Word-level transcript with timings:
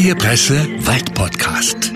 Freie 0.00 0.14
Presse 0.14 0.54
Waldpodcast. 0.86 1.92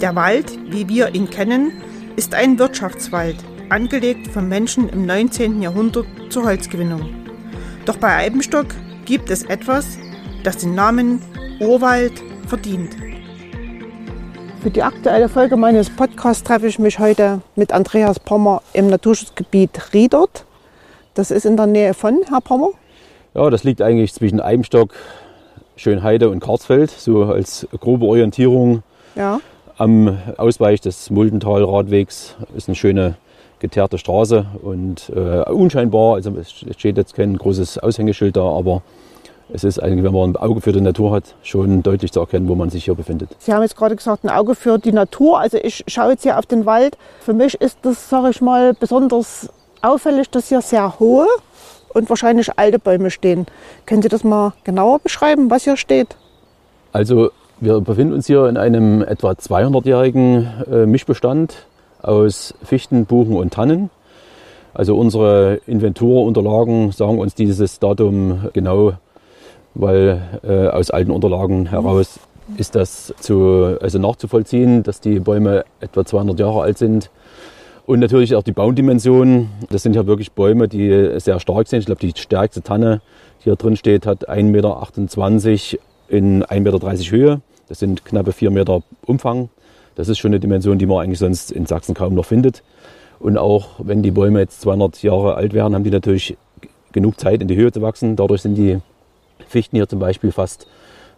Der 0.00 0.14
Wald, 0.14 0.56
wie 0.70 0.88
wir 0.88 1.16
ihn 1.16 1.28
kennen, 1.28 1.72
ist 2.14 2.32
ein 2.32 2.60
Wirtschaftswald, 2.60 3.34
angelegt 3.70 4.28
von 4.28 4.48
Menschen 4.48 4.88
im 4.90 5.04
19. 5.04 5.60
Jahrhundert 5.62 6.06
zur 6.30 6.44
Holzgewinnung. 6.44 7.12
Doch 7.86 7.96
bei 7.96 8.14
Eibenstock 8.14 8.66
gibt 9.04 9.30
es 9.30 9.42
etwas, 9.42 9.98
das 10.44 10.58
den 10.58 10.76
Namen 10.76 11.20
Urwald 11.58 12.22
verdient. 12.46 12.94
Für 14.62 14.70
die 14.70 14.84
aktuelle 14.84 15.28
Folge 15.28 15.56
meines 15.56 15.90
Podcasts 15.90 16.44
treffe 16.44 16.68
ich 16.68 16.78
mich 16.78 17.00
heute 17.00 17.40
mit 17.56 17.72
Andreas 17.72 18.20
Pommer 18.20 18.62
im 18.74 18.86
Naturschutzgebiet 18.86 19.92
Riedert. 19.92 20.44
Das 21.14 21.32
ist 21.32 21.46
in 21.46 21.56
der 21.56 21.66
Nähe 21.66 21.94
von 21.94 22.20
Herr 22.28 22.42
Pommer. 22.42 22.70
Ja, 23.34 23.50
das 23.50 23.64
liegt 23.64 23.82
eigentlich 23.82 24.14
zwischen 24.14 24.40
Eibenstock, 24.40 24.94
Schönheide 25.76 26.30
und 26.30 26.40
Karzfeld, 26.40 26.90
so 26.90 27.24
als 27.24 27.66
grobe 27.80 28.06
Orientierung. 28.06 28.82
Ja. 29.14 29.40
Am 29.78 30.18
Ausweich 30.38 30.80
des 30.80 31.10
Muldental-Radwegs 31.10 32.34
ist 32.56 32.68
eine 32.68 32.74
schöne 32.74 33.16
geteerte 33.58 33.98
Straße 33.98 34.46
und 34.62 35.10
äh, 35.14 35.50
unscheinbar, 35.50 36.14
also 36.14 36.32
es 36.38 36.50
steht 36.50 36.96
jetzt 36.96 37.14
kein 37.14 37.36
großes 37.36 37.78
Aushängeschild 37.78 38.36
da, 38.36 38.42
aber 38.42 38.82
es 39.52 39.64
ist 39.64 39.78
eigentlich, 39.78 40.02
wenn 40.04 40.12
man 40.12 40.30
ein 40.30 40.36
Auge 40.36 40.60
für 40.60 40.72
die 40.72 40.80
Natur 40.80 41.12
hat, 41.12 41.34
schon 41.42 41.82
deutlich 41.82 42.10
zu 42.12 42.20
erkennen, 42.20 42.48
wo 42.48 42.54
man 42.54 42.68
sich 42.68 42.84
hier 42.84 42.94
befindet. 42.94 43.30
Sie 43.38 43.52
haben 43.52 43.62
jetzt 43.62 43.76
gerade 43.76 43.94
gesagt, 43.94 44.24
ein 44.24 44.30
Auge 44.30 44.54
für 44.54 44.78
die 44.78 44.92
Natur. 44.92 45.38
Also 45.38 45.58
ich 45.58 45.84
schaue 45.86 46.12
jetzt 46.12 46.22
hier 46.22 46.38
auf 46.38 46.46
den 46.46 46.66
Wald. 46.66 46.98
Für 47.20 47.32
mich 47.32 47.54
ist 47.60 47.78
das, 47.82 48.10
sage 48.10 48.30
ich 48.30 48.40
mal, 48.40 48.74
besonders 48.74 49.48
auffällig, 49.82 50.28
dass 50.30 50.48
hier 50.48 50.62
sehr 50.62 50.98
hohe 50.98 51.26
und 51.88 52.08
wahrscheinlich 52.08 52.58
alte 52.58 52.78
Bäume 52.78 53.10
stehen. 53.10 53.46
Können 53.86 54.02
Sie 54.02 54.08
das 54.08 54.24
mal 54.24 54.52
genauer 54.64 54.98
beschreiben, 54.98 55.50
was 55.50 55.64
hier 55.64 55.76
steht? 55.76 56.16
Also 56.92 57.30
wir 57.60 57.80
befinden 57.80 58.14
uns 58.14 58.26
hier 58.26 58.46
in 58.48 58.56
einem 58.56 59.02
etwa 59.02 59.30
200-jährigen 59.30 60.64
äh, 60.70 60.86
Mischbestand 60.86 61.66
aus 62.02 62.54
Fichten, 62.62 63.06
Buchen 63.06 63.36
und 63.36 63.54
Tannen. 63.54 63.90
Also 64.74 64.96
unsere 64.96 65.60
Inventurunterlagen 65.66 66.92
sagen 66.92 67.18
uns 67.18 67.34
dieses 67.34 67.78
Datum 67.78 68.50
genau, 68.52 68.92
weil 69.74 70.20
äh, 70.42 70.68
aus 70.68 70.90
alten 70.90 71.10
Unterlagen 71.10 71.66
heraus 71.66 72.20
ist 72.56 72.74
das 72.74 73.14
zu, 73.20 73.76
also 73.80 73.98
nachzuvollziehen, 73.98 74.82
dass 74.82 75.00
die 75.00 75.18
Bäume 75.18 75.64
etwa 75.80 76.04
200 76.04 76.38
Jahre 76.38 76.62
alt 76.62 76.78
sind. 76.78 77.10
Und 77.86 78.00
natürlich 78.00 78.34
auch 78.34 78.42
die 78.42 78.52
Baumdimensionen. 78.52 79.48
Das 79.70 79.84
sind 79.84 79.94
ja 79.94 80.06
wirklich 80.06 80.32
Bäume, 80.32 80.66
die 80.66 81.20
sehr 81.20 81.38
stark 81.38 81.68
sind. 81.68 81.80
Ich 81.80 81.86
glaube, 81.86 82.00
die 82.00 82.12
stärkste 82.16 82.62
Tanne, 82.62 83.00
die 83.40 83.44
hier 83.44 83.56
drin 83.56 83.76
steht, 83.76 84.06
hat 84.06 84.28
1,28 84.28 84.42
Meter 84.42 85.82
in 86.08 86.42
1,30 86.44 86.60
Meter 86.60 87.16
Höhe. 87.16 87.40
Das 87.68 87.78
sind 87.78 88.04
knappe 88.04 88.32
4 88.32 88.50
Meter 88.50 88.82
Umfang. 89.06 89.50
Das 89.94 90.08
ist 90.08 90.18
schon 90.18 90.30
eine 90.30 90.40
Dimension, 90.40 90.78
die 90.78 90.86
man 90.86 91.04
eigentlich 91.04 91.20
sonst 91.20 91.52
in 91.52 91.66
Sachsen 91.66 91.94
kaum 91.94 92.14
noch 92.14 92.24
findet. 92.24 92.64
Und 93.20 93.38
auch 93.38 93.68
wenn 93.78 94.02
die 94.02 94.10
Bäume 94.10 94.40
jetzt 94.40 94.60
200 94.62 95.02
Jahre 95.04 95.36
alt 95.36 95.54
werden, 95.54 95.74
haben 95.74 95.84
die 95.84 95.90
natürlich 95.90 96.36
genug 96.90 97.20
Zeit 97.20 97.40
in 97.40 97.46
die 97.46 97.56
Höhe 97.56 97.70
zu 97.70 97.82
wachsen. 97.82 98.16
Dadurch 98.16 98.42
sind 98.42 98.56
die 98.56 98.78
Fichten 99.46 99.76
hier 99.76 99.88
zum 99.88 100.00
Beispiel 100.00 100.32
fast, 100.32 100.66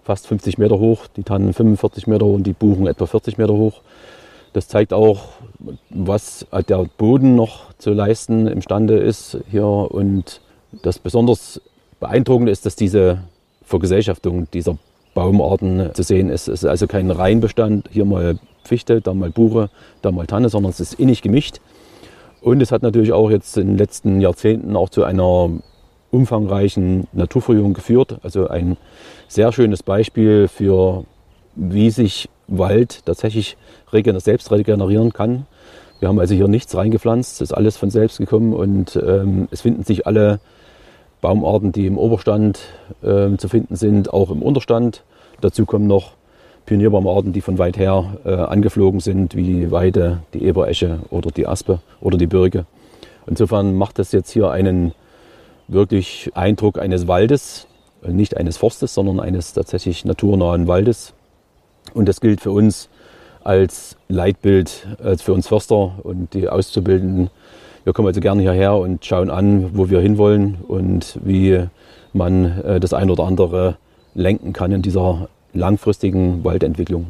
fast 0.05 0.27
50 0.27 0.59
Meter 0.59 0.79
hoch, 0.79 1.07
die 1.17 1.23
Tannen 1.23 1.55
45 1.55 2.07
Meter 2.07 2.27
hoch 2.27 2.35
und 2.35 2.47
die 2.47 2.53
Buchen 2.53 2.87
etwa 2.87 3.07
40 3.07 3.39
Meter 3.39 3.55
hoch. 3.55 3.81
Das 4.53 4.69
zeigt 4.69 4.93
auch, 4.93 5.21
was 5.91 6.47
der 6.69 6.85
Boden 6.97 7.37
noch 7.37 7.73
zu 7.75 7.93
leisten 7.93 8.47
imstande 8.47 8.99
ist 8.99 9.39
hier. 9.51 9.67
Und 9.67 10.41
das 10.83 10.99
besonders 10.99 11.61
beeindruckende 12.01 12.53
ist, 12.53 12.67
dass 12.67 12.77
diese 12.77 13.23
Vergesellschaftung 13.63 14.51
dieser 14.51 14.79
Baumarten 15.15 15.91
zu 15.95 16.03
sehen 16.03 16.31
ist. 16.31 16.49
Es 16.49 16.63
ist 16.63 16.69
also 16.69 16.87
kein 16.87 17.11
Reihenbestand, 17.11 17.89
hier 17.91 18.05
mal 18.05 18.39
Fichte, 18.65 19.01
da 19.01 19.15
mal 19.15 19.31
Buche, 19.31 19.71
da 20.03 20.13
mal 20.13 20.27
Tanne, 20.27 20.49
sondern 20.49 20.71
es 20.71 20.81
ist 20.81 20.95
innig 20.95 21.23
gemischt. 21.23 21.61
Und 22.41 22.63
es 22.63 22.71
hat 22.71 22.83
natürlich 22.83 23.13
auch 23.13 23.31
jetzt 23.31 23.57
in 23.57 23.67
den 23.67 23.79
letzten 23.79 24.21
Jahrzehnten 24.21 24.77
auch 24.77 24.91
zu 24.91 25.05
einer 25.05 25.51
umfangreichen 26.11 27.07
Naturverjüngung 27.13 27.75
geführt. 27.75 28.19
Also 28.23 28.49
ein 28.49 28.77
sehr 29.27 29.53
schönes 29.53 29.83
Beispiel 29.83 30.49
für, 30.49 31.05
wie 31.59 31.91
sich 31.91 32.29
Wald 32.47 33.05
tatsächlich 33.05 33.57
selbst 33.91 34.51
regenerieren 34.51 35.13
kann. 35.13 35.47
Wir 36.01 36.09
haben 36.09 36.21
also 36.21 36.35
hier 36.35 36.49
nichts 36.49 36.77
reingepflanzt, 36.77 37.37
es 37.37 37.51
ist 37.51 37.53
alles 37.53 37.77
von 37.77 37.91
selbst 37.91 38.19
gekommen 38.19 38.53
und 38.53 38.97
ähm, 38.97 39.49
es 39.51 39.63
finden 39.63 39.83
sich 39.83 40.07
alle 40.07 40.39
Baumarten, 41.21 41.73
die 41.73 41.87
im 41.87 41.99
Oberstand 41.99 42.61
äh, 43.03 43.37
zu 43.37 43.49
finden 43.49 43.75
sind, 43.75 44.13
auch 44.13 44.31
im 44.31 44.41
Unterstand. 44.41 45.03
Dazu 45.41 45.67
kommen 45.67 45.89
noch 45.89 46.13
Pionierbaumarten, 46.67 47.33
die 47.33 47.41
von 47.41 47.59
weit 47.59 47.77
her 47.77 48.19
äh, 48.25 48.35
angeflogen 48.35 49.01
sind, 49.01 49.35
wie 49.35 49.43
die 49.43 49.71
Weide, 49.73 50.23
die 50.35 50.45
Eberesche 50.45 51.01
oder 51.11 51.31
die 51.31 51.47
Aspe 51.47 51.81
oder 52.01 52.17
die 52.17 52.27
Birke. 52.27 52.67
Insofern 53.27 53.75
macht 53.75 53.99
das 53.99 54.13
jetzt 54.13 54.31
hier 54.31 54.51
einen 54.51 54.93
wirklich 55.67 56.31
Eindruck 56.35 56.79
eines 56.79 57.09
Waldes, 57.09 57.67
nicht 58.07 58.37
eines 58.37 58.57
Forstes, 58.57 58.95
sondern 58.95 59.19
eines 59.19 59.53
tatsächlich 59.53 60.05
naturnahen 60.05 60.69
Waldes. 60.69 61.15
Und 61.95 62.09
das 62.09 62.21
gilt 62.21 62.41
für 62.41 62.51
uns 62.51 62.89
als 63.45 63.97
Leitbild, 64.09 64.87
als 65.03 65.23
für 65.23 65.33
uns 65.33 65.49
Förster 65.49 65.93
und 66.03 66.35
die 66.35 66.49
Auszubildenden. 66.49 67.31
Wir 67.85 67.93
kommen 67.93 68.09
also 68.09 68.21
gerne 68.21 68.43
hierher 68.43 68.75
und 68.75 69.05
schauen 69.05 69.31
an, 69.31 69.71
wo 69.75 69.89
wir 69.89 70.01
hinwollen 70.01 70.59
und 70.67 71.19
wie 71.25 71.65
man 72.13 72.61
äh, 72.63 72.81
das 72.81 72.93
ein 72.93 73.11
oder 73.11 73.25
andere 73.25 73.77
lenken 74.15 74.53
kann 74.53 74.73
in 74.73 74.83
dieser 74.83 75.29
langfristigen 75.55 76.45
Waldentwicklung. 76.45 77.07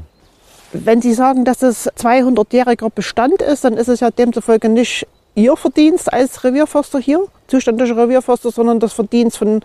Wenn 0.73 1.01
Sie 1.01 1.15
sagen, 1.15 1.45
dass 1.45 1.63
es 1.63 1.89
200-jähriger 1.93 2.91
Bestand 2.95 3.41
ist, 3.41 3.65
dann 3.65 3.75
ist 3.75 3.89
es 3.89 4.01
ja 4.01 4.11
demzufolge 4.11 4.69
nicht 4.69 5.07
Ihr 5.39 5.57
Verdienst 5.57 6.13
als 6.13 6.43
Revierförster 6.43 6.99
hier, 6.99 7.25
zuständiger 7.47 7.97
Revierförster, 7.97 8.51
sondern 8.51 8.81
das 8.81 8.93
Verdienst 8.93 9.39
von 9.39 9.61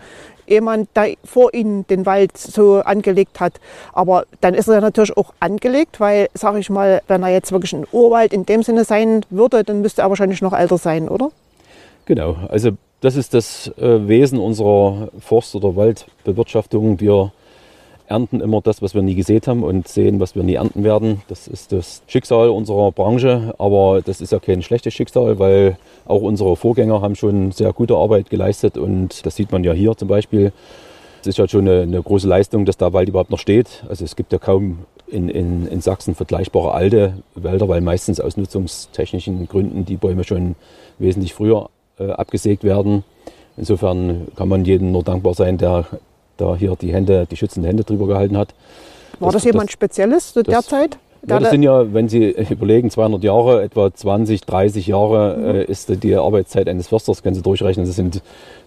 jemand, 0.45 0.95
der 0.95 1.15
vor 1.25 1.51
Ihnen 1.51 1.87
den 1.87 2.05
Wald 2.05 2.37
so 2.37 2.81
angelegt 2.81 3.39
hat. 3.39 3.53
Aber 3.91 4.25
dann 4.39 4.53
ist 4.53 4.67
er 4.67 4.81
natürlich 4.81 5.17
auch 5.17 5.33
angelegt, 5.39 5.99
weil, 5.99 6.29
sage 6.35 6.59
ich 6.59 6.69
mal, 6.69 7.01
wenn 7.07 7.23
er 7.23 7.29
jetzt 7.29 7.51
wirklich 7.51 7.73
ein 7.73 7.87
Urwald 7.91 8.33
in 8.33 8.45
dem 8.45 8.61
Sinne 8.61 8.85
sein 8.85 9.25
würde, 9.31 9.63
dann 9.63 9.81
müsste 9.81 10.03
er 10.03 10.09
wahrscheinlich 10.09 10.43
noch 10.43 10.53
älter 10.53 10.77
sein, 10.77 11.09
oder? 11.09 11.31
Genau, 12.05 12.35
also 12.49 12.73
das 13.01 13.15
ist 13.15 13.33
das 13.33 13.71
äh, 13.79 14.07
Wesen 14.07 14.37
unserer 14.37 15.09
Forst- 15.21 15.55
oder 15.55 15.75
Waldbewirtschaftung. 15.75 16.99
Wir 16.99 17.31
ernten 18.13 18.41
immer 18.41 18.61
das, 18.61 18.81
was 18.81 18.93
wir 18.93 19.01
nie 19.01 19.15
gesät 19.15 19.47
haben 19.47 19.63
und 19.63 19.87
sehen, 19.87 20.19
was 20.19 20.35
wir 20.35 20.43
nie 20.43 20.53
ernten 20.53 20.83
werden. 20.83 21.21
Das 21.27 21.47
ist 21.47 21.71
das 21.71 22.03
Schicksal 22.07 22.49
unserer 22.49 22.91
Branche, 22.91 23.55
aber 23.57 24.01
das 24.05 24.21
ist 24.21 24.31
ja 24.31 24.39
kein 24.39 24.61
schlechtes 24.61 24.93
Schicksal, 24.93 25.39
weil 25.39 25.77
auch 26.05 26.21
unsere 26.21 26.55
Vorgänger 26.55 27.01
haben 27.01 27.15
schon 27.15 27.51
sehr 27.51 27.73
gute 27.73 27.95
Arbeit 27.95 28.29
geleistet 28.29 28.77
und 28.77 29.25
das 29.25 29.35
sieht 29.35 29.51
man 29.51 29.63
ja 29.63 29.73
hier 29.73 29.97
zum 29.97 30.07
Beispiel. 30.07 30.53
Es 31.21 31.27
ist 31.27 31.37
ja 31.37 31.47
schon 31.47 31.67
eine, 31.67 31.81
eine 31.81 32.01
große 32.01 32.27
Leistung, 32.27 32.65
dass 32.65 32.77
der 32.77 32.93
Wald 32.93 33.09
überhaupt 33.09 33.31
noch 33.31 33.39
steht. 33.39 33.83
Also 33.89 34.05
es 34.05 34.15
gibt 34.15 34.31
ja 34.31 34.37
kaum 34.37 34.79
in, 35.07 35.29
in, 35.29 35.67
in 35.67 35.81
Sachsen 35.81 36.15
vergleichbare 36.15 36.73
alte 36.73 37.13
Wälder, 37.33 37.67
weil 37.67 37.81
meistens 37.81 38.19
aus 38.19 38.37
nutzungstechnischen 38.37 39.47
Gründen 39.47 39.85
die 39.85 39.97
Bäume 39.97 40.23
schon 40.23 40.55
wesentlich 40.99 41.33
früher 41.33 41.69
äh, 41.97 42.11
abgesägt 42.11 42.63
werden. 42.63 43.03
Insofern 43.57 44.27
kann 44.35 44.49
man 44.49 44.65
jedem 44.65 44.91
nur 44.91 45.03
dankbar 45.03 45.33
sein, 45.33 45.57
der 45.57 45.85
da 46.37 46.55
hier 46.55 46.75
die 46.79 46.93
Hände, 46.93 47.27
die 47.29 47.35
schützenden 47.35 47.67
Hände 47.67 47.83
drüber 47.83 48.07
gehalten 48.07 48.37
hat. 48.37 48.53
War 49.19 49.31
das, 49.31 49.43
das 49.43 49.45
jemand 49.45 49.69
das, 49.69 49.73
Spezielles 49.73 50.33
zu 50.33 50.43
der 50.43 50.55
das, 50.55 50.67
Zeit? 50.67 50.97
Ja, 51.25 51.39
das 51.39 51.51
sind 51.51 51.63
ja, 51.63 51.93
wenn 51.93 52.09
Sie 52.09 52.31
überlegen, 52.49 52.89
200 52.89 53.23
Jahre, 53.23 53.63
etwa 53.63 53.93
20, 53.93 54.41
30 54.41 54.87
Jahre 54.87 55.37
mhm. 55.37 55.45
äh, 55.45 55.63
ist 55.63 56.03
die 56.03 56.15
Arbeitszeit 56.15 56.67
eines 56.67 56.87
Försters, 56.87 57.23
können 57.23 57.35
Sie 57.35 57.41
durchrechnen. 57.41 57.85
Das 57.85 57.95
sind 57.95 58.21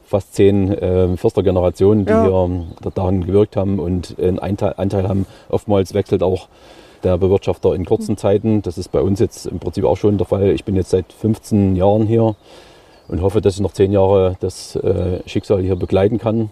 fast 0.04 0.34
zehn 0.34 0.72
äh, 0.72 1.16
Förstergenerationen, 1.16 2.06
die 2.06 2.12
ja. 2.12 2.24
hier 2.24 2.90
daran 2.94 3.26
gewirkt 3.26 3.56
haben 3.56 3.78
und 3.78 4.16
einen 4.20 4.38
Anteil, 4.38 4.74
Anteil 4.76 5.08
haben. 5.08 5.26
Oftmals 5.48 5.94
wechselt 5.94 6.22
auch 6.22 6.48
der 7.02 7.18
Bewirtschafter 7.18 7.74
in 7.74 7.84
kurzen 7.84 8.12
mhm. 8.12 8.18
Zeiten. 8.18 8.62
Das 8.62 8.78
ist 8.78 8.90
bei 8.92 9.00
uns 9.00 9.20
jetzt 9.20 9.46
im 9.46 9.58
Prinzip 9.58 9.84
auch 9.84 9.96
schon 9.96 10.16
der 10.16 10.26
Fall. 10.26 10.50
Ich 10.50 10.64
bin 10.64 10.76
jetzt 10.76 10.90
seit 10.90 11.12
15 11.12 11.76
Jahren 11.76 12.06
hier 12.06 12.36
und 13.08 13.22
hoffe, 13.22 13.40
dass 13.40 13.54
ich 13.54 13.60
noch 13.60 13.72
zehn 13.72 13.92
Jahre 13.92 14.36
das 14.40 14.76
äh, 14.76 15.20
Schicksal 15.26 15.60
hier 15.60 15.76
begleiten 15.76 16.18
kann. 16.18 16.50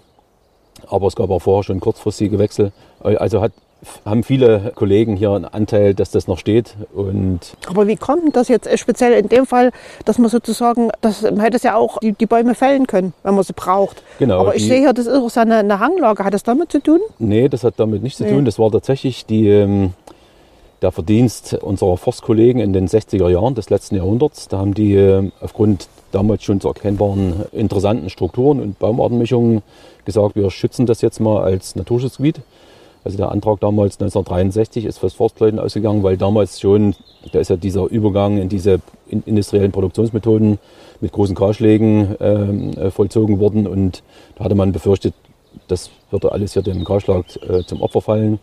Aber 0.89 1.07
es 1.07 1.17
gab 1.17 1.31
auch 1.31 1.41
vorher 1.41 1.65
schon 1.65 1.81
kurzfristige 1.81 2.39
Wechsel. 2.39 2.73
Also 3.01 3.41
hat, 3.41 3.53
haben 4.05 4.23
viele 4.23 4.73
Kollegen 4.75 5.17
hier 5.17 5.33
einen 5.33 5.45
Anteil, 5.45 5.95
dass 5.95 6.11
das 6.11 6.27
noch 6.27 6.39
steht. 6.39 6.75
Und 6.95 7.41
Aber 7.67 7.87
wie 7.87 7.97
kommt 7.97 8.37
das 8.37 8.49
jetzt 8.49 8.69
speziell 8.79 9.13
in 9.13 9.29
dem 9.29 9.47
Fall, 9.47 9.71
dass 10.05 10.19
man 10.19 10.31
sozusagen, 10.31 10.91
das, 11.01 11.23
man 11.23 11.41
hätte 11.41 11.57
es 11.57 11.63
ja 11.63 11.77
auch 11.77 11.99
die, 11.99 12.13
die 12.13 12.27
Bäume 12.27 12.55
fällen 12.55 12.87
können, 12.87 13.13
wenn 13.23 13.35
man 13.35 13.45
sie 13.45 13.53
braucht. 13.53 14.03
Genau. 14.19 14.41
Aber 14.41 14.57
ich 14.57 14.67
sehe 14.67 14.81
hier, 14.81 14.93
das 14.93 15.07
ist 15.07 15.15
auch 15.15 15.31
so 15.31 15.41
eine, 15.41 15.59
eine, 15.59 15.79
Hanglage. 15.81 16.25
Hat 16.25 16.35
das 16.35 16.43
damit 16.43 16.73
zu 16.73 16.81
tun? 16.81 17.01
Nee, 17.19 17.49
das 17.49 17.65
hat 17.65 17.75
damit 17.77 18.03
nichts 18.03 18.21
nee. 18.21 18.29
zu 18.29 18.35
tun. 18.35 18.45
Das 18.45 18.59
war 18.59 18.71
tatsächlich 18.71 19.27
die, 19.27 19.49
ähm, 19.49 19.93
der 20.83 20.93
Verdienst 20.93 21.55
unserer 21.55 21.97
Forstkollegen 21.97 22.61
in 22.61 22.73
den 22.73 22.89
60er 22.89 23.29
Jahren 23.29 23.55
des 23.55 23.71
letzten 23.71 23.97
Jahrhunderts. 23.97 24.49
Da 24.49 24.59
haben 24.59 24.75
die 24.75 24.95
äh, 24.95 25.31
aufgrund 25.41 25.89
damals 26.15 26.45
schon 26.45 26.61
zu 26.61 26.69
erkennbaren 26.69 27.45
interessanten 27.53 28.11
Strukturen 28.11 28.61
und 28.61 28.79
Baumartenmischungen 28.79 29.63
gesagt, 30.05 30.37
wir 30.37 30.51
schützen 30.51 30.87
das 30.87 31.01
jetzt 31.01 31.21
mal 31.21 31.43
als 31.43 31.77
Naturschutzgebiet. 31.77 32.41
Also 33.05 33.19
der 33.19 33.31
Antrag 33.31 33.61
damals 33.61 33.97
1963 33.97 34.87
ist 34.87 34.99
fürs 34.99 35.13
Forstleuten 35.13 35.59
ausgegangen, 35.59 36.03
weil 36.03 36.17
damals 36.17 36.59
schon, 36.59 36.95
da 37.33 37.39
ist 37.39 37.51
ja 37.51 37.57
dieser 37.57 37.85
Übergang 37.91 38.39
in 38.39 38.49
diese 38.49 38.81
industriellen 39.11 39.73
Produktionsmethoden 39.73 40.59
mit 41.03 41.13
großen 41.13 41.35
Kahlschlägen 41.35 42.19
äh, 42.19 42.91
vollzogen 42.91 43.41
worden 43.41 43.67
und 43.67 44.03
da 44.37 44.45
hatte 44.45 44.55
man 44.55 44.73
befürchtet, 44.73 45.13
das 45.69 45.91
würde 46.11 46.33
alles 46.33 46.55
hier 46.55 46.63
dem 46.63 46.85
Kahlschlag 46.85 47.25
äh, 47.47 47.63
zum 47.65 47.83
Opfer 47.83 48.01
fallen. 48.01 48.39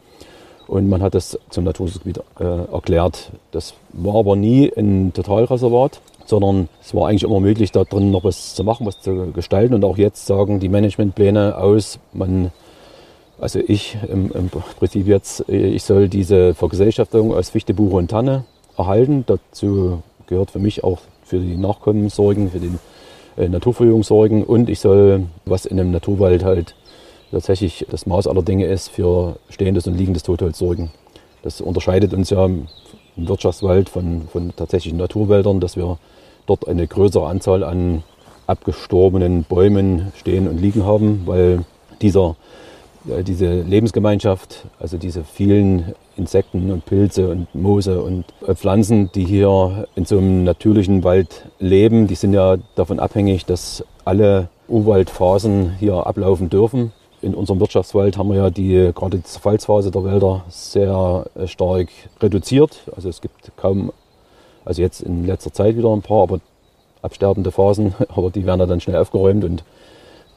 Und 0.68 0.88
man 0.88 1.02
hat 1.02 1.16
das 1.16 1.38
zum 1.50 1.66
Naturschutzgebiet 1.66 2.20
äh, 2.40 2.44
erklärt. 2.72 3.32
Das 3.52 3.74
war 3.92 4.16
aber 4.16 4.36
nie 4.36 4.72
ein 4.78 5.12
Totalreservat, 5.12 6.00
sondern 6.26 6.70
es 6.82 6.94
war 6.94 7.08
eigentlich 7.08 7.24
immer 7.24 7.40
möglich, 7.40 7.72
da 7.72 7.84
drin 7.84 8.12
noch 8.12 8.24
was 8.24 8.56
zu 8.56 8.64
machen, 8.64 8.86
was 8.86 9.00
zu 9.00 9.32
gestalten. 9.32 9.74
Und 9.74 9.84
auch 9.84 9.98
jetzt 9.98 10.26
sagen 10.26 10.60
die 10.60 10.70
Managementpläne 10.70 11.58
aus, 11.58 12.00
man, 12.14 12.52
also 13.40 13.60
ich 13.60 13.98
im, 14.10 14.32
im 14.32 14.50
Prinzip 14.50 15.08
jetzt, 15.08 15.48
ich 15.50 15.84
soll 15.84 16.10
diese 16.10 16.54
Vergesellschaftung 16.54 17.34
aus 17.34 17.50
Fichte, 17.50 17.74
Buche 17.74 17.96
und 17.98 18.12
Tanne 18.12 18.46
erhalten. 18.78 19.24
Dazu 19.26 20.02
gehört 20.28 20.52
für 20.52 20.60
mich 20.60 20.84
auch 20.84 21.00
für 21.24 21.40
die 21.40 21.58
Nachkommen 21.58 22.10
sorgen, 22.10 22.52
für 22.52 22.60
die 22.60 22.72
äh, 23.38 23.48
Naturverjüngung 23.48 24.04
sorgen 24.04 24.44
und 24.44 24.70
ich 24.70 24.80
soll, 24.80 25.28
was 25.46 25.66
in 25.66 25.80
einem 25.80 25.92
Naturwald 25.92 26.44
halt 26.44 26.76
tatsächlich 27.32 27.86
das 27.90 28.06
Maß 28.06 28.28
aller 28.28 28.44
Dinge 28.44 28.66
ist, 28.66 28.90
für 28.90 29.38
stehendes 29.50 29.88
und 29.88 29.98
liegendes 29.98 30.24
Totholz 30.24 30.58
sorgen. 30.58 30.92
Das 31.42 31.62
unterscheidet 31.62 32.14
uns 32.14 32.30
ja 32.30 32.50
Wirtschaftswald 33.16 33.90
von, 33.90 34.28
von 34.32 34.56
tatsächlichen 34.56 34.98
Naturwäldern, 34.98 35.60
dass 35.60 35.76
wir 35.76 35.98
dort 36.46 36.68
eine 36.68 36.88
größere 36.88 37.28
Anzahl 37.28 37.64
an 37.64 38.04
abgestorbenen 38.48 39.44
Bäumen 39.44 40.12
stehen 40.18 40.48
und 40.48 40.60
liegen 40.60 40.86
haben, 40.86 41.24
weil 41.26 41.64
dieser, 42.02 42.36
diese 43.06 43.62
Lebensgemeinschaft, 43.62 44.66
also 44.80 44.98
diese 44.98 45.24
vielen 45.24 45.94
Insekten 46.18 46.72
und 46.72 46.86
Pilze 46.86 47.30
und 47.30 47.54
Moose 47.56 48.02
und 48.02 48.26
äh, 48.46 48.54
Pflanzen, 48.56 49.12
die 49.14 49.26
hier 49.26 49.88
in 49.96 50.06
so 50.06 50.18
einem 50.18 50.44
natürlichen 50.44 51.04
Wald 51.04 51.46
leben, 51.60 52.08
die 52.08 52.16
sind 52.16 52.34
ja 52.34 52.58
davon 52.76 53.00
abhängig, 53.00 53.46
dass 53.46 53.84
alle 54.04 54.50
Urwaldphasen 54.68 55.78
hier 55.80 56.06
ablaufen 56.06 56.50
dürfen 56.50 56.92
in 57.22 57.36
unserem 57.36 57.60
Wirtschaftswald 57.60 58.18
haben 58.18 58.30
wir 58.30 58.38
ja 58.38 58.50
die, 58.50 58.92
gerade 58.96 59.18
die 59.18 59.24
Zerfallsphase 59.24 59.92
der 59.92 60.04
Wälder 60.04 60.44
sehr 60.50 61.26
äh, 61.36 61.48
stark 61.48 61.90
reduziert. 62.20 62.80
Also 62.96 63.10
es 63.10 63.22
gibt 63.22 63.52
kaum, 63.58 63.92
also 64.66 64.82
jetzt 64.82 65.02
in 65.02 65.26
letzter 65.26 65.54
Zeit 65.54 65.78
wieder 65.78 65.94
ein 65.94 66.02
paar, 66.02 66.24
aber 66.24 66.40
absterbende 67.02 67.52
Phasen, 67.52 67.94
aber 68.10 68.30
die 68.30 68.46
werden 68.46 68.68
dann 68.68 68.82
schnell 68.82 68.98
aufgeräumt 68.98 69.44
und 69.44 69.64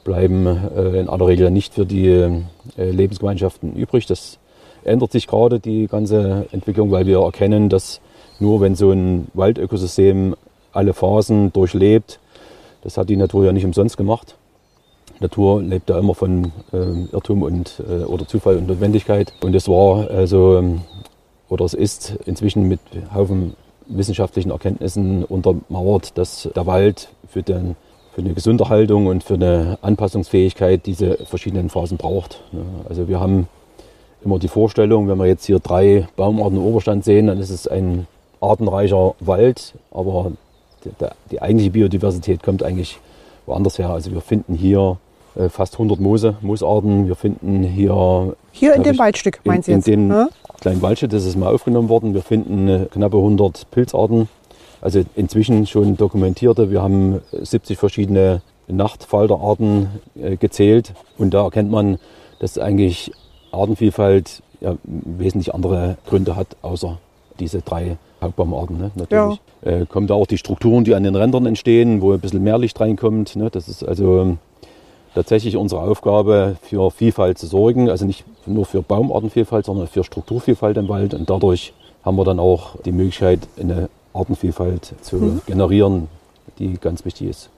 bleiben 0.03 0.45
äh, 0.45 0.99
in 0.99 1.09
aller 1.09 1.27
Regel 1.27 1.49
nicht 1.51 1.73
für 1.73 1.85
die 1.85 2.07
äh, 2.07 2.41
Lebensgemeinschaften 2.77 3.75
übrig. 3.75 4.05
Das 4.05 4.37
ändert 4.83 5.11
sich 5.11 5.27
gerade 5.27 5.59
die 5.59 5.87
ganze 5.87 6.45
Entwicklung, 6.51 6.91
weil 6.91 7.07
wir 7.07 7.19
erkennen, 7.21 7.69
dass 7.69 7.99
nur 8.39 8.61
wenn 8.61 8.75
so 8.75 8.91
ein 8.91 9.27
Waldökosystem 9.33 10.35
alle 10.71 10.93
Phasen 10.93 11.51
durchlebt, 11.53 12.19
das 12.83 12.97
hat 12.97 13.09
die 13.09 13.17
Natur 13.17 13.45
ja 13.45 13.51
nicht 13.51 13.65
umsonst 13.65 13.97
gemacht, 13.97 14.35
Natur 15.19 15.61
lebt 15.61 15.89
ja 15.89 15.97
immer 15.97 16.13
von 16.13 16.51
äh, 16.73 16.77
Irrtum 17.11 17.43
und, 17.43 17.81
äh, 17.87 18.03
oder 18.03 18.27
Zufall 18.27 18.57
und 18.57 18.67
Notwendigkeit. 18.67 19.33
Und 19.41 19.55
es 19.55 19.67
war 19.67 20.09
also, 20.09 20.57
ähm, 20.57 20.81
oder 21.49 21.65
es 21.65 21.73
ist 21.73 22.17
inzwischen 22.25 22.67
mit 22.67 22.79
Haufen 23.13 23.55
wissenschaftlichen 23.87 24.51
Erkenntnissen 24.51 25.23
untermauert, 25.23 26.17
dass 26.17 26.49
der 26.55 26.65
Wald 26.65 27.09
für, 27.29 27.43
den, 27.43 27.75
für 28.13 28.21
eine 28.21 28.33
gesunde 28.33 28.69
Haltung 28.69 29.07
und 29.07 29.23
für 29.23 29.35
eine 29.35 29.77
Anpassungsfähigkeit 29.81 30.85
diese 30.85 31.17
verschiedenen 31.25 31.69
Phasen 31.69 31.97
braucht. 31.97 32.41
Also 32.89 33.07
wir 33.07 33.19
haben 33.19 33.47
immer 34.23 34.39
die 34.39 34.47
Vorstellung, 34.47 35.07
wenn 35.07 35.19
wir 35.19 35.27
jetzt 35.27 35.45
hier 35.45 35.59
drei 35.59 36.07
Baumarten 36.15 36.57
im 36.57 36.63
Oberstand 36.63 37.05
sehen, 37.05 37.27
dann 37.27 37.39
ist 37.39 37.51
es 37.51 37.67
ein 37.67 38.07
artenreicher 38.41 39.13
Wald, 39.19 39.75
aber 39.91 40.31
die, 40.83 40.89
die 41.31 41.41
eigentliche 41.41 41.71
Biodiversität 41.71 42.41
kommt 42.41 42.63
eigentlich 42.63 42.99
woanders 43.45 43.77
her. 43.77 43.91
Also 43.91 44.11
wir 44.11 44.21
finden 44.21 44.55
hier 44.55 44.97
äh, 45.35 45.49
fast 45.49 45.73
100 45.73 45.99
Moose, 45.99 46.35
Moosarten. 46.41 47.07
Wir 47.07 47.15
finden 47.15 47.63
hier... 47.63 48.35
Hier 48.51 48.73
in 48.73 48.83
dem 48.83 48.97
Waldstück, 48.97 49.41
meinst 49.43 49.67
du 49.67 49.73
jetzt? 49.73 49.87
In 49.87 50.09
dem 50.09 50.11
ja? 50.11 50.29
kleinen 50.61 50.81
Waldstück, 50.81 51.11
das 51.11 51.25
ist 51.25 51.37
mal 51.37 51.53
aufgenommen 51.53 51.89
worden. 51.89 52.13
Wir 52.13 52.21
finden 52.21 52.67
äh, 52.67 52.85
knappe 52.91 53.17
100 53.17 53.69
Pilzarten, 53.71 54.29
also 54.81 55.03
inzwischen 55.15 55.67
schon 55.67 55.97
dokumentierte. 55.97 56.71
Wir 56.71 56.81
haben 56.81 57.21
70 57.31 57.77
verschiedene 57.77 58.41
Nachtfalterarten 58.67 59.87
äh, 60.15 60.37
gezählt 60.37 60.93
und 61.17 61.33
da 61.33 61.43
erkennt 61.43 61.69
man, 61.69 61.97
dass 62.39 62.57
eigentlich 62.57 63.11
Artenvielfalt 63.51 64.41
ja, 64.61 64.75
wesentlich 64.83 65.53
andere 65.53 65.97
Gründe 66.07 66.35
hat, 66.35 66.55
außer 66.61 66.97
diese 67.39 67.61
drei 67.61 67.97
Hauptbaumarten. 68.21 68.77
Ne? 68.77 68.91
Natürlich 68.95 69.39
ja. 69.63 69.71
äh, 69.71 69.85
kommen 69.85 70.07
da 70.07 70.13
auch 70.13 70.27
die 70.27 70.37
Strukturen, 70.37 70.83
die 70.83 70.95
an 70.95 71.03
den 71.03 71.15
Rändern 71.15 71.45
entstehen, 71.45 72.01
wo 72.01 72.13
ein 72.13 72.19
bisschen 72.19 72.43
mehr 72.43 72.57
Licht 72.57 72.79
reinkommt. 72.79 73.35
Ne? 73.35 73.49
Das 73.49 73.67
ist 73.67 73.83
also 73.83 74.37
tatsächlich 75.15 75.57
unsere 75.57 75.81
Aufgabe, 75.81 76.57
für 76.61 76.91
Vielfalt 76.91 77.37
zu 77.37 77.47
sorgen. 77.47 77.89
Also 77.89 78.05
nicht 78.05 78.25
nur 78.45 78.65
für 78.65 78.83
Baumartenvielfalt, 78.83 79.65
sondern 79.65 79.87
für 79.87 80.03
Strukturvielfalt 80.03 80.77
im 80.77 80.87
Wald. 80.89 81.13
Und 81.13 81.29
dadurch 81.29 81.73
haben 82.03 82.17
wir 82.17 82.25
dann 82.25 82.39
auch 82.39 82.75
die 82.83 82.91
Möglichkeit, 82.91 83.39
eine 83.59 83.89
Artenvielfalt 84.13 84.93
zu 85.01 85.15
mhm. 85.15 85.41
generieren, 85.47 86.07
die 86.59 86.77
ganz 86.79 87.03
wichtig 87.05 87.29
ist. 87.29 87.49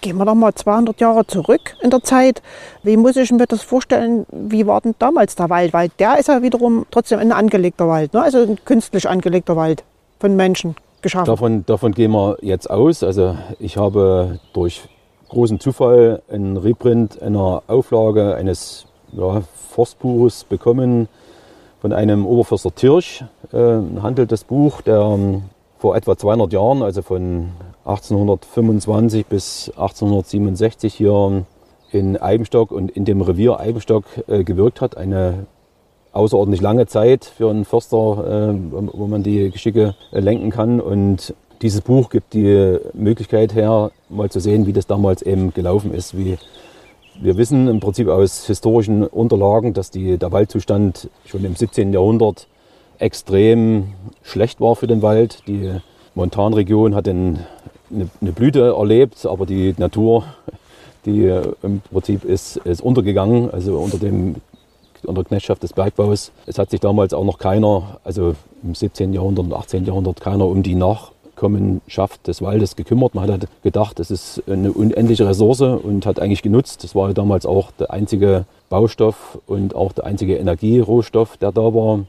Gehen 0.00 0.16
wir 0.16 0.24
doch 0.24 0.34
mal 0.34 0.54
200 0.54 1.00
Jahre 1.00 1.26
zurück 1.26 1.76
in 1.82 1.90
der 1.90 2.02
Zeit. 2.02 2.42
Wie 2.82 2.96
muss 2.96 3.16
ich 3.16 3.30
mir 3.32 3.46
das 3.46 3.62
vorstellen? 3.62 4.26
Wie 4.30 4.66
war 4.66 4.80
denn 4.80 4.94
damals 4.98 5.36
der 5.36 5.50
Wald? 5.50 5.72
Weil 5.72 5.90
der 5.98 6.18
ist 6.18 6.28
ja 6.28 6.42
wiederum 6.42 6.86
trotzdem 6.90 7.18
ein 7.18 7.32
angelegter 7.32 7.88
Wald, 7.88 8.14
ne? 8.14 8.22
also 8.22 8.38
ein 8.38 8.58
künstlich 8.64 9.08
angelegter 9.08 9.56
Wald 9.56 9.84
von 10.18 10.36
Menschen 10.36 10.76
geschaffen. 11.02 11.26
Davon, 11.26 11.66
davon 11.66 11.92
gehen 11.92 12.12
wir 12.12 12.36
jetzt 12.42 12.70
aus. 12.70 13.02
Also 13.02 13.36
ich 13.58 13.76
habe 13.76 14.38
durch 14.52 14.82
großen 15.30 15.60
Zufall 15.60 16.22
einen 16.28 16.56
Reprint 16.56 17.22
einer 17.22 17.62
Auflage 17.66 18.34
eines 18.34 18.86
ja, 19.12 19.42
Forstbuches 19.70 20.44
bekommen 20.44 21.08
von 21.80 21.92
einem 21.92 22.26
Oberförster 22.26 22.74
Tirsch. 22.74 23.24
Äh, 23.52 23.78
handelt 24.02 24.32
das 24.32 24.44
Buch, 24.44 24.82
der 24.82 25.00
ähm, 25.00 25.42
vor 25.78 25.96
etwa 25.96 26.16
200 26.16 26.52
Jahren, 26.52 26.82
also 26.82 27.00
von 27.00 27.50
1825 27.84 29.26
bis 29.26 29.70
1867 29.70 30.92
hier 30.92 31.44
in 31.90 32.16
Eibenstock 32.16 32.70
und 32.70 32.90
in 32.90 33.04
dem 33.04 33.20
Revier 33.22 33.58
Eibenstock 33.58 34.04
äh, 34.28 34.44
gewirkt 34.44 34.80
hat. 34.80 34.96
Eine 34.96 35.46
außerordentlich 36.12 36.60
lange 36.60 36.86
Zeit 36.86 37.24
für 37.24 37.50
einen 37.50 37.64
Förster, 37.64 38.50
äh, 38.50 38.54
wo 38.92 39.06
man 39.06 39.22
die 39.22 39.50
Geschicke 39.50 39.94
äh, 40.12 40.20
lenken 40.20 40.50
kann. 40.50 40.80
Und 40.80 41.34
dieses 41.62 41.82
Buch 41.82 42.10
gibt 42.10 42.34
die 42.34 42.78
Möglichkeit 42.94 43.54
her, 43.54 43.90
mal 44.08 44.30
zu 44.30 44.40
sehen, 44.40 44.66
wie 44.66 44.72
das 44.72 44.86
damals 44.86 45.22
eben 45.22 45.52
gelaufen 45.52 45.92
ist. 45.92 46.16
Wie 46.16 46.38
wir 47.20 47.36
wissen 47.36 47.68
im 47.68 47.80
Prinzip 47.80 48.08
aus 48.08 48.46
historischen 48.46 49.06
Unterlagen, 49.06 49.74
dass 49.74 49.90
die, 49.90 50.16
der 50.16 50.32
Waldzustand 50.32 51.10
schon 51.26 51.44
im 51.44 51.54
17. 51.54 51.92
Jahrhundert 51.92 52.46
extrem 52.98 53.88
schlecht 54.22 54.60
war 54.60 54.74
für 54.74 54.86
den 54.86 55.02
Wald. 55.02 55.42
Die 55.46 55.70
Montanregion 56.14 56.94
hat 56.94 57.06
eine, 57.08 57.46
eine 57.90 58.32
Blüte 58.32 58.74
erlebt, 58.74 59.26
aber 59.26 59.44
die 59.44 59.74
Natur, 59.76 60.24
die 61.04 61.26
im 61.62 61.80
Prinzip 61.80 62.24
ist, 62.24 62.56
ist 62.58 62.80
untergegangen, 62.80 63.50
also 63.50 63.76
unter 63.78 63.98
dem 63.98 64.36
unter 65.02 65.24
Knechtschaft 65.24 65.62
des 65.62 65.72
Bergbaus. 65.72 66.30
Es 66.44 66.58
hat 66.58 66.70
sich 66.70 66.80
damals 66.80 67.14
auch 67.14 67.24
noch 67.24 67.38
keiner, 67.38 68.00
also 68.04 68.34
im 68.62 68.74
17. 68.74 69.14
Jahrhundert 69.14 69.46
und 69.46 69.54
18. 69.54 69.86
Jahrhundert, 69.86 70.20
keiner 70.20 70.46
um 70.46 70.62
die 70.62 70.74
nach 70.74 71.10
Nachkommenschaft 71.40 72.26
des 72.26 72.42
Waldes 72.42 72.76
gekümmert. 72.76 73.14
Man 73.14 73.30
hat 73.30 73.48
gedacht, 73.62 73.98
das 73.98 74.10
ist 74.10 74.42
eine 74.46 74.72
unendliche 74.72 75.26
Ressource 75.26 75.62
und 75.62 76.04
hat 76.06 76.20
eigentlich 76.20 76.42
genutzt. 76.42 76.84
Das 76.84 76.94
war 76.94 77.08
ja 77.08 77.14
damals 77.14 77.46
auch 77.46 77.70
der 77.72 77.90
einzige 77.90 78.44
Baustoff 78.68 79.38
und 79.46 79.74
auch 79.74 79.92
der 79.92 80.04
einzige 80.04 80.36
Energierohstoff, 80.36 81.36
der 81.38 81.52
da 81.52 81.74
war. 81.74 82.04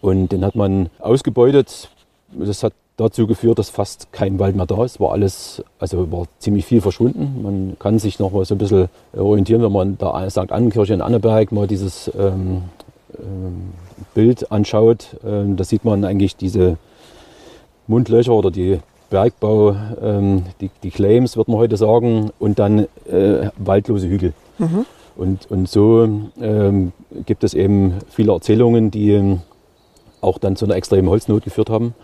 Und 0.00 0.30
den 0.30 0.44
hat 0.44 0.54
man 0.54 0.88
ausgebeutet. 1.00 1.90
Das 2.32 2.62
hat 2.62 2.72
dazu 2.96 3.26
geführt, 3.26 3.58
dass 3.58 3.68
fast 3.68 4.12
kein 4.12 4.38
Wald 4.38 4.56
mehr 4.56 4.66
da 4.66 4.84
ist. 4.84 5.00
War 5.00 5.12
alles, 5.12 5.62
also 5.78 6.10
war 6.12 6.26
ziemlich 6.38 6.64
viel 6.64 6.80
verschwunden. 6.80 7.42
Man 7.42 7.76
kann 7.78 7.98
sich 7.98 8.18
noch 8.18 8.30
mal 8.30 8.44
so 8.44 8.54
ein 8.54 8.58
bisschen 8.58 8.88
orientieren, 9.12 9.62
wenn 9.62 9.72
man 9.72 9.98
da 9.98 10.28
St. 10.30 10.52
Annenkirche 10.52 10.94
in 10.94 11.02
Anneberg 11.02 11.52
mal 11.52 11.66
dieses 11.66 12.10
ähm, 12.18 12.62
ähm, 13.18 13.72
Bild 14.14 14.50
anschaut. 14.52 15.16
Ähm, 15.26 15.56
da 15.56 15.64
sieht 15.64 15.84
man 15.84 16.04
eigentlich 16.04 16.36
diese 16.36 16.78
Mundlöcher 17.86 18.32
oder 18.32 18.50
die 18.50 18.78
Bergbau, 19.10 19.76
ähm, 20.02 20.44
die, 20.60 20.70
die, 20.82 20.90
Claims, 20.90 21.36
wird 21.36 21.48
man 21.48 21.58
heute 21.58 21.76
sagen, 21.76 22.30
und 22.38 22.58
dann 22.58 22.86
äh, 23.10 23.50
waldlose 23.56 24.08
Hügel. 24.08 24.32
Mhm. 24.58 24.86
Und, 25.16 25.50
und 25.50 25.68
so 25.68 26.08
ähm, 26.40 26.92
gibt 27.24 27.44
es 27.44 27.54
eben 27.54 27.94
viele 28.10 28.32
Erzählungen, 28.32 28.90
die 28.90 29.12
ähm, 29.12 29.40
auch 30.20 30.38
dann 30.38 30.56
zu 30.56 30.64
einer 30.64 30.76
extremen 30.76 31.08
Holznot 31.08 31.44
geführt 31.44 31.70
haben 31.70 31.94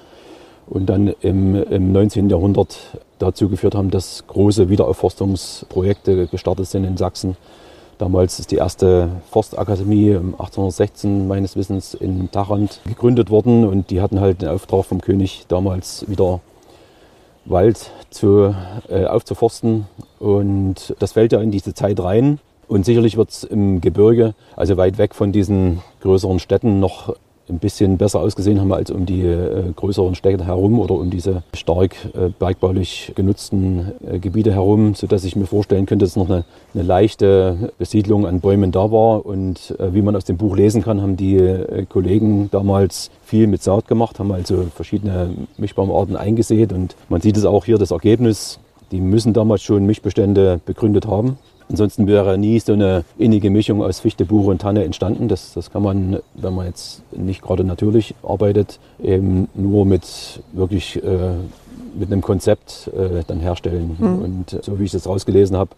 und 0.67 0.87
dann 0.87 1.09
im, 1.21 1.55
im 1.55 1.93
19. 1.93 2.31
Jahrhundert 2.31 2.79
dazu 3.19 3.49
geführt 3.49 3.75
haben, 3.75 3.91
dass 3.91 4.27
große 4.27 4.69
Wiederaufforstungsprojekte 4.69 6.27
gestartet 6.29 6.67
sind 6.67 6.85
in 6.85 6.97
Sachsen. 6.97 7.37
Damals 8.02 8.40
ist 8.40 8.50
die 8.50 8.56
erste 8.56 9.11
Forstakademie 9.30 10.16
1816 10.16 11.28
meines 11.28 11.54
Wissens 11.54 11.94
in 11.94 12.32
Tachand 12.32 12.80
gegründet 12.85 13.30
worden 13.30 13.64
und 13.64 13.90
die 13.90 14.00
hatten 14.00 14.18
halt 14.18 14.42
den 14.42 14.49
Auftrag 14.49 14.87
vom 14.87 15.00
König 15.00 15.44
damals 15.47 16.04
wieder 16.09 16.40
Wald 17.44 17.92
zu, 18.11 18.56
äh, 18.88 19.04
aufzuforsten 19.04 19.87
und 20.18 20.97
das 20.99 21.12
fällt 21.12 21.30
ja 21.30 21.40
in 21.40 21.52
diese 21.52 21.75
Zeit 21.75 22.00
rein. 22.00 22.40
Und 22.66 22.85
sicherlich 22.85 23.16
wird 23.16 23.30
es 23.30 23.44
im 23.44 23.80
Gebirge, 23.80 24.35
also 24.56 24.76
weit 24.76 24.99
weg 24.99 25.14
von 25.14 25.30
diesen 25.30 25.80
größeren 26.00 26.40
Städten, 26.40 26.80
noch 26.80 27.14
ein 27.49 27.58
bisschen 27.58 27.99
besser 27.99 28.20
ausgesehen 28.20 28.61
haben 28.61 28.72
als 28.72 28.90
um 28.90 29.04
die 29.04 29.22
äh, 29.22 29.72
größeren 29.75 30.14
Städte 30.14 30.46
herum 30.46 30.78
oder 30.78 30.94
um 30.94 31.11
diese 31.11 31.42
stark 31.54 31.96
äh, 32.14 32.28
bergbaulich 32.38 33.12
genutzten 33.14 33.92
äh, 34.06 34.18
Gebiete 34.18 34.52
herum, 34.52 34.94
sodass 34.94 35.25
ich 35.25 35.37
mir 35.37 35.46
vorstellen 35.46 35.87
könnte, 35.87 36.04
dass 36.04 36.16
noch 36.16 36.30
eine, 36.30 36.44
eine 36.75 36.82
leichte 36.82 37.72
Besiedlung 37.78 38.26
an 38.26 38.40
Bäumen 38.40 38.70
da 38.70 38.90
war. 38.92 39.26
Und 39.26 39.75
äh, 39.78 39.92
wie 39.92 40.02
man 40.02 40.16
aus 40.16 40.25
dem 40.25 40.37
Buch 40.37 40.56
lesen 40.56 40.82
kann, 40.82 41.02
haben 41.02 41.16
die 41.16 41.37
äh, 41.37 41.84
Kollegen 41.87 42.49
damals 42.50 43.11
viel 43.25 43.46
mit 43.46 43.62
Saat 43.62 43.88
gemacht, 43.88 44.18
haben 44.18 44.32
also 44.32 44.66
verschiedene 44.75 45.30
Mischbaumarten 45.56 46.16
eingesät. 46.16 46.72
Und 46.72 46.96
man 47.08 47.20
sieht 47.20 47.37
es 47.37 47.44
auch 47.44 47.64
hier, 47.64 47.78
das 47.78 47.90
Ergebnis. 47.90 48.61
Die 48.92 49.00
müssen 49.00 49.32
damals 49.32 49.62
schon 49.62 49.87
Mischbestände 49.87 50.61
begründet 50.64 51.06
haben. 51.06 51.38
Ansonsten 51.73 52.07
wäre 52.07 52.37
nie 52.37 52.61
so 52.61 52.75
eine 52.75 53.02
innige 53.17 53.49
Mischung 53.49 53.83
aus 53.83 53.99
Fichte, 53.99 54.26
Buche 54.26 54.50
und 54.50 54.61
Tanne 54.61 54.85
entstanden. 54.85 55.29
Das, 55.29 55.55
das 55.55 55.71
kann 55.71 55.83
man, 55.83 56.19
wenn 56.35 56.55
man 56.55 56.67
jetzt 56.67 57.02
nicht 57.12 57.41
gerade 57.41 57.64
natürlich 57.64 58.14
arbeitet, 58.23 58.79
eben 59.02 59.49
nur 59.55 59.87
mit 59.87 60.43
wirklich 60.52 61.02
äh, 61.02 61.33
mit 61.99 62.12
einem 62.12 62.21
Konzept 62.21 62.91
äh, 62.95 63.23
dann 63.26 63.41
herstellen. 63.41 63.97
Mhm. 63.99 64.19
Und 64.19 64.59
so 64.62 64.79
wie 64.79 64.85
ich 64.85 64.93
das 64.93 65.07
rausgelesen 65.07 65.57
habe, 65.57 65.71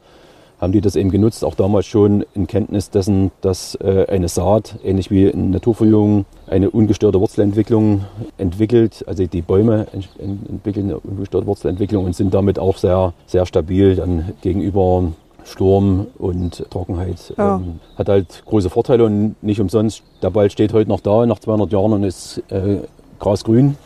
haben 0.60 0.72
die 0.72 0.80
das 0.80 0.96
eben 0.96 1.10
genutzt, 1.10 1.44
auch 1.44 1.54
damals 1.54 1.86
schon 1.86 2.24
in 2.34 2.48
Kenntnis 2.48 2.90
dessen, 2.90 3.30
dass 3.40 3.76
äh, 3.76 4.06
eine 4.08 4.28
Saat, 4.28 4.76
ähnlich 4.82 5.12
wie 5.12 5.26
in 5.26 5.50
Naturverjüngung, 5.50 6.24
eine 6.48 6.70
ungestörte 6.70 7.20
Wurzelentwicklung 7.20 8.04
entwickelt. 8.36 9.04
Also 9.06 9.26
die 9.26 9.42
Bäume 9.42 9.86
entwickeln 9.92 10.86
eine 10.86 10.98
ungestörte 10.98 11.46
Wurzelentwicklung 11.46 12.04
und 12.04 12.16
sind 12.16 12.34
damit 12.34 12.58
auch 12.58 12.78
sehr, 12.78 13.12
sehr 13.26 13.46
stabil 13.46 13.94
dann 13.94 14.32
gegenüber 14.42 15.12
Sturm 15.44 16.06
und 16.18 16.70
Trockenheit. 16.70 17.34
Ja. 17.36 17.56
Ähm, 17.56 17.80
hat 17.96 18.08
halt 18.08 18.42
große 18.46 18.70
Vorteile 18.70 19.04
und 19.04 19.36
nicht 19.42 19.60
umsonst. 19.60 20.02
Der 20.22 20.34
Wald 20.34 20.52
steht 20.52 20.72
heute 20.72 20.88
noch 20.88 21.00
da, 21.00 21.26
nach 21.26 21.38
200 21.38 21.70
Jahren 21.72 21.92
und 21.92 22.02
ist 22.02 22.42
äh, 22.50 22.78
grasgrün. 23.18 23.76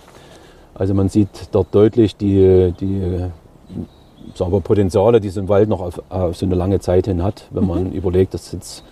Also 0.75 0.95
man 0.95 1.09
sieht 1.09 1.49
dort 1.53 1.75
deutlich 1.75 2.17
die, 2.17 2.73
die 2.79 3.31
sagen 4.35 4.53
wir, 4.53 4.61
Potenziale, 4.61 5.21
die 5.21 5.29
so 5.29 5.41
ein 5.41 5.49
Wald 5.49 5.69
noch 5.69 5.81
auf, 5.81 6.03
auf 6.09 6.37
so 6.37 6.47
eine 6.47 6.55
lange 6.55 6.81
Zeit 6.81 7.07
hin 7.07 7.23
hat, 7.23 7.49
wenn 7.51 7.65
mhm. 7.65 7.69
man 7.69 7.93
überlegt, 7.93 8.35
dass 8.35 8.53
jetzt 8.53 8.85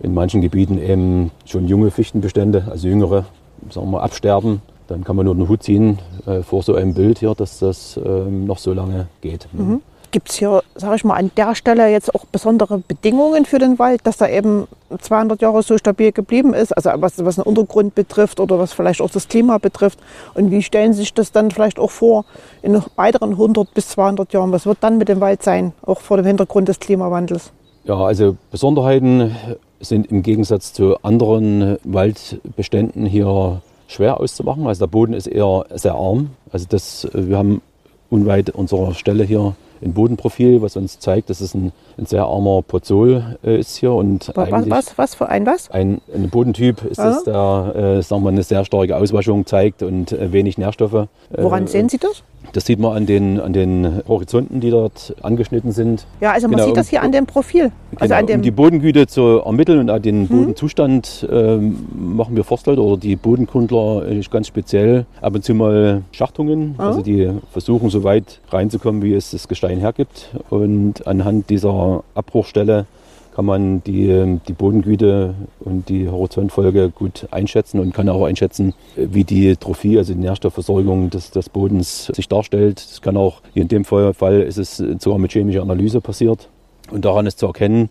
in 0.00 0.14
manchen 0.14 0.40
Gebieten 0.40 0.78
eben 0.78 1.30
schon 1.44 1.68
junge 1.68 1.90
Fichtenbestände, 1.90 2.66
also 2.68 2.88
jüngere, 2.88 3.26
sagen 3.70 3.90
wir, 3.90 4.02
absterben. 4.02 4.62
Dann 4.88 5.04
kann 5.04 5.16
man 5.16 5.26
nur 5.26 5.34
den 5.34 5.48
Hut 5.48 5.62
ziehen 5.62 6.00
äh, 6.26 6.42
vor 6.42 6.62
so 6.62 6.74
einem 6.74 6.94
Bild 6.94 7.20
hier, 7.20 7.34
dass 7.34 7.60
das 7.60 7.98
ähm, 8.04 8.46
noch 8.46 8.58
so 8.58 8.72
lange 8.72 9.06
geht. 9.20 9.48
Mhm. 9.52 9.80
Gibt 10.12 10.28
es 10.28 10.36
hier, 10.36 10.62
sage 10.74 10.96
ich 10.96 11.04
mal, 11.04 11.16
an 11.16 11.30
der 11.38 11.54
Stelle 11.54 11.88
jetzt 11.88 12.14
auch 12.14 12.26
besondere 12.26 12.78
Bedingungen 12.78 13.46
für 13.46 13.58
den 13.58 13.78
Wald, 13.78 14.06
dass 14.06 14.20
er 14.20 14.30
eben 14.30 14.68
200 15.00 15.40
Jahre 15.40 15.62
so 15.62 15.78
stabil 15.78 16.12
geblieben 16.12 16.52
ist? 16.52 16.72
Also 16.76 16.90
was, 16.96 17.24
was 17.24 17.36
den 17.36 17.44
Untergrund 17.44 17.94
betrifft 17.94 18.38
oder 18.38 18.58
was 18.58 18.74
vielleicht 18.74 19.00
auch 19.00 19.08
das 19.08 19.26
Klima 19.26 19.56
betrifft. 19.56 19.98
Und 20.34 20.50
wie 20.50 20.62
stellen 20.62 20.92
Sie 20.92 21.00
sich 21.00 21.14
das 21.14 21.32
dann 21.32 21.50
vielleicht 21.50 21.78
auch 21.78 21.90
vor 21.90 22.26
in 22.60 22.78
weiteren 22.96 23.30
100 23.30 23.72
bis 23.72 23.88
200 23.88 24.34
Jahren? 24.34 24.52
Was 24.52 24.66
wird 24.66 24.78
dann 24.82 24.98
mit 24.98 25.08
dem 25.08 25.20
Wald 25.20 25.42
sein, 25.42 25.72
auch 25.80 26.00
vor 26.00 26.18
dem 26.18 26.26
Hintergrund 26.26 26.68
des 26.68 26.78
Klimawandels? 26.78 27.50
Ja, 27.84 27.96
also 27.96 28.36
Besonderheiten 28.50 29.34
sind 29.80 30.12
im 30.12 30.22
Gegensatz 30.22 30.74
zu 30.74 31.02
anderen 31.02 31.78
Waldbeständen 31.84 33.06
hier 33.06 33.62
schwer 33.88 34.20
auszumachen. 34.20 34.66
Also 34.66 34.80
der 34.80 34.90
Boden 34.90 35.14
ist 35.14 35.26
eher 35.26 35.64
sehr 35.74 35.94
arm. 35.94 36.30
Also 36.52 36.66
das, 36.68 37.08
wir 37.14 37.38
haben 37.38 37.62
unweit 38.10 38.50
unserer 38.50 38.92
Stelle 38.94 39.24
hier 39.24 39.54
ein 39.82 39.92
Bodenprofil, 39.92 40.62
was 40.62 40.76
uns 40.76 40.98
zeigt, 40.98 41.30
dass 41.30 41.40
es 41.40 41.54
ein, 41.54 41.72
ein 41.98 42.06
sehr 42.06 42.24
armer 42.24 42.62
Pozol 42.62 43.36
äh, 43.44 43.58
ist 43.58 43.76
hier. 43.76 43.92
Und 43.92 44.30
was, 44.34 44.70
was, 44.70 44.98
was 44.98 45.14
für 45.14 45.28
ein 45.28 45.46
was? 45.46 45.70
Ein, 45.70 46.00
ein 46.14 46.30
Bodentyp 46.30 46.84
ist 46.84 46.98
es, 46.98 47.24
der 47.24 47.98
äh, 47.98 48.02
sagen 48.02 48.22
wir, 48.22 48.30
eine 48.30 48.42
sehr 48.42 48.64
starke 48.64 48.96
Auswaschung 48.96 49.46
zeigt 49.46 49.82
und 49.82 50.12
äh, 50.12 50.32
wenig 50.32 50.58
Nährstoffe. 50.58 51.08
Woran 51.30 51.64
äh, 51.64 51.68
sehen 51.68 51.88
Sie 51.88 51.98
das? 51.98 52.22
Das 52.52 52.66
sieht 52.66 52.78
man 52.78 52.96
an 52.96 53.06
den, 53.06 53.40
an 53.40 53.52
den 53.52 54.02
Horizonten, 54.06 54.60
die 54.60 54.70
dort 54.70 55.14
angeschnitten 55.22 55.72
sind. 55.72 56.06
Ja, 56.20 56.32
also 56.32 56.48
man 56.48 56.56
genau, 56.56 56.66
sieht 56.66 56.76
das 56.76 56.88
hier 56.88 57.02
an 57.02 57.12
dem 57.12 57.24
Profil. 57.24 57.70
Also 57.94 58.08
genau, 58.08 58.16
an 58.16 58.26
dem 58.26 58.36
um 58.36 58.42
die 58.42 58.50
Bodengüte 58.50 59.06
zu 59.06 59.42
ermitteln 59.44 59.78
und 59.78 59.90
auch 59.90 60.00
den 60.00 60.28
hm. 60.28 60.36
Bodenzustand 60.36 61.26
äh, 61.30 61.56
machen 61.56 62.36
wir 62.36 62.44
Forstleute 62.44 62.82
oder 62.82 62.96
die 62.96 63.16
Bodenkundler 63.16 64.06
äh, 64.08 64.20
ganz 64.30 64.48
speziell 64.48 65.06
ab 65.20 65.34
und 65.34 65.44
zu 65.44 65.54
mal 65.54 66.02
Schachtungen. 66.12 66.74
Oh. 66.78 66.82
Also 66.82 67.02
die 67.02 67.30
versuchen 67.52 67.90
so 67.90 68.04
weit 68.04 68.40
reinzukommen, 68.50 69.02
wie 69.02 69.14
es 69.14 69.30
das 69.30 69.48
Gestein 69.48 69.71
hergibt. 69.80 70.30
Und 70.50 71.06
anhand 71.06 71.50
dieser 71.50 72.04
Abbruchstelle 72.14 72.86
kann 73.34 73.46
man 73.46 73.82
die, 73.82 74.38
die 74.46 74.52
Bodengüte 74.52 75.34
und 75.60 75.88
die 75.88 76.08
Horizontfolge 76.08 76.90
gut 76.90 77.26
einschätzen 77.30 77.80
und 77.80 77.94
kann 77.94 78.08
auch 78.08 78.24
einschätzen, 78.24 78.74
wie 78.96 79.24
die 79.24 79.56
Trophie, 79.56 79.96
also 79.96 80.12
die 80.12 80.20
Nährstoffversorgung 80.20 81.08
des, 81.10 81.30
des 81.30 81.48
Bodens 81.48 82.06
sich 82.06 82.28
darstellt. 82.28 82.76
Das 82.76 83.00
kann 83.00 83.16
auch, 83.16 83.40
in 83.54 83.68
dem 83.68 83.84
Fall 83.84 84.42
ist 84.42 84.58
es 84.58 84.76
sogar 84.76 85.18
mit 85.18 85.32
chemischer 85.32 85.62
Analyse 85.62 86.00
passiert. 86.00 86.48
Und 86.90 87.04
daran 87.04 87.26
ist 87.26 87.38
zu 87.38 87.46
erkennen, 87.46 87.88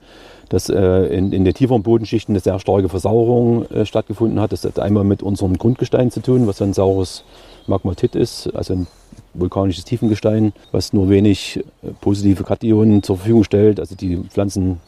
dass 0.49 0.69
äh, 0.69 1.05
in, 1.05 1.31
in 1.31 1.45
den 1.45 1.53
tieferen 1.53 1.81
Bodenschichten 1.81 2.33
eine 2.33 2.41
sehr 2.41 2.59
starke 2.59 2.89
Versauerung 2.89 3.65
äh, 3.71 3.85
stattgefunden 3.85 4.39
hat. 4.39 4.51
Das 4.51 4.63
hat 4.65 4.79
einmal 4.79 5.05
mit 5.05 5.23
unserem 5.23 5.57
Grundgestein 5.57 6.11
zu 6.11 6.19
tun, 6.19 6.45
was 6.45 6.61
ein 6.61 6.73
saures 6.73 7.23
Magmatit 7.67 8.15
ist, 8.15 8.53
also 8.53 8.73
ein 8.73 8.87
vulkanisches 9.33 9.85
Tiefengestein, 9.85 10.53
was 10.71 10.93
nur 10.93 11.09
wenig 11.09 11.57
äh, 11.83 11.91
positive 12.01 12.43
Kationen 12.43 13.03
zur 13.03 13.17
Verfügung 13.17 13.43
stellt. 13.43 13.79
Also 13.79 13.95
die 13.95 14.17
Pflanzen 14.17 14.79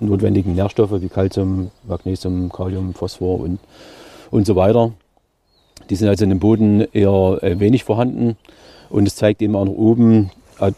notwendigen 0.00 0.54
Nährstoffe 0.54 1.00
wie 1.00 1.08
Calcium, 1.08 1.70
Magnesium, 1.86 2.50
Kalium, 2.50 2.94
Phosphor 2.94 3.40
und, 3.40 3.58
und 4.30 4.46
so 4.46 4.56
weiter. 4.56 4.92
Die 5.90 5.96
sind 5.96 6.08
also 6.08 6.24
in 6.24 6.30
dem 6.30 6.38
Boden 6.38 6.86
eher 6.92 7.38
äh, 7.42 7.58
wenig 7.58 7.84
vorhanden. 7.84 8.36
Und 8.90 9.06
es 9.06 9.16
zeigt 9.16 9.42
eben 9.42 9.56
auch 9.56 9.64
nach 9.64 9.72
oben, 9.72 10.30
äh, 10.60 10.72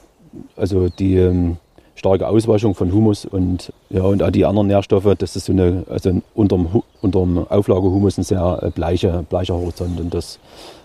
also 0.56 0.88
die 0.88 1.16
ähm, 1.16 1.56
starke 1.94 2.28
Auswaschung 2.28 2.74
von 2.74 2.92
Humus 2.92 3.24
und, 3.24 3.72
ja, 3.90 4.02
und 4.02 4.22
auch 4.22 4.30
die 4.30 4.44
anderen 4.44 4.68
Nährstoffe. 4.68 5.14
Das 5.18 5.36
ist 5.36 5.46
so 5.46 5.52
eine, 5.52 5.84
also 5.88 6.20
unterm, 6.34 6.82
unterm 7.00 7.46
Auflagehumus 7.48 8.18
ein 8.18 8.24
sehr 8.24 8.72
bleicher, 8.74 9.22
bleicher 9.22 9.54
Horizont. 9.54 10.00
Und 10.00 10.12
das 10.12 10.38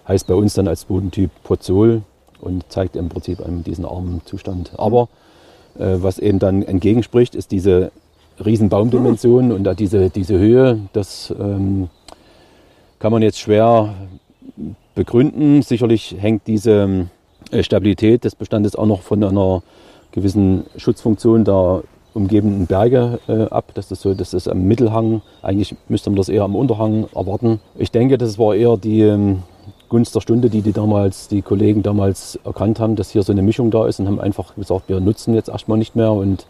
heißt 0.07 0.27
bei 0.27 0.33
uns 0.33 0.53
dann 0.53 0.67
als 0.67 0.85
Bodentyp 0.85 1.31
Pozol 1.43 2.03
und 2.41 2.63
zeigt 2.69 2.95
im 2.95 3.09
Prinzip 3.09 3.45
einen 3.45 3.63
diesen 3.63 3.85
armen 3.85 4.21
Zustand. 4.25 4.71
Aber 4.77 5.09
äh, 5.77 5.97
was 5.97 6.19
eben 6.19 6.39
dann 6.39 6.63
entgegenspricht, 6.63 7.35
ist 7.35 7.51
diese 7.51 7.91
Riesenbaumdimensionen 8.43 9.51
und 9.51 9.63
da 9.63 9.73
diese, 9.73 10.09
diese 10.09 10.37
Höhe, 10.37 10.79
das 10.93 11.33
ähm, 11.37 11.89
kann 12.99 13.11
man 13.11 13.21
jetzt 13.21 13.39
schwer 13.39 13.93
begründen. 14.95 15.61
Sicherlich 15.61 16.15
hängt 16.19 16.47
diese 16.47 17.07
äh, 17.51 17.63
Stabilität 17.63 18.23
des 18.23 18.35
Bestandes 18.35 18.75
auch 18.75 18.85
noch 18.85 19.01
von 19.01 19.23
einer 19.23 19.63
gewissen 20.11 20.65
Schutzfunktion 20.77 21.45
der 21.45 21.83
umgebenden 22.13 22.65
Berge 22.65 23.19
äh, 23.27 23.43
ab. 23.43 23.71
Das 23.75 23.91
ist 23.91 24.01
so, 24.01 24.13
das 24.13 24.33
ist 24.33 24.47
am 24.47 24.63
Mittelhang. 24.63 25.21
Eigentlich 25.41 25.75
müsste 25.87 26.09
man 26.09 26.17
das 26.17 26.29
eher 26.29 26.43
am 26.43 26.55
Unterhang 26.55 27.07
erwarten. 27.15 27.59
Ich 27.77 27.91
denke, 27.91 28.17
das 28.17 28.37
war 28.39 28.55
eher 28.55 28.77
die 28.77 29.01
ähm, 29.01 29.43
Gunst 29.89 30.15
der 30.15 30.21
Stunde, 30.21 30.49
die 30.49 30.61
die 30.61 30.73
damals, 30.73 31.27
die 31.27 31.41
Kollegen 31.41 31.83
damals 31.83 32.39
erkannt 32.43 32.79
haben, 32.79 32.95
dass 32.95 33.11
hier 33.11 33.23
so 33.23 33.31
eine 33.31 33.41
Mischung 33.41 33.71
da 33.71 33.87
ist 33.87 33.99
und 33.99 34.07
haben 34.07 34.19
einfach 34.19 34.55
gesagt, 34.55 34.89
wir 34.89 34.99
nutzen 34.99 35.33
jetzt 35.33 35.49
erstmal 35.49 35.77
nicht 35.77 35.95
mehr 35.95 36.11
und 36.11 36.45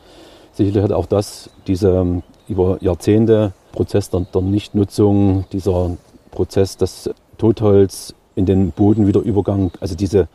Sicherlich 0.53 0.83
hat 0.83 0.91
auch 0.91 1.05
das, 1.05 1.49
dieser 1.67 2.01
ähm, 2.01 2.21
über 2.49 2.77
Jahrzehnte 2.81 3.53
Prozess 3.71 4.09
der, 4.09 4.25
der 4.33 4.41
Nichtnutzung, 4.41 5.45
dieser 5.53 5.91
Prozess, 6.31 6.75
das 6.75 7.09
Totholz 7.37 8.13
in 8.35 8.45
den 8.45 8.71
Boden 8.71 9.07
wieder 9.07 9.21
Übergang, 9.21 9.71
also 9.79 9.95
diese 9.95 10.27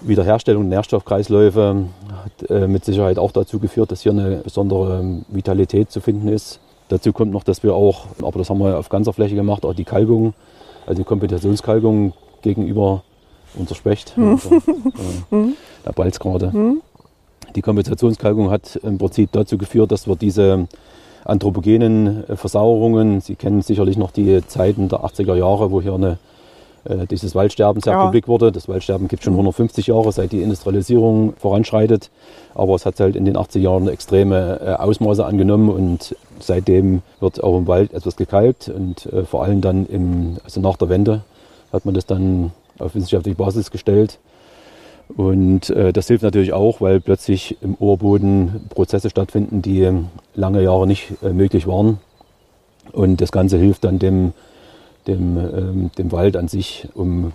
Wiederherstellung 0.00 0.68
der 0.68 0.78
Nährstoffkreisläufe 0.78 1.86
hat 2.24 2.50
äh, 2.50 2.68
mit 2.68 2.84
Sicherheit 2.84 3.18
auch 3.18 3.32
dazu 3.32 3.58
geführt, 3.58 3.90
dass 3.90 4.02
hier 4.02 4.12
eine 4.12 4.36
besondere 4.36 5.00
ähm, 5.00 5.24
Vitalität 5.28 5.90
zu 5.90 6.00
finden 6.00 6.28
ist. 6.28 6.60
Dazu 6.88 7.14
kommt 7.14 7.32
noch, 7.32 7.42
dass 7.42 7.62
wir 7.62 7.74
auch, 7.74 8.06
aber 8.22 8.38
das 8.38 8.50
haben 8.50 8.58
wir 8.58 8.78
auf 8.78 8.90
ganzer 8.90 9.14
Fläche 9.14 9.34
gemacht, 9.34 9.64
auch 9.64 9.74
die 9.74 9.84
Kalkung, 9.84 10.34
also 10.88 11.02
die 11.02 11.06
Kompetitionskalkung 11.06 12.14
gegenüber 12.40 13.02
unser 13.54 13.74
Specht, 13.74 14.16
hm. 14.16 14.32
unser, 14.32 14.56
äh, 14.56 15.52
der 15.84 15.92
Balzgrade. 15.92 16.52
Hm. 16.52 16.80
Die 17.54 17.62
Kompensationskalkung 17.62 18.50
hat 18.50 18.76
im 18.76 18.98
Prinzip 18.98 19.32
dazu 19.32 19.58
geführt, 19.58 19.92
dass 19.92 20.06
wir 20.06 20.16
diese 20.16 20.66
anthropogenen 21.24 22.28
äh, 22.28 22.36
Versauerungen, 22.36 23.20
Sie 23.20 23.34
kennen 23.34 23.60
sicherlich 23.60 23.98
noch 23.98 24.12
die 24.12 24.40
Zeiten 24.46 24.88
der 24.88 25.00
80er 25.00 25.34
Jahre, 25.34 25.70
wo 25.70 25.82
hier 25.82 25.94
eine 25.94 26.18
dieses 27.10 27.34
Waldsterben 27.34 27.82
sehr 27.82 27.92
Ja. 27.94 28.04
publik 28.04 28.28
wurde. 28.28 28.52
Das 28.52 28.68
Waldsterben 28.68 29.08
gibt 29.08 29.22
schon 29.24 29.34
150 29.34 29.86
Jahre, 29.88 30.10
seit 30.12 30.32
die 30.32 30.42
Industrialisierung 30.42 31.34
voranschreitet. 31.36 32.10
Aber 32.54 32.74
es 32.74 32.86
hat 32.86 32.98
halt 33.00 33.16
in 33.16 33.24
den 33.24 33.36
80er 33.36 33.58
Jahren 33.60 33.88
extreme 33.88 34.60
äh, 34.64 34.70
Ausmaße 34.74 35.24
angenommen 35.24 35.68
und 35.68 36.16
seitdem 36.40 37.02
wird 37.20 37.42
auch 37.42 37.56
im 37.58 37.66
Wald 37.66 37.92
etwas 37.92 38.16
gekalkt 38.16 38.68
und 38.68 39.06
äh, 39.12 39.24
vor 39.24 39.42
allem 39.44 39.60
dann 39.60 39.86
im, 39.86 40.38
also 40.44 40.60
nach 40.60 40.76
der 40.76 40.88
Wende 40.88 41.22
hat 41.72 41.84
man 41.84 41.94
das 41.94 42.06
dann 42.06 42.52
auf 42.78 42.94
wissenschaftliche 42.94 43.36
Basis 43.36 43.70
gestellt. 43.70 44.18
Und 45.16 45.70
äh, 45.70 45.92
das 45.92 46.06
hilft 46.08 46.22
natürlich 46.22 46.52
auch, 46.52 46.80
weil 46.80 47.00
plötzlich 47.00 47.56
im 47.62 47.74
Oberboden 47.74 48.66
Prozesse 48.68 49.08
stattfinden, 49.10 49.62
die 49.62 49.90
lange 50.34 50.62
Jahre 50.62 50.86
nicht 50.86 51.12
äh, 51.22 51.30
möglich 51.30 51.66
waren. 51.66 51.98
Und 52.92 53.20
das 53.20 53.32
Ganze 53.32 53.58
hilft 53.58 53.84
dann 53.84 53.98
dem, 53.98 54.32
dem, 55.08 55.36
ähm, 55.36 55.90
dem 55.98 56.12
Wald 56.12 56.36
an 56.36 56.46
sich, 56.46 56.88
um 56.94 57.32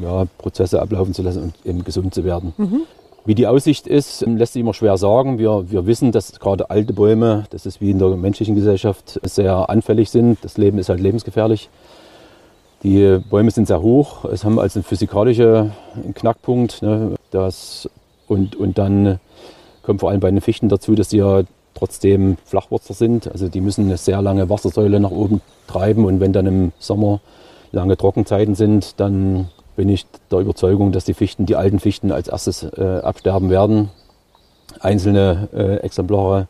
ja, 0.00 0.24
Prozesse 0.38 0.82
ablaufen 0.82 1.14
zu 1.14 1.22
lassen 1.22 1.42
und 1.42 1.54
eben 1.64 1.84
gesund 1.84 2.14
zu 2.14 2.24
werden. 2.24 2.52
Wie 3.24 3.34
die 3.34 3.46
Aussicht 3.46 3.86
ist, 3.86 4.22
ähm, 4.22 4.36
lässt 4.36 4.54
sich 4.54 4.60
immer 4.60 4.74
schwer 4.74 4.96
sagen. 4.96 5.38
Wir, 5.38 5.70
wir 5.70 5.86
wissen, 5.86 6.10
dass 6.12 6.40
gerade 6.40 6.70
alte 6.70 6.92
Bäume, 6.92 7.44
das 7.50 7.66
ist 7.66 7.80
wie 7.80 7.90
in 7.90 7.98
der 7.98 8.08
menschlichen 8.16 8.54
Gesellschaft, 8.54 9.20
sehr 9.22 9.68
anfällig 9.68 10.10
sind. 10.10 10.38
Das 10.42 10.56
Leben 10.56 10.78
ist 10.78 10.88
halt 10.88 11.00
lebensgefährlich. 11.00 11.68
Die 12.82 13.18
Bäume 13.28 13.50
sind 13.50 13.66
sehr 13.66 13.82
hoch. 13.82 14.24
Es 14.24 14.44
haben 14.44 14.58
also 14.58 14.78
einen 14.78 14.84
physikalischen 14.84 15.72
Knackpunkt. 16.14 16.80
Ne, 16.80 17.14
das, 17.30 17.90
und, 18.26 18.56
und 18.56 18.78
dann 18.78 19.20
kommt 19.82 20.00
vor 20.00 20.10
allem 20.10 20.20
bei 20.20 20.30
den 20.30 20.40
Fichten 20.40 20.70
dazu, 20.70 20.94
dass 20.94 21.08
die 21.08 21.18
ja 21.18 21.42
trotzdem 21.74 22.36
Flachwurzler 22.44 22.94
sind. 22.94 23.30
Also 23.30 23.48
die 23.48 23.60
müssen 23.60 23.86
eine 23.86 23.96
sehr 23.96 24.22
lange 24.22 24.48
Wassersäule 24.48 25.00
nach 25.00 25.10
oben 25.10 25.40
treiben. 25.66 26.04
Und 26.04 26.20
wenn 26.20 26.32
dann 26.32 26.46
im 26.46 26.72
Sommer 26.78 27.20
lange 27.72 27.96
Trockenzeiten 27.96 28.54
sind, 28.54 29.00
dann 29.00 29.48
bin 29.76 29.88
ich 29.88 30.06
der 30.30 30.40
Überzeugung, 30.40 30.92
dass 30.92 31.04
die 31.04 31.14
Fichten, 31.14 31.46
die 31.46 31.56
alten 31.56 31.78
Fichten 31.78 32.12
als 32.12 32.28
erstes 32.28 32.64
äh, 32.64 33.00
absterben 33.02 33.50
werden. 33.50 33.90
Einzelne 34.80 35.48
äh, 35.52 35.76
Exemplare 35.76 36.48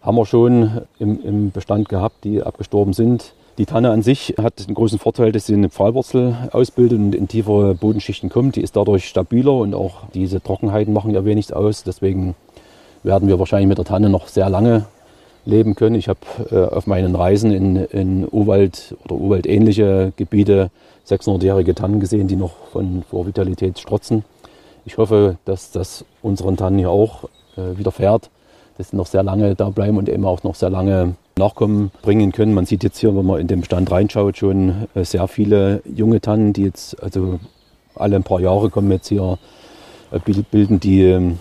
haben 0.00 0.16
wir 0.16 0.26
schon 0.26 0.82
im, 0.98 1.22
im 1.22 1.50
Bestand 1.50 1.88
gehabt, 1.88 2.24
die 2.24 2.42
abgestorben 2.42 2.92
sind. 2.92 3.34
Die 3.58 3.66
Tanne 3.66 3.90
an 3.90 4.02
sich 4.02 4.34
hat 4.40 4.66
den 4.66 4.74
großen 4.74 4.98
Vorteil, 4.98 5.30
dass 5.30 5.46
sie 5.46 5.54
eine 5.54 5.68
Pfahlwurzel 5.68 6.36
ausbildet 6.52 6.98
und 6.98 7.14
in 7.14 7.28
tiefere 7.28 7.74
Bodenschichten 7.74 8.30
kommt. 8.30 8.56
Die 8.56 8.62
ist 8.62 8.76
dadurch 8.76 9.06
stabiler 9.06 9.52
und 9.52 9.74
auch 9.74 10.04
diese 10.14 10.42
Trockenheiten 10.42 10.94
machen 10.94 11.12
ja 11.12 11.24
wenig 11.26 11.54
aus. 11.54 11.84
Deswegen 11.84 12.34
werden 13.02 13.28
wir 13.28 13.38
wahrscheinlich 13.38 13.68
mit 13.68 13.78
der 13.78 13.84
Tanne 13.84 14.08
noch 14.08 14.28
sehr 14.28 14.48
lange 14.48 14.86
leben 15.44 15.74
können. 15.74 15.96
Ich 15.96 16.08
habe 16.08 16.20
äh, 16.50 16.74
auf 16.74 16.86
meinen 16.86 17.14
Reisen 17.16 17.50
in, 17.52 17.76
in 17.76 18.28
Urwald 18.30 18.94
oder 19.04 19.16
Urwaldähnliche 19.16 20.12
Gebiete 20.16 20.70
600-jährige 21.08 21.74
Tannen 21.74 21.98
gesehen, 22.00 22.28
die 22.28 22.36
noch 22.36 22.52
von 22.70 23.02
vor 23.08 23.26
Vitalität 23.26 23.78
strotzen. 23.78 24.24
Ich 24.84 24.98
hoffe, 24.98 25.36
dass 25.44 25.72
das 25.72 26.04
unseren 26.22 26.56
Tannen 26.56 26.78
hier 26.78 26.90
auch 26.90 27.24
äh, 27.56 27.76
widerfährt, 27.76 28.30
dass 28.78 28.90
sie 28.90 28.96
noch 28.96 29.06
sehr 29.06 29.22
lange 29.22 29.54
da 29.56 29.70
bleiben 29.70 29.96
und 29.96 30.08
eben 30.08 30.24
auch 30.24 30.42
noch 30.44 30.54
sehr 30.54 30.70
lange 30.70 31.14
Nachkommen 31.36 31.90
bringen 32.02 32.30
können. 32.30 32.54
Man 32.54 32.66
sieht 32.66 32.84
jetzt 32.84 32.98
hier, 32.98 33.16
wenn 33.16 33.26
man 33.26 33.40
in 33.40 33.46
den 33.48 33.60
Bestand 33.60 33.90
reinschaut, 33.90 34.36
schon 34.36 34.86
äh, 34.94 35.04
sehr 35.04 35.26
viele 35.28 35.82
junge 35.84 36.20
Tannen, 36.20 36.52
die 36.52 36.62
jetzt 36.64 37.02
also 37.02 37.40
alle 37.96 38.16
ein 38.16 38.22
paar 38.22 38.40
Jahre 38.40 38.70
kommen 38.70 38.90
jetzt 38.92 39.08
hier, 39.08 39.38
äh, 40.12 40.18
bil- 40.20 40.44
bilden 40.50 40.78
die 40.78 41.02
ähm, 41.02 41.38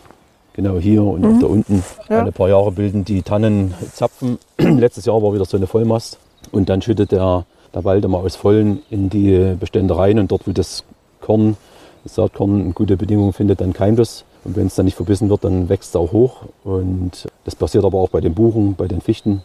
genau 0.54 0.78
hier 0.78 1.04
und 1.04 1.26
auch 1.26 1.40
da 1.40 1.48
unten 1.48 1.84
Ja. 2.10 2.20
alle 2.22 2.32
paar 2.32 2.50
Jahre 2.50 2.72
bilden 2.72 3.06
die 3.06 3.22
Tannen 3.24 3.74
Zapfen. 3.94 4.38
Letztes 4.58 5.06
Jahr 5.06 5.22
war 5.22 5.34
wieder 5.34 5.46
so 5.46 5.58
eine 5.58 5.68
Vollmast 5.68 6.18
und 6.52 6.70
dann 6.70 6.82
schüttet 6.82 7.12
der, 7.12 7.46
der 7.74 7.84
Wald 7.84 8.04
immer 8.06 8.20
aus 8.20 8.36
Vollen 8.36 8.82
in 8.90 9.10
die 9.10 9.56
Bestände 9.60 9.98
rein 9.98 10.20
und 10.20 10.32
dort, 10.32 10.48
wo 10.48 10.52
das 10.52 10.84
Korn, 11.22 11.58
das 12.04 12.16
Saatkorn 12.16 12.74
gute 12.74 12.98
Bedingungen 12.98 13.34
findet, 13.34 13.62
dann 13.62 13.74
keimt 13.74 14.00
es. 14.00 14.26
Und 14.44 14.56
wenn 14.56 14.66
es 14.68 14.76
dann 14.76 14.86
nicht 14.86 14.96
verbissen 14.96 15.30
wird, 15.30 15.44
dann 15.44 15.70
wächst 15.70 15.90
es 15.92 15.96
auch 15.96 16.12
hoch. 16.12 16.38
Und 16.64 17.28
das 17.46 17.56
passiert 17.56 17.86
aber 17.86 18.00
auch 18.00 18.10
bei 18.10 18.22
den 18.22 18.34
Buchen, 18.34 18.74
bei 18.76 18.88
den 18.88 19.00
Fichten. 19.02 19.44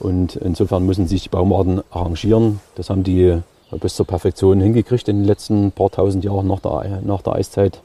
Und 0.00 0.34
insofern 0.34 0.84
müssen 0.84 1.06
sich 1.06 1.22
die 1.22 1.28
Baumarten 1.28 1.80
arrangieren. 1.92 2.58
Das 2.74 2.90
haben 2.90 3.04
die 3.04 3.38
bis 3.80 3.94
zur 3.94 4.04
Perfektion 4.06 4.60
hingekriegt 4.60 5.08
in 5.08 5.18
den 5.18 5.24
letzten 5.26 5.70
paar 5.70 5.90
tausend 5.90 6.24
Jahren 6.24 6.48
nach 6.48 6.58
der, 6.58 7.00
nach 7.04 7.22
der 7.22 7.34
Eiszeit. 7.34 7.80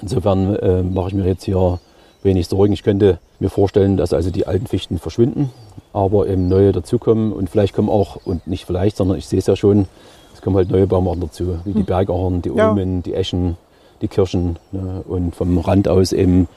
Insofern 0.00 0.56
äh, 0.56 0.82
mache 0.82 1.08
ich 1.08 1.14
mir 1.14 1.26
jetzt 1.26 1.44
hier 1.44 1.78
wenig 2.22 2.48
Sorgen. 2.48 2.72
Ich 2.72 2.82
könnte 2.82 3.18
mir 3.40 3.50
vorstellen, 3.50 3.96
dass 3.96 4.12
also 4.12 4.30
die 4.30 4.46
alten 4.46 4.66
Fichten 4.66 4.98
verschwinden, 4.98 5.50
aber 5.92 6.26
eben 6.28 6.48
neue 6.48 6.72
dazukommen. 6.72 7.32
Und 7.32 7.50
vielleicht 7.50 7.74
kommen 7.74 7.88
auch, 7.88 8.16
und 8.24 8.46
nicht 8.46 8.64
vielleicht, 8.64 8.96
sondern 8.96 9.18
ich 9.18 9.26
sehe 9.26 9.38
es 9.38 9.46
ja 9.46 9.56
schon, 9.56 9.86
es 10.34 10.42
kommen 10.42 10.56
halt 10.56 10.70
neue 10.70 10.86
Baumarten 10.86 11.20
dazu, 11.22 11.58
wie 11.64 11.72
die 11.72 11.82
Bergahorn, 11.82 12.42
die 12.42 12.50
Ja. 12.50 12.70
Ulmen, 12.70 13.02
die 13.02 13.14
Eschen, 13.14 13.56
die 14.02 14.08
Kirschen. 14.08 14.58
Ne? 14.72 15.02
Und 15.08 15.34
vom 15.34 15.58
Rand 15.58 15.88
aus 15.88 16.12
eben 16.12 16.48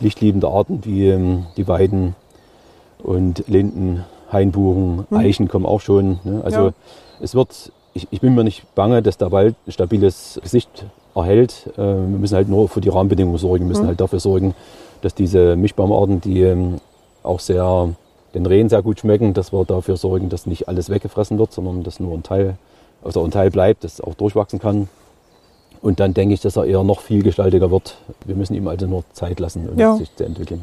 lichtliebende 0.00 0.48
Arten 0.48 0.80
wie 0.84 1.08
ähm, 1.08 1.46
die 1.56 1.68
Weiden 1.68 2.14
und 3.02 3.44
Linden, 3.48 4.04
Hainbuchen, 4.32 5.06
Eichen 5.10 5.48
kommen 5.48 5.66
auch 5.66 5.80
schon. 5.80 6.20
Ne? 6.24 6.40
Also 6.44 6.66
Ja. 6.66 6.72
es 7.20 7.34
wird, 7.34 7.72
ich, 7.94 8.08
ich 8.10 8.20
bin 8.20 8.34
mir 8.34 8.44
nicht 8.44 8.74
bange, 8.74 9.02
dass 9.02 9.18
der 9.18 9.32
Wald 9.32 9.54
ein 9.66 9.72
stabiles 9.72 10.38
Gesicht 10.42 10.84
erhält. 11.14 11.66
Äh, 11.76 11.78
wir 11.78 11.96
müssen 12.18 12.36
halt 12.36 12.48
nur 12.48 12.68
für 12.68 12.80
die 12.80 12.88
Rahmenbedingungen 12.90 13.38
sorgen. 13.38 13.64
Wir 13.64 13.68
müssen 13.68 13.86
halt 13.86 14.00
dafür 14.00 14.20
sorgen, 14.20 14.54
dass 15.02 15.14
diese 15.14 15.56
Mischbaumarten, 15.56 16.20
die 16.20 16.42
ähm, 16.42 16.76
auch 17.22 17.40
sehr 17.40 17.90
den 18.34 18.46
Rehen 18.46 18.68
sehr 18.68 18.82
gut 18.82 19.00
schmecken, 19.00 19.34
dass 19.34 19.52
wir 19.52 19.64
dafür 19.64 19.96
sorgen, 19.96 20.28
dass 20.28 20.46
nicht 20.46 20.68
alles 20.68 20.88
weggefressen 20.88 21.38
wird, 21.38 21.52
sondern 21.52 21.82
dass 21.82 21.98
nur 22.00 22.14
ein 22.16 22.22
Teil, 22.22 22.56
also 23.02 23.24
ein 23.24 23.30
Teil 23.30 23.50
bleibt, 23.50 23.84
das 23.84 24.00
auch 24.00 24.14
durchwachsen 24.14 24.58
kann. 24.60 24.88
Und 25.82 25.98
dann 25.98 26.14
denke 26.14 26.34
ich, 26.34 26.40
dass 26.40 26.56
er 26.56 26.66
eher 26.66 26.84
noch 26.84 27.00
vielgestaltiger 27.00 27.70
wird. 27.70 27.96
Wir 28.26 28.36
müssen 28.36 28.54
ihm 28.54 28.68
also 28.68 28.86
nur 28.86 29.02
Zeit 29.12 29.40
lassen, 29.40 29.68
um 29.68 29.78
Ja. 29.78 29.96
sich 29.96 30.14
zu 30.14 30.24
entwickeln. 30.24 30.60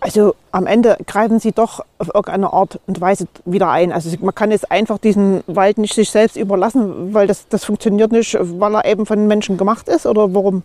Also 0.00 0.34
am 0.52 0.66
Ende 0.66 0.96
greifen 1.06 1.40
sie 1.40 1.50
doch 1.50 1.80
auf 1.98 2.08
irgendeine 2.14 2.52
Art 2.52 2.78
und 2.86 3.00
Weise 3.00 3.26
wieder 3.44 3.70
ein. 3.70 3.90
Also 3.90 4.10
man 4.20 4.34
kann 4.34 4.52
jetzt 4.52 4.70
einfach 4.70 4.98
diesen 4.98 5.42
Wald 5.48 5.78
nicht 5.78 5.94
sich 5.94 6.10
selbst 6.10 6.36
überlassen, 6.36 7.12
weil 7.14 7.26
das, 7.26 7.48
das 7.48 7.64
funktioniert 7.64 8.12
nicht, 8.12 8.36
weil 8.40 8.76
er 8.76 8.84
eben 8.84 9.06
von 9.06 9.26
Menschen 9.26 9.56
gemacht 9.56 9.88
ist 9.88 10.06
oder 10.06 10.32
warum? 10.34 10.62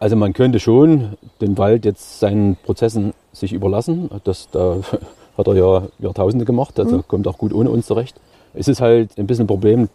Also 0.00 0.16
man 0.16 0.32
könnte 0.32 0.60
schon 0.60 1.16
den 1.40 1.58
Wald 1.58 1.84
jetzt 1.84 2.20
seinen 2.20 2.56
Prozessen 2.56 3.14
sich 3.32 3.52
überlassen. 3.52 4.10
Das, 4.24 4.48
da 4.50 4.76
hat 5.38 5.46
er 5.46 5.54
ja 5.54 5.82
Jahrtausende 5.98 6.44
gemacht, 6.44 6.78
also 6.78 7.02
kommt 7.02 7.26
auch 7.26 7.38
gut 7.38 7.52
ohne 7.52 7.70
uns 7.70 7.86
zurecht. 7.86 8.16
Es 8.54 8.68
ist 8.68 8.80
halt 8.80 9.18
ein 9.18 9.26
bisschen 9.26 9.44
ein 9.44 9.48
Problem, 9.48 9.88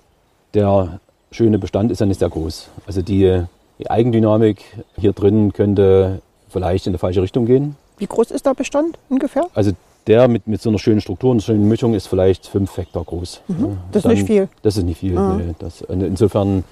der 0.53 0.99
schöne 1.31 1.59
Bestand 1.59 1.91
ist 1.91 1.99
ja 1.99 2.05
nicht 2.05 2.19
sehr 2.19 2.29
groß. 2.29 2.69
Also 2.85 3.01
die, 3.01 3.43
die 3.79 3.89
Eigendynamik 3.89 4.63
hier 4.97 5.13
drin 5.13 5.51
könnte 5.53 6.21
vielleicht 6.49 6.85
in 6.85 6.91
eine 6.91 6.99
falsche 6.99 7.21
Richtung 7.21 7.45
gehen. 7.45 7.75
Wie 7.97 8.07
groß 8.07 8.31
ist 8.31 8.45
der 8.45 8.53
Bestand 8.53 8.97
ungefähr? 9.09 9.47
Also 9.53 9.71
der 10.07 10.27
mit, 10.27 10.47
mit 10.47 10.61
so 10.61 10.69
einer 10.69 10.79
schönen 10.79 11.01
Struktur 11.01 11.31
und 11.31 11.41
schönen 11.41 11.67
Mischung 11.67 11.93
ist 11.93 12.07
vielleicht 12.07 12.47
fünf 12.47 12.75
Hektar 12.77 13.03
groß. 13.03 13.41
Ja, 13.47 13.55
Mhm. 13.55 13.77
Das 13.91 14.03
ist 14.05 14.11
nicht 14.11 14.25
viel. 14.27 14.49
Das 14.61 14.77
ist 14.77 14.83
nicht 14.83 14.97
viel. 14.99 15.17
Ah. 15.17 15.35
Nee. 15.37 15.53
Das, 15.59 15.81
insofern 15.81 16.63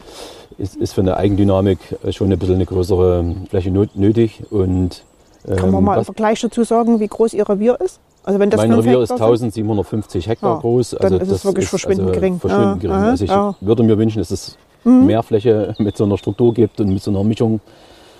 ist, 0.57 0.75
ist 0.75 0.93
für 0.93 1.01
eine 1.01 1.17
Eigendynamik 1.17 1.79
schon 2.11 2.31
ein 2.31 2.37
bisschen 2.39 2.55
eine 2.55 2.65
größere 2.65 3.23
Fläche 3.49 3.71
nötig. 3.71 4.43
Und, 4.51 5.03
Kann 5.47 5.71
man 5.71 5.79
ähm, 5.79 5.85
mal 5.85 5.97
im 5.99 6.05
Vergleich 6.05 6.41
dazu 6.41 6.63
sagen, 6.63 6.99
wie 6.99 7.07
groß 7.07 7.33
Ihr 7.33 7.47
Revier 7.47 7.79
ist? 7.79 7.99
Also 8.23 8.39
wenn 8.39 8.49
das 8.51 8.59
mein 8.59 8.71
fünf 8.73 8.85
Revier 8.85 8.99
ist 9.01 9.11
Hektar 9.11 9.35
sind? 9.37 9.47
1750 9.47 10.27
Hektar 10.27 10.53
Ja, 10.55 10.59
groß. 10.59 10.97
dann 10.99 11.13
ist 11.19 11.31
es 11.31 11.43
wirklich 11.45 11.67
verschwindend 11.67 12.09
also 12.09 12.19
gering. 12.19 12.39
Verschwindend 12.39 12.83
Ja, 12.83 12.89
gering. 12.89 12.95
aha, 13.03 13.09
Also 13.11 13.23
ich 13.23 13.31
ja. 13.31 13.55
Mhm. 13.59 13.65
würde 13.67 13.83
mir 13.83 13.97
wünschen, 13.97 14.19
dass 14.19 14.29
es 14.31 14.57
mehr 14.83 15.23
Fläche 15.23 15.73
mit 15.79 15.95
so 15.97 16.03
einer 16.03 16.17
Struktur 16.17 16.53
gibt 16.53 16.79
und 16.81 16.89
mit 16.93 17.01
so 17.01 17.09
einer 17.11 17.23
Mischung. 17.23 17.61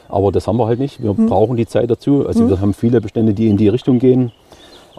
Aber 0.10 0.32
das 0.32 0.48
haben 0.48 0.58
wir 0.58 0.66
halt 0.68 0.80
nicht. 0.80 1.02
Wir 1.04 1.14
Mhm. 1.14 1.28
brauchen 1.28 1.56
die 1.58 1.66
Zeit 1.68 1.90
dazu. 1.92 2.26
Also 2.28 2.50
wir 2.50 2.60
haben 2.62 2.74
viele 2.74 3.00
Bestände, 3.02 3.34
die 3.34 3.48
in 3.48 3.58
die 3.58 3.68
Richtung 3.70 4.00
gehen. 4.00 4.32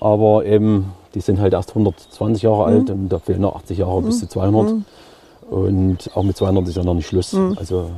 Aber 0.02 0.44
eben, 0.44 0.92
die 1.14 1.20
sind 1.20 1.40
halt 1.40 1.52
erst 1.52 1.70
120 1.70 2.42
Mhm. 2.42 2.48
Jahre 2.48 2.64
alt 2.64 2.90
und 2.90 3.08
da 3.08 3.18
fehlen 3.20 3.42
noch 3.42 3.54
80 3.56 3.78
Jahre 3.78 4.02
bis 4.02 4.18
zu 4.18 4.26
200. 4.28 4.74
Und 5.50 6.10
auch 6.14 6.22
mit 6.22 6.36
200 6.36 6.66
ist 6.66 6.76
ja 6.76 6.82
noch 6.82 6.94
nicht 6.94 7.06
Schluss. 7.06 7.32
Mhm. 7.32 7.56
Also 7.58 7.90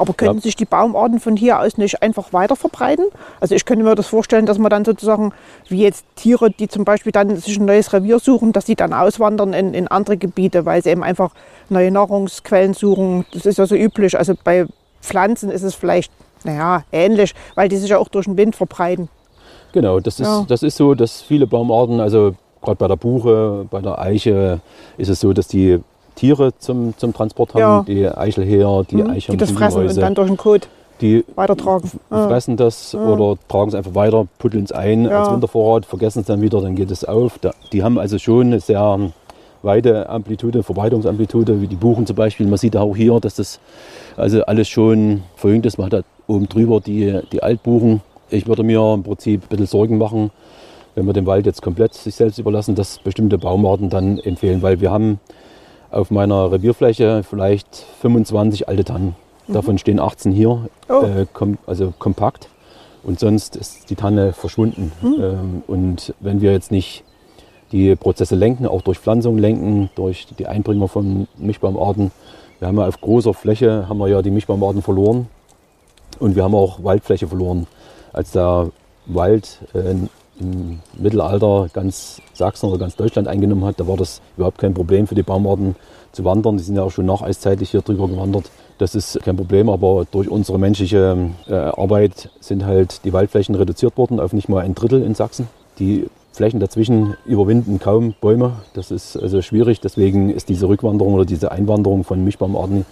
Aber 0.00 0.14
können 0.14 0.36
Ja. 0.36 0.40
sich 0.40 0.54
die 0.54 0.64
Baumarten 0.66 1.18
von 1.18 1.36
hier 1.36 1.58
aus 1.58 1.76
nicht 1.76 2.00
einfach 2.02 2.32
weiter 2.32 2.54
verbreiten? 2.54 3.06
Also 3.40 3.56
ich 3.56 3.64
könnte 3.64 3.82
mir 3.84 3.96
das 3.96 4.06
vorstellen, 4.06 4.46
dass 4.46 4.56
man 4.58 4.70
dann 4.70 4.84
sozusagen, 4.84 5.32
wie 5.68 5.82
jetzt 5.82 6.04
Tiere, 6.14 6.50
die 6.52 6.68
zum 6.68 6.84
Beispiel 6.84 7.10
dann 7.10 7.34
sich 7.36 7.58
ein 7.58 7.64
neues 7.64 7.92
Revier 7.92 8.20
suchen, 8.20 8.52
dass 8.52 8.66
sie 8.66 8.76
dann 8.76 8.92
auswandern 8.92 9.52
in, 9.54 9.74
in 9.74 9.88
andere 9.88 10.16
Gebiete, 10.16 10.64
weil 10.66 10.84
sie 10.84 10.90
eben 10.90 11.02
einfach 11.02 11.32
neue 11.68 11.90
Nahrungsquellen 11.90 12.74
suchen. 12.74 13.24
Das 13.32 13.44
ist 13.44 13.58
ja 13.58 13.66
so 13.66 13.74
üblich. 13.74 14.16
Also 14.16 14.34
bei 14.44 14.66
Pflanzen 15.02 15.50
ist 15.50 15.62
es 15.64 15.74
vielleicht, 15.74 16.12
naja, 16.44 16.84
ähnlich, 16.92 17.34
weil 17.56 17.68
die 17.68 17.76
sich 17.78 17.90
ja 17.90 17.98
auch 17.98 18.08
durch 18.08 18.26
den 18.26 18.36
Wind 18.36 18.54
verbreiten. 18.54 19.08
Genau, 19.72 20.00
das 20.00 20.20
ist, 20.20 20.26
Ja. 20.26 20.44
das 20.48 20.62
ist 20.62 20.76
so, 20.76 20.94
dass 20.94 21.20
viele 21.20 21.46
Baumarten, 21.46 22.00
also 22.00 22.34
gerade 22.62 22.76
bei 22.76 22.88
der 22.88 22.96
Buche, 22.96 23.66
bei 23.70 23.80
der 23.80 23.98
Eiche, 23.98 24.60
ist 24.96 25.08
es 25.08 25.20
so, 25.20 25.32
dass 25.32 25.48
die 25.48 25.78
Tiere 26.14 26.52
zum, 26.58 26.94
zum 26.96 27.12
Transport 27.12 27.54
haben, 27.54 27.60
Ja. 27.60 27.84
die 27.86 28.08
Eichelheer, 28.08 28.84
die 28.90 28.96
Mhm, 28.96 29.02
Eichhörnchen, 29.02 29.32
die 29.32 29.36
das 29.38 29.50
fressen 29.52 29.86
und 29.86 29.96
dann 29.98 30.14
durch 30.14 30.28
den 30.28 30.36
Kot 30.36 30.68
die 31.00 31.24
weitertragen. 31.36 31.88
Ja. 32.10 32.26
fressen 32.26 32.56
das 32.56 32.92
oder 32.92 33.36
tragen 33.46 33.68
es 33.68 33.74
einfach 33.76 33.94
weiter, 33.94 34.26
putteln 34.40 34.64
es 34.64 34.72
ein 34.72 35.04
Ja. 35.04 35.20
als 35.20 35.30
Wintervorrat, 35.32 35.86
vergessen 35.86 36.20
es 36.20 36.26
dann 36.26 36.40
wieder, 36.40 36.60
dann 36.60 36.74
geht 36.74 36.90
es 36.90 37.04
auf. 37.04 37.38
Die 37.72 37.84
haben 37.84 37.98
also 38.00 38.18
schon 38.18 38.48
eine 38.48 38.58
sehr 38.60 38.98
Weideamplitude, 39.62 40.62
Verbreitungsamplitude, 40.62 41.60
wie 41.60 41.66
die 41.66 41.76
Buchen 41.76 42.06
zum 42.06 42.16
Beispiel. 42.16 42.46
Man 42.46 42.58
sieht 42.58 42.76
auch 42.76 42.96
hier, 42.96 43.18
dass 43.20 43.34
das 43.36 43.60
also 44.16 44.42
alles 44.44 44.68
schon 44.68 45.22
verjüngt 45.36 45.66
ist. 45.66 45.78
Man 45.78 45.86
hat 45.86 45.92
da 45.92 46.00
oben 46.26 46.48
drüber 46.48 46.80
die, 46.80 47.20
die 47.32 47.42
Altbuchen. 47.42 48.00
Ich 48.30 48.46
würde 48.46 48.62
mir 48.62 48.94
im 48.94 49.02
Prinzip 49.02 49.44
ein 49.44 49.48
bisschen 49.48 49.66
Sorgen 49.66 49.98
machen, 49.98 50.30
wenn 50.94 51.06
wir 51.06 51.12
den 51.12 51.26
Wald 51.26 51.46
jetzt 51.46 51.62
komplett 51.62 51.94
sich 51.94 52.14
selbst 52.14 52.38
überlassen, 52.38 52.74
dass 52.74 52.98
bestimmte 52.98 53.38
Baumarten 53.38 53.90
dann 53.90 54.18
empfehlen, 54.18 54.62
weil 54.62 54.80
wir 54.80 54.90
haben 54.90 55.20
auf 55.90 56.10
meiner 56.10 56.50
Revierfläche 56.52 57.22
vielleicht 57.22 57.86
25 58.00 58.68
alte 58.68 58.84
Tannen. 58.84 59.16
Mhm. 59.46 59.52
Davon 59.52 59.78
stehen 59.78 60.00
18 60.00 60.32
hier, 60.32 60.68
oh. 60.88 61.02
äh, 61.02 61.26
kom 61.32 61.58
also 61.66 61.94
kompakt. 61.98 62.48
Und 63.04 63.20
sonst 63.20 63.56
ist 63.56 63.88
die 63.90 63.94
Tanne 63.94 64.32
verschwunden. 64.32 64.92
Mhm. 65.00 65.16
Ähm, 65.20 65.62
und 65.66 66.14
wenn 66.20 66.40
wir 66.40 66.52
jetzt 66.52 66.70
nicht 66.70 67.04
die 67.72 67.94
Prozesse 67.96 68.34
lenken, 68.34 68.66
auch 68.66 68.82
durch 68.82 68.98
Pflanzung 68.98 69.38
lenken, 69.38 69.90
durch 69.94 70.26
die 70.38 70.46
Einbringer 70.46 70.88
von 70.88 71.28
Mischbaumarten. 71.36 72.10
Wir 72.58 72.68
haben 72.68 72.78
ja 72.78 72.86
auf 72.86 73.00
großer 73.00 73.34
Fläche 73.34 73.88
haben 73.88 73.98
wir 73.98 74.08
ja 74.08 74.22
die 74.22 74.30
Mischbaumarten 74.30 74.82
verloren 74.82 75.28
und 76.18 76.34
wir 76.34 76.44
haben 76.44 76.54
auch 76.54 76.82
Waldfläche 76.82 77.28
verloren. 77.28 77.66
Als 78.12 78.32
der 78.32 78.70
Wald 79.06 79.58
äh, 79.74 79.94
im 80.40 80.80
Mittelalter 80.96 81.68
ganz 81.72 82.20
Sachsen 82.32 82.68
oder 82.68 82.78
ganz 82.78 82.96
Deutschland 82.96 83.28
eingenommen 83.28 83.64
hat, 83.64 83.80
da 83.80 83.86
war 83.88 83.96
das 83.96 84.20
überhaupt 84.36 84.58
kein 84.58 84.74
Problem 84.74 85.06
für 85.06 85.14
die 85.14 85.22
Baumarten 85.22 85.74
zu 86.12 86.24
wandern. 86.24 86.56
Die 86.56 86.62
sind 86.62 86.76
ja 86.76 86.82
auch 86.82 86.90
schon 86.90 87.06
nacheiszeitig 87.06 87.70
hier 87.70 87.82
drüber 87.82 88.08
gewandert. 88.08 88.50
Das 88.78 88.94
ist 88.94 89.20
kein 89.22 89.36
Problem, 89.36 89.68
aber 89.68 90.06
durch 90.10 90.28
unsere 90.28 90.58
menschliche 90.58 91.30
äh, 91.48 91.54
Arbeit 91.54 92.30
sind 92.40 92.64
halt 92.64 93.04
die 93.04 93.12
Waldflächen 93.12 93.54
reduziert 93.54 93.96
worden 93.96 94.20
auf 94.20 94.32
nicht 94.32 94.48
mal 94.48 94.64
ein 94.64 94.74
Drittel 94.74 95.02
in 95.02 95.14
Sachsen. 95.14 95.48
Die 95.80 96.06
Flächen 96.32 96.60
dazwischen 96.60 97.16
überwinden 97.26 97.80
kaum 97.80 98.14
Bäume. 98.20 98.52
Das 98.74 98.92
ist 98.92 99.16
also 99.16 99.42
schwierig. 99.42 99.80
Deswegen 99.80 100.30
ist 100.30 100.48
diese 100.48 100.68
Rückwanderung 100.68 101.14
oder 101.14 101.24
diese 101.24 101.50
Einwanderung 101.50 102.04
von 102.04 102.22
Mischbaumarten 102.22 102.86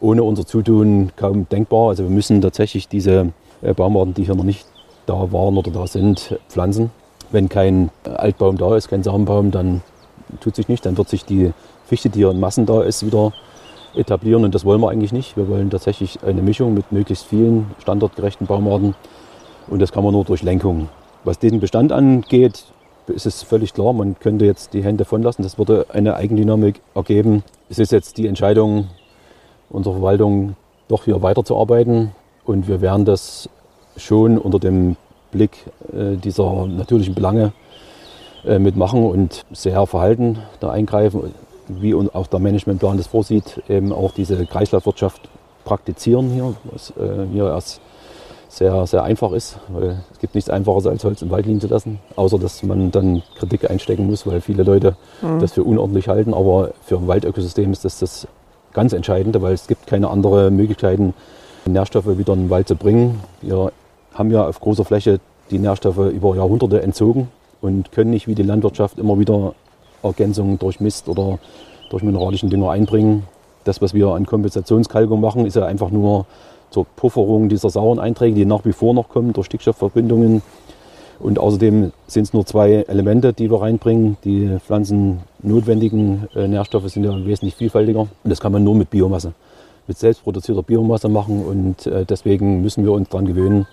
ohne 0.00 0.22
unser 0.22 0.46
Zutun 0.46 1.10
kaum 1.16 1.48
denkbar. 1.48 1.88
Also 1.88 2.04
wir 2.04 2.10
müssen 2.10 2.40
tatsächlich 2.40 2.88
diese 2.88 3.32
Baumarten, 3.62 4.14
die 4.14 4.24
hier 4.24 4.34
noch 4.34 4.44
nicht 4.44 4.66
da 5.06 5.32
waren 5.32 5.56
oder 5.56 5.70
da 5.70 5.86
sind, 5.86 6.38
pflanzen. 6.48 6.90
Wenn 7.30 7.48
kein 7.48 7.90
Altbaum 8.04 8.58
da 8.58 8.76
ist, 8.76 8.88
kein 8.88 9.02
Samenbaum, 9.02 9.50
dann 9.50 9.82
tut 10.40 10.56
sich 10.56 10.68
nicht. 10.68 10.84
Dann 10.84 10.98
wird 10.98 11.08
sich 11.08 11.24
die 11.24 11.52
Fichte, 11.86 12.10
die 12.10 12.20
hier 12.20 12.30
in 12.30 12.40
Massen 12.40 12.66
da 12.66 12.82
ist, 12.82 13.04
wieder 13.04 13.32
etablieren 13.94 14.44
und 14.44 14.54
das 14.54 14.64
wollen 14.64 14.80
wir 14.80 14.90
eigentlich 14.90 15.12
nicht. 15.12 15.36
Wir 15.36 15.48
wollen 15.48 15.70
tatsächlich 15.70 16.22
eine 16.22 16.42
Mischung 16.42 16.74
mit 16.74 16.92
möglichst 16.92 17.26
vielen 17.26 17.70
standortgerechten 17.78 18.46
Baumarten 18.46 18.94
und 19.68 19.80
das 19.80 19.92
kann 19.92 20.04
man 20.04 20.12
nur 20.12 20.24
durch 20.24 20.42
Lenkung. 20.42 20.88
Was 21.24 21.38
diesen 21.38 21.60
Bestand 21.60 21.92
angeht, 21.92 22.64
ist 23.06 23.26
es 23.26 23.42
völlig 23.42 23.74
klar, 23.74 23.92
man 23.92 24.18
könnte 24.18 24.44
jetzt 24.44 24.74
die 24.74 24.82
Hände 24.82 25.04
von 25.04 25.22
lassen. 25.22 25.42
Das 25.42 25.58
würde 25.58 25.86
eine 25.90 26.16
Eigendynamik 26.16 26.80
ergeben. 26.94 27.42
Es 27.68 27.78
ist 27.78 27.92
jetzt 27.92 28.16
die 28.16 28.26
Entscheidung 28.26 28.88
unserer 29.70 29.94
Verwaltung, 29.94 30.56
doch 30.88 31.04
hier 31.04 31.22
weiterzuarbeiten. 31.22 32.12
Und 32.44 32.68
wir 32.68 32.80
werden 32.80 33.04
das 33.04 33.48
schon 33.96 34.38
unter 34.38 34.58
dem 34.58 34.96
Blick 35.30 35.66
äh, 35.92 36.16
dieser 36.16 36.66
natürlichen 36.66 37.14
Belange 37.14 37.52
äh, 38.44 38.58
mitmachen 38.58 39.04
und 39.04 39.44
sehr 39.52 39.86
verhalten 39.86 40.38
da 40.60 40.70
eingreifen, 40.70 41.34
wie 41.68 41.94
auch 41.94 42.26
der 42.26 42.40
Managementplan 42.40 42.96
das 42.96 43.06
vorsieht, 43.06 43.62
eben 43.68 43.92
auch 43.92 44.12
diese 44.12 44.44
Kreislaufwirtschaft 44.46 45.28
praktizieren 45.64 46.30
hier, 46.30 46.54
was 46.64 46.90
äh, 46.90 47.26
hier 47.32 47.46
erst 47.46 47.80
sehr, 48.48 48.86
sehr 48.86 49.02
einfach 49.02 49.32
ist, 49.32 49.58
weil 49.68 50.02
es 50.12 50.18
gibt 50.18 50.34
nichts 50.34 50.50
Einfaches, 50.50 50.86
als 50.86 51.04
Holz 51.04 51.22
im 51.22 51.30
Wald 51.30 51.46
liegen 51.46 51.60
zu 51.60 51.68
lassen, 51.68 52.00
außer 52.16 52.38
dass 52.38 52.62
man 52.62 52.90
dann 52.90 53.22
Kritik 53.38 53.70
einstecken 53.70 54.06
muss, 54.06 54.26
weil 54.26 54.42
viele 54.42 54.62
Leute 54.62 54.96
mhm. 55.22 55.40
das 55.40 55.52
für 55.52 55.64
unordentlich 55.64 56.08
halten. 56.08 56.34
Aber 56.34 56.72
für 56.84 56.98
ein 56.98 57.08
Waldökosystem 57.08 57.72
ist 57.72 57.86
das 57.86 57.98
das 57.98 58.28
ganz 58.74 58.92
Entscheidende, 58.92 59.40
weil 59.40 59.54
es 59.54 59.68
gibt 59.68 59.86
keine 59.86 60.08
anderen 60.10 60.54
Möglichkeiten, 60.54 61.14
Nährstoffe 61.66 62.18
wieder 62.18 62.32
in 62.32 62.44
den 62.44 62.50
Wald 62.50 62.68
zu 62.68 62.76
bringen. 62.76 63.20
Wir 63.40 63.72
haben 64.14 64.30
ja 64.30 64.46
auf 64.46 64.60
großer 64.60 64.84
Fläche 64.84 65.20
die 65.50 65.58
Nährstoffe 65.58 66.12
über 66.12 66.34
Jahrhunderte 66.36 66.82
entzogen 66.82 67.28
und 67.60 67.92
können 67.92 68.10
nicht 68.10 68.26
wie 68.26 68.34
die 68.34 68.42
Landwirtschaft 68.42 68.98
immer 68.98 69.18
wieder 69.18 69.54
Ergänzungen 70.02 70.58
durch 70.58 70.80
Mist 70.80 71.08
oder 71.08 71.38
durch 71.90 72.02
mineralischen 72.02 72.50
Dünger 72.50 72.70
einbringen. 72.70 73.24
Das, 73.64 73.80
was 73.80 73.94
wir 73.94 74.08
an 74.08 74.26
Kompensationskalkung 74.26 75.20
machen, 75.20 75.46
ist 75.46 75.56
ja 75.56 75.66
einfach 75.66 75.90
nur 75.90 76.26
zur 76.70 76.86
Pufferung 76.96 77.48
dieser 77.48 77.70
sauren 77.70 77.98
Einträge, 77.98 78.34
die 78.34 78.44
nach 78.44 78.64
wie 78.64 78.72
vor 78.72 78.94
noch 78.94 79.08
kommen 79.08 79.32
durch 79.32 79.46
Stickstoffverbindungen. 79.46 80.42
Und 81.20 81.38
außerdem 81.38 81.92
sind 82.08 82.22
es 82.24 82.32
nur 82.32 82.44
zwei 82.44 82.84
Elemente, 82.88 83.32
die 83.32 83.48
wir 83.48 83.60
reinbringen. 83.60 84.16
Die 84.24 84.58
pflanzennotwendigen 84.58 86.28
äh, 86.34 86.48
Nährstoffe 86.48 86.88
sind 86.88 87.04
ja 87.04 87.24
wesentlich 87.24 87.54
vielfältiger. 87.54 88.00
Und 88.00 88.10
das 88.24 88.40
kann 88.40 88.50
man 88.50 88.64
nur 88.64 88.74
mit 88.74 88.90
Biomasse, 88.90 89.32
mit 89.92 89.98
selbstproduzierter 89.98 90.62
Biomasse 90.62 91.08
machen. 91.08 91.44
Und 91.44 91.86
äh, 91.86 92.06
deswegen 92.06 92.62
müssen 92.62 92.84
wir 92.84 92.92
uns 92.92 93.10
daran 93.10 93.26
gewöhnen, 93.26 93.66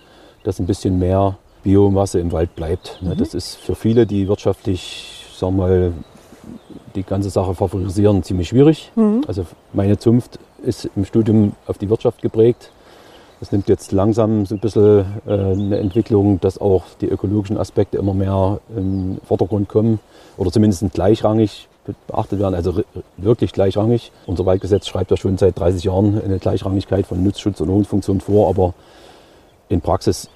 dass 0.44 0.58
ein 0.58 0.66
bisschen 0.66 0.98
mehr 0.98 1.38
Biomasse 1.62 2.20
im 2.20 2.30
Wald 2.32 2.54
bleibt. 2.54 2.98
Mhm. 3.00 3.16
Das 3.16 3.32
ist 3.34 3.56
für 3.56 3.74
viele, 3.74 4.06
die 4.06 4.28
wirtschaftlich, 4.28 5.26
sagen 5.34 5.56
wir 5.56 5.66
mal, 5.66 5.92
die 6.94 7.04
ganze 7.04 7.30
Sache 7.30 7.54
favorisieren, 7.54 8.22
ziemlich 8.22 8.48
schwierig. 8.48 8.92
Mhm. 8.96 9.24
Also 9.26 9.46
meine 9.72 9.98
Zunft 9.98 10.38
ist 10.62 10.90
im 10.94 11.06
Studium 11.06 11.52
auf 11.66 11.78
die 11.78 11.88
Wirtschaft 11.88 12.20
geprägt. 12.20 12.70
Es 13.40 13.52
nimmt 13.52 13.70
jetzt 13.70 13.90
langsam 13.92 14.44
so 14.44 14.56
ein 14.56 14.60
bisschen 14.60 15.06
äh, 15.26 15.32
eine 15.32 15.78
Entwicklung, 15.78 16.38
dass 16.40 16.60
auch 16.60 16.82
die 17.00 17.06
ökologischen 17.06 17.56
Aspekte 17.56 17.96
immer 17.96 18.12
mehr 18.12 18.60
in 18.76 19.14
den 19.14 19.20
Vordergrund 19.26 19.70
kommen 19.70 20.00
oder 20.36 20.52
zumindest 20.52 20.84
gleichrangig 20.92 21.69
beachtet 22.06 22.38
werden, 22.38 22.54
also 22.54 22.82
wirklich 23.16 23.52
gleichrangig. 23.52 24.12
Unser 24.26 24.46
Waldgesetz 24.46 24.86
schreibt 24.86 25.10
ja 25.10 25.16
schon 25.16 25.38
seit 25.38 25.58
30 25.58 25.84
Jahren 25.84 26.20
eine 26.22 26.38
Gleichrangigkeit 26.38 27.06
von 27.06 27.22
Nutzschutz 27.22 27.60
und 27.60 27.68
Wohnfunktion 27.68 28.20
vor, 28.20 28.48
aber 28.48 28.74
in 29.68 29.80
Praxis 29.80 30.28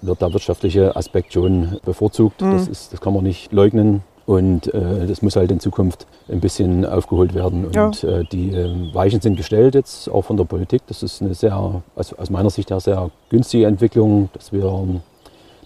wird 0.00 0.20
der 0.20 0.32
wirtschaftliche 0.32 0.96
Aspekt 0.96 1.32
schon 1.32 1.78
bevorzugt. 1.84 2.40
Mhm. 2.40 2.52
Das, 2.52 2.68
ist, 2.68 2.92
das 2.92 3.00
kann 3.00 3.14
man 3.14 3.24
nicht 3.24 3.52
leugnen. 3.52 4.02
Und 4.24 4.72
äh, 4.72 5.06
das 5.06 5.20
muss 5.20 5.34
halt 5.34 5.50
in 5.50 5.58
Zukunft 5.58 6.06
ein 6.28 6.40
bisschen 6.40 6.86
aufgeholt 6.86 7.34
werden. 7.34 7.66
Und 7.66 7.74
ja. 7.74 7.90
äh, 7.90 8.24
die 8.30 8.50
äh, 8.50 8.94
Weichen 8.94 9.20
sind 9.20 9.36
gestellt 9.36 9.74
jetzt, 9.74 10.08
auch 10.08 10.22
von 10.22 10.36
der 10.36 10.44
Politik. 10.44 10.82
Das 10.86 11.02
ist 11.02 11.20
eine 11.22 11.34
sehr, 11.34 11.82
also 11.96 12.16
aus 12.16 12.30
meiner 12.30 12.50
Sicht 12.50 12.70
eine 12.70 12.80
sehr 12.80 13.10
günstige 13.30 13.66
Entwicklung, 13.66 14.28
dass 14.32 14.52
wir 14.52 15.00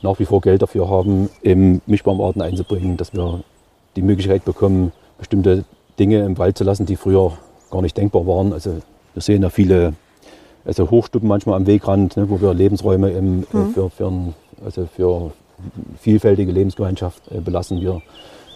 nach 0.02 0.18
wie 0.18 0.24
vor 0.24 0.40
Geld 0.40 0.62
dafür 0.62 0.88
haben, 0.88 1.28
im 1.42 1.82
Mischbaumarten 1.86 2.40
einzubringen, 2.40 2.96
dass 2.96 3.12
wir 3.12 3.40
die 3.96 4.02
Möglichkeit 4.02 4.44
bekommen, 4.44 4.92
bestimmte 5.18 5.64
Dinge 5.98 6.24
im 6.24 6.38
Wald 6.38 6.58
zu 6.58 6.64
lassen, 6.64 6.86
die 6.86 6.96
früher 6.96 7.32
gar 7.70 7.82
nicht 7.82 7.96
denkbar 7.96 8.26
waren. 8.26 8.52
Also 8.52 8.76
wir 9.14 9.22
sehen 9.22 9.42
ja 9.42 9.50
viele 9.50 9.94
also 10.66 10.90
Hochstuppen 10.90 11.28
manchmal 11.28 11.56
am 11.56 11.66
Wegrand, 11.66 12.16
ne, 12.16 12.28
wo 12.28 12.40
wir 12.40 12.52
Lebensräume 12.52 13.10
im, 13.10 13.44
äh, 13.52 13.56
mhm. 13.56 13.72
für, 13.72 13.90
für, 13.90 14.12
also 14.64 14.86
für 14.86 15.32
vielfältige 16.00 16.52
Lebensgemeinschaft 16.52 17.22
äh, 17.30 17.40
belassen. 17.40 17.80
Wir 17.80 18.02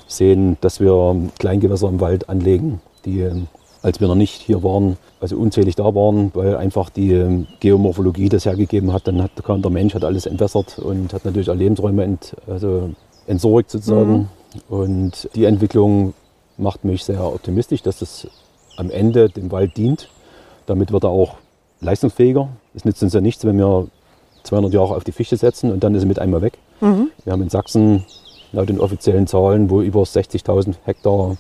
sehen, 0.09 0.57
dass 0.61 0.81
wir 0.81 1.17
Kleingewässer 1.39 1.89
im 1.89 2.01
Wald 2.01 2.29
anlegen, 2.29 2.81
die, 3.05 3.21
ähm, 3.21 3.47
als 3.83 4.01
wir 4.01 4.09
noch 4.09 4.17
nicht 4.17 4.43
hier 4.43 4.63
waren, 4.63 4.97
also 5.21 5.37
unzählig 5.37 5.77
da 5.77 5.95
waren, 5.95 6.33
weil 6.35 6.57
einfach 6.57 6.91
die 6.91 7.13
ähm, 7.13 7.47
Geomorphologie 7.61 8.29
das 8.29 8.45
hergegeben 8.45 8.93
hat. 8.93 9.07
Dann 9.07 9.23
hat, 9.23 9.31
kam 9.45 9.63
der 9.63 9.71
Mensch, 9.71 9.95
hat 9.95 10.05
alles 10.05 10.27
entwässert 10.27 10.79
und 10.79 11.13
hat 11.13 11.25
natürlich 11.25 11.49
auch 11.49 11.55
Lebensräume 11.55 12.03
ent, 12.03 12.35
also 12.49 12.91
entsorgt 13.27 13.71
sozusagen. 13.71 14.13
Mhm. 14.13 14.29
Und 14.69 15.29
die 15.35 15.45
Entwicklung 15.45 16.15
macht 16.57 16.85
mich 16.85 17.05
sehr 17.05 17.25
optimistisch, 17.25 17.83
dass 17.83 18.03
es 18.03 18.27
am 18.77 18.91
Ende 18.91 19.29
dem 19.29 19.51
Wald 19.51 19.77
dient. 19.77 20.09
Damit 20.67 20.93
wird 20.93 21.05
er 21.05 21.11
auch 21.11 21.37
leistungsfähiger. 21.81 22.49
Es 22.75 22.85
nützt 22.85 23.03
uns 23.03 23.15
ja 23.15 23.21
nichts, 23.21 23.45
wenn 23.45 23.59
wir 23.59 23.89
200 24.45 24.73
Jahre 24.73 24.97
auf 24.97 25.05
die 25.05 25.13
Fichte 25.13 25.37
setzen 25.37 25.71
und 25.73 25.85
dann 25.85 25.95
ist 25.95 26.03
er 26.03 26.09
mit 26.09 26.19
einmal 26.19 26.43
weg. 26.43 26.59
Mhm. 26.81 27.11
Wir 27.25 27.33
haben 27.33 27.43
in 27.43 27.51
Sachsen 27.51 28.05
laut 28.53 28.69
den 28.69 28.81
offiziellen 28.81 29.27
Zahlen 29.27 29.71
wohl 29.71 29.85
über 29.85 30.03
60.000 30.03 30.75
Hektar 30.85 31.37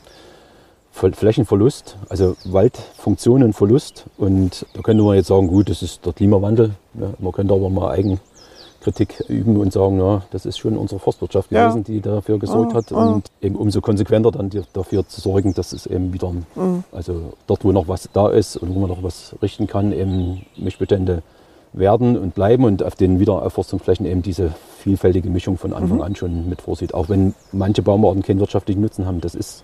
Flächenverlust, 0.92 1.96
also 2.08 2.36
Waldfunktionenverlust. 2.44 4.06
Und 4.18 4.66
da 4.74 4.82
könnte 4.82 5.02
man 5.02 5.16
jetzt 5.16 5.28
sagen, 5.28 5.46
gut, 5.46 5.70
das 5.70 5.82
ist 5.82 6.04
der 6.04 6.12
Klimawandel. 6.12 6.72
Ja, 6.94 7.10
man 7.18 7.32
könnte 7.32 7.54
aber 7.54 7.70
mal 7.70 7.90
Eigenkritik 8.80 9.24
üben 9.28 9.56
und 9.56 9.72
sagen, 9.72 9.98
ja, 9.98 10.22
das 10.30 10.46
ist 10.46 10.58
schon 10.58 10.76
unsere 10.76 10.98
Forstwirtschaft 10.98 11.50
gewesen, 11.50 11.78
ja. 11.78 11.84
die 11.84 12.00
dafür 12.00 12.38
gesorgt 12.38 12.72
ah, 12.72 12.76
hat. 12.76 12.92
Ah. 12.92 13.12
Und 13.12 13.26
eben 13.42 13.56
umso 13.56 13.80
konsequenter 13.80 14.30
dann 14.30 14.50
dafür 14.72 15.06
zu 15.06 15.20
sorgen, 15.20 15.52
dass 15.54 15.72
es 15.72 15.86
eben 15.86 16.12
wieder, 16.12 16.30
mhm. 16.30 16.84
also 16.92 17.32
dort, 17.46 17.64
wo 17.64 17.72
noch 17.72 17.88
was 17.88 18.08
da 18.12 18.28
ist 18.28 18.56
und 18.56 18.74
wo 18.74 18.80
man 18.80 18.88
noch 18.88 19.02
was 19.02 19.34
richten 19.42 19.66
kann, 19.66 19.92
eben 19.92 20.46
Mischbestände 20.56 21.22
werden 21.72 22.16
und 22.16 22.34
bleiben 22.34 22.64
und 22.64 22.82
auf 22.82 22.96
den 22.96 23.20
Wiederaufforstungsflächen 23.20 24.06
eben 24.06 24.22
diese 24.22 24.54
vielfältige 24.78 25.30
Mischung 25.30 25.56
von 25.56 25.72
Anfang 25.72 25.98
mhm. 25.98 26.02
an 26.02 26.16
schon 26.16 26.48
mit 26.48 26.62
vorsieht. 26.62 26.94
Auch 26.94 27.08
wenn 27.08 27.34
manche 27.52 27.82
Baumarten 27.82 28.22
keinen 28.22 28.40
wirtschaftlichen 28.40 28.80
Nutzen 28.80 29.06
haben, 29.06 29.20
das 29.20 29.34
ist, 29.34 29.62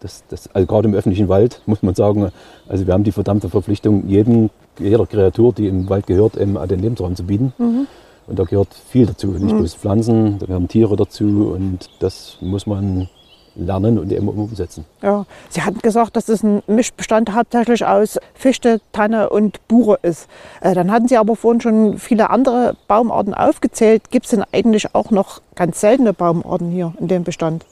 das, 0.00 0.22
das, 0.28 0.48
also 0.54 0.66
gerade 0.66 0.88
im 0.88 0.94
öffentlichen 0.94 1.28
Wald 1.28 1.60
muss 1.66 1.82
man 1.82 1.94
sagen, 1.94 2.30
also 2.68 2.86
wir 2.86 2.94
haben 2.94 3.04
die 3.04 3.12
verdammte 3.12 3.50
Verpflichtung, 3.50 4.06
jedem, 4.06 4.50
jeder 4.78 5.06
Kreatur, 5.06 5.52
die 5.52 5.66
im 5.66 5.88
Wald 5.90 6.06
gehört, 6.06 6.36
eben 6.36 6.56
den 6.68 6.80
Lebensraum 6.80 7.16
zu 7.16 7.24
bieten. 7.24 7.52
Mhm. 7.58 7.86
Und 8.26 8.38
da 8.38 8.44
gehört 8.44 8.74
viel 8.88 9.06
dazu, 9.06 9.28
nicht 9.28 9.52
mhm. 9.52 9.58
bloß 9.58 9.74
Pflanzen, 9.74 10.38
da 10.38 10.46
gehören 10.46 10.68
Tiere 10.68 10.96
dazu 10.96 11.52
und 11.54 11.90
das 12.00 12.38
muss 12.40 12.66
man 12.66 13.08
lernen 13.56 13.98
und 13.98 14.10
eben 14.12 14.28
umsetzen. 14.28 14.84
Ja, 15.02 15.26
Sie 15.48 15.62
hatten 15.62 15.78
gesagt, 15.78 16.16
dass 16.16 16.28
es 16.28 16.42
ein 16.42 16.62
Mischbestand 16.66 17.34
hauptsächlich 17.34 17.84
aus 17.84 18.18
Fichte, 18.34 18.80
Tanne 18.92 19.30
und 19.30 19.66
Buche 19.68 19.98
ist. 20.02 20.28
Äh, 20.60 20.74
dann 20.74 20.90
hatten 20.90 21.08
Sie 21.08 21.16
aber 21.16 21.36
vorhin 21.36 21.60
schon 21.60 21.98
viele 21.98 22.30
andere 22.30 22.76
Baumarten 22.88 23.34
aufgezählt. 23.34 24.10
Gibt 24.10 24.26
es 24.26 24.30
denn 24.30 24.44
eigentlich 24.52 24.94
auch 24.94 25.10
noch 25.10 25.40
ganz 25.54 25.80
seltene 25.80 26.12
Baumarten 26.12 26.70
hier 26.70 26.94
in 26.98 27.08
dem 27.08 27.24
Bestand? 27.24 27.64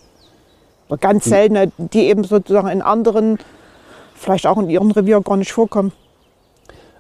Oder 0.88 0.99
ganz 0.99 1.25
seltene, 1.25 1.73
die 1.79 2.07
eben 2.07 2.25
sozusagen 2.25 2.69
in 2.69 2.83
anderen, 2.83 3.38
vielleicht 4.15 4.47
auch 4.47 4.59
in 4.59 4.71
Ihrem 4.71 4.91
Revier 4.91 5.21
gar 5.21 5.37
nicht 5.37 5.53
vorkommen? 5.53 5.93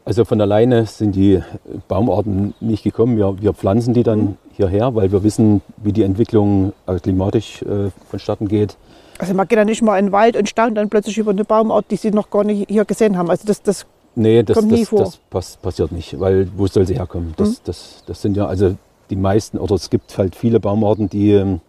Also 0.04 0.24
von 0.24 0.40
alleine 0.40 0.86
sind 0.86 1.14
die 1.14 1.40
Baumarten 1.88 2.54
nicht 2.60 2.82
gekommen. 2.82 3.16
Wir, 3.16 3.40
wir 3.40 3.52
pflanzen 3.52 3.94
die 3.94 4.02
dann 4.02 4.36
hierher, 4.52 4.94
weil 4.94 5.12
wir 5.12 5.22
wissen, 5.22 5.62
wie 5.76 5.92
die 5.92 6.02
Entwicklung 6.02 6.72
äh, 6.86 6.98
klimatisch 6.98 7.62
äh, 7.62 7.90
vonstatten 8.10 8.48
geht. 8.48 8.76
Also 9.18 9.34
man 9.34 9.46
geht 9.46 9.58
ja 9.58 9.64
nicht 9.64 9.82
mal 9.82 9.98
in 9.98 10.06
den 10.06 10.12
Wald 10.12 10.36
und 10.36 10.48
staunt 10.48 10.76
dann 10.76 10.88
plötzlich 10.88 11.18
über 11.18 11.30
eine 11.30 11.44
Baumart, 11.44 11.86
die 11.90 11.96
Sie 11.96 12.10
noch 12.10 12.30
gar 12.30 12.42
nicht 12.42 12.68
hier 12.68 12.84
gesehen 12.84 13.16
haben. 13.16 13.30
Also 13.30 13.46
das, 13.46 13.62
das 13.62 13.86
Nee, 14.14 14.42
das, 14.42 14.58
Kommt 14.58 14.70
nie 14.72 14.80
das, 14.80 14.88
vor. 14.90 14.98
das 14.98 15.16
pass, 15.30 15.56
passiert 15.56 15.90
nicht, 15.90 16.20
weil 16.20 16.46
wo 16.54 16.66
soll 16.66 16.86
sie 16.86 16.96
herkommen? 16.96 17.32
Das, 17.38 17.48
Mhm. 17.48 17.56
das, 17.64 18.02
das 18.06 18.20
sind 18.20 18.36
ja 18.36 18.44
also 18.46 18.74
die 19.08 19.16
meisten, 19.16 19.56
oder 19.56 19.74
es 19.74 19.88
gibt 19.88 20.18
halt 20.18 20.36
viele 20.36 20.60
Baumarten, 20.60 21.08
die 21.08 21.32
ähm, 21.32 21.60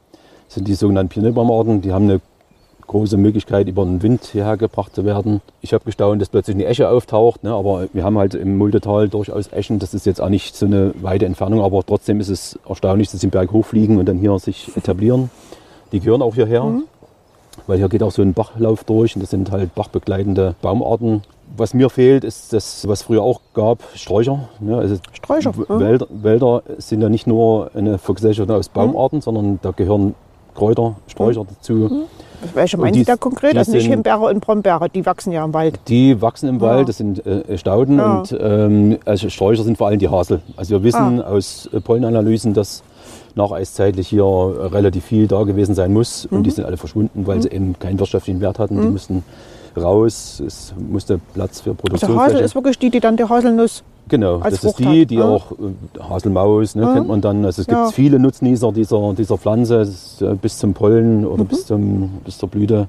sind 0.50 0.68
die 0.68 0.74
sogenannten 0.74 1.10
Pionierbaumarten, 1.10 1.82
die 1.82 1.94
haben 1.94 2.04
eine 2.04 2.20
große 2.88 3.18
Möglichkeit, 3.18 3.68
über 3.68 3.84
den 3.86 4.02
Wind 4.04 4.24
hierher 4.26 4.58
gebracht 4.58 4.96
zu 4.96 5.06
werden. 5.06 5.42
Ich 5.62 5.74
habe 5.74 5.84
gestaunt, 5.86 6.22
dass 6.22 6.30
plötzlich 6.30 6.56
eine 6.56 6.66
Esche 6.66 6.90
auftaucht, 6.90 7.44
ne? 7.44 7.54
aber 7.54 7.88
wir 7.94 8.04
haben 8.04 8.18
halt 8.18 8.36
im 8.36 8.58
Muldetal 8.58 9.10
durchaus 9.10 9.48
Eschen. 9.52 9.80
Das 9.80 9.94
ist 9.94 10.06
jetzt 10.06 10.22
auch 10.22 10.30
nicht 10.30 10.56
so 10.56 10.66
eine 10.66 10.94
weite 11.02 11.26
Entfernung, 11.26 11.62
aber 11.62 11.86
trotzdem 11.86 12.20
ist 12.20 12.30
es 12.30 12.60
erstaunlich, 12.68 13.10
dass 13.12 13.22
sie 13.22 13.28
den 13.28 13.32
Berg 13.32 13.52
hochfliegen 13.52 13.98
und 13.98 14.06
dann 14.08 14.18
hier 14.18 14.38
sich 14.40 14.72
etablieren. 14.76 15.30
Die 15.92 16.00
gehören 16.00 16.22
auch 16.22 16.36
hierher, 16.36 16.66
weil 17.68 17.78
hier 17.78 17.90
geht 17.90 18.04
auch 18.04 18.12
so 18.12 18.22
ein 18.22 18.34
Bachlauf 18.34 18.84
durch 18.84 19.16
und 19.16 19.22
das 19.22 19.30
sind 19.30 19.52
halt 19.52 19.76
bachbegleitende 19.76 20.56
Baumarten. 20.62 21.22
Was 21.56 21.76
mir 21.76 21.90
fehlt, 21.92 22.24
ist 22.24 22.52
das, 22.52 22.88
was 22.88 23.04
früher 23.04 23.22
auch 23.22 23.40
gab, 23.54 23.80
Sträucher. 23.94 24.50
Ne? 24.60 24.76
Also 24.76 24.96
Sträucher, 25.12 25.52
ja. 25.70 25.80
Wälder, 25.80 26.08
Wälder 26.10 26.64
sind 26.80 27.02
ja 27.02 27.10
nicht 27.10 27.28
nur 27.28 27.70
eine 27.76 28.00
Vergesellschaftung 28.00 28.56
Mhm. 28.56 28.60
aus 28.60 28.70
Baumarten, 28.70 29.22
sondern 29.22 29.60
da 29.62 29.70
gehören 29.72 30.16
Kräuter, 30.56 30.96
Sträucher 31.08 31.46
dazu. 31.48 32.06
Welche 32.54 32.78
meinen 32.78 32.94
Sie 32.94 33.04
da 33.04 33.16
konkret? 33.16 33.58
Also 33.58 33.72
nicht 33.72 33.84
sind- 33.84 33.92
Himbeere 33.92 34.20
und 34.26 34.40
Brombeere, 34.42 34.90
die 34.90 35.06
wachsen 35.06 35.32
ja 35.32 35.44
im 35.46 35.54
Wald. 35.54 35.80
Die 35.88 36.22
wachsen 36.22 36.50
im 36.50 36.56
Ja. 36.56 36.62
Wald, 36.62 36.90
das 36.90 36.98
sind 36.98 37.26
äh, 37.26 37.58
Stauden 37.58 37.98
Ja. 37.98 38.20
und 38.20 38.38
ähm, 38.40 38.98
also 39.06 39.30
Sträucher 39.30 39.64
sind 39.64 39.78
vor 39.78 39.88
allem 39.88 40.00
die 40.00 40.10
Hasel. 40.10 40.42
Also 40.58 40.72
wir 40.72 40.84
wissen 40.84 41.22
Ah. 41.22 41.28
aus 41.28 41.70
äh, 41.74 41.80
Pollenanalysen, 41.80 42.54
dass 42.54 42.84
nacheiszeitlich 43.36 44.08
hier 44.08 44.24
äh, 44.24 44.66
relativ 44.68 45.06
viel 45.06 45.28
da 45.28 45.44
gewesen 45.44 45.76
sein 45.76 45.92
muss 45.94 46.26
und 46.26 46.44
die 46.44 46.50
Mhm. 46.50 46.54
sind 46.56 46.66
alle 46.66 46.78
verschwunden, 46.78 47.26
weil 47.28 47.42
sie 47.42 47.50
eben 47.50 47.78
keinen 47.80 48.00
wirtschaftlichen 48.00 48.42
Wert 48.42 48.60
hatten. 48.60 48.82
Die 48.82 48.88
mussten 48.88 49.24
raus, 49.76 50.42
es 50.46 50.74
musste 50.78 51.20
Platz 51.34 51.62
für 51.62 51.72
Also 51.72 51.82
Produktionsfläche. 51.82 52.22
Hasel 52.36 52.46
ist 52.46 52.56
wirklich 52.56 52.78
die, 52.78 52.90
die 52.92 53.00
dann 53.00 53.18
die 53.18 53.24
Haselnuss. 53.24 53.84
Genau, 54.10 54.40
das 54.40 54.54
ist 54.56 54.60
Frucht 54.62 54.80
die, 54.80 55.02
hat, 55.04 55.10
die 55.12 55.16
ja. 55.16 55.24
auch 55.26 55.52
äh, 55.54 56.00
Haselmaus, 56.02 56.76
ne, 56.76 56.84
Ja. 56.84 56.94
kennt 56.94 57.08
man 57.08 57.22
dann. 57.22 57.46
Also 57.46 57.62
es 57.62 57.68
Ja. 57.68 57.84
gibt 57.86 57.96
viele 57.96 58.20
Nutznießer 58.20 58.72
dieser, 58.72 59.14
dieser 59.14 59.38
Pflanze, 59.38 59.78
ist, 59.78 60.22
äh, 60.22 60.36
bis 60.36 60.58
zum 60.58 60.74
Pollen 60.74 61.22
Mhm. 61.22 61.28
oder 61.28 61.44
bis, 61.46 61.66
zum, 61.66 62.10
bis 62.26 62.38
zur 62.38 62.50
Blüte 62.50 62.88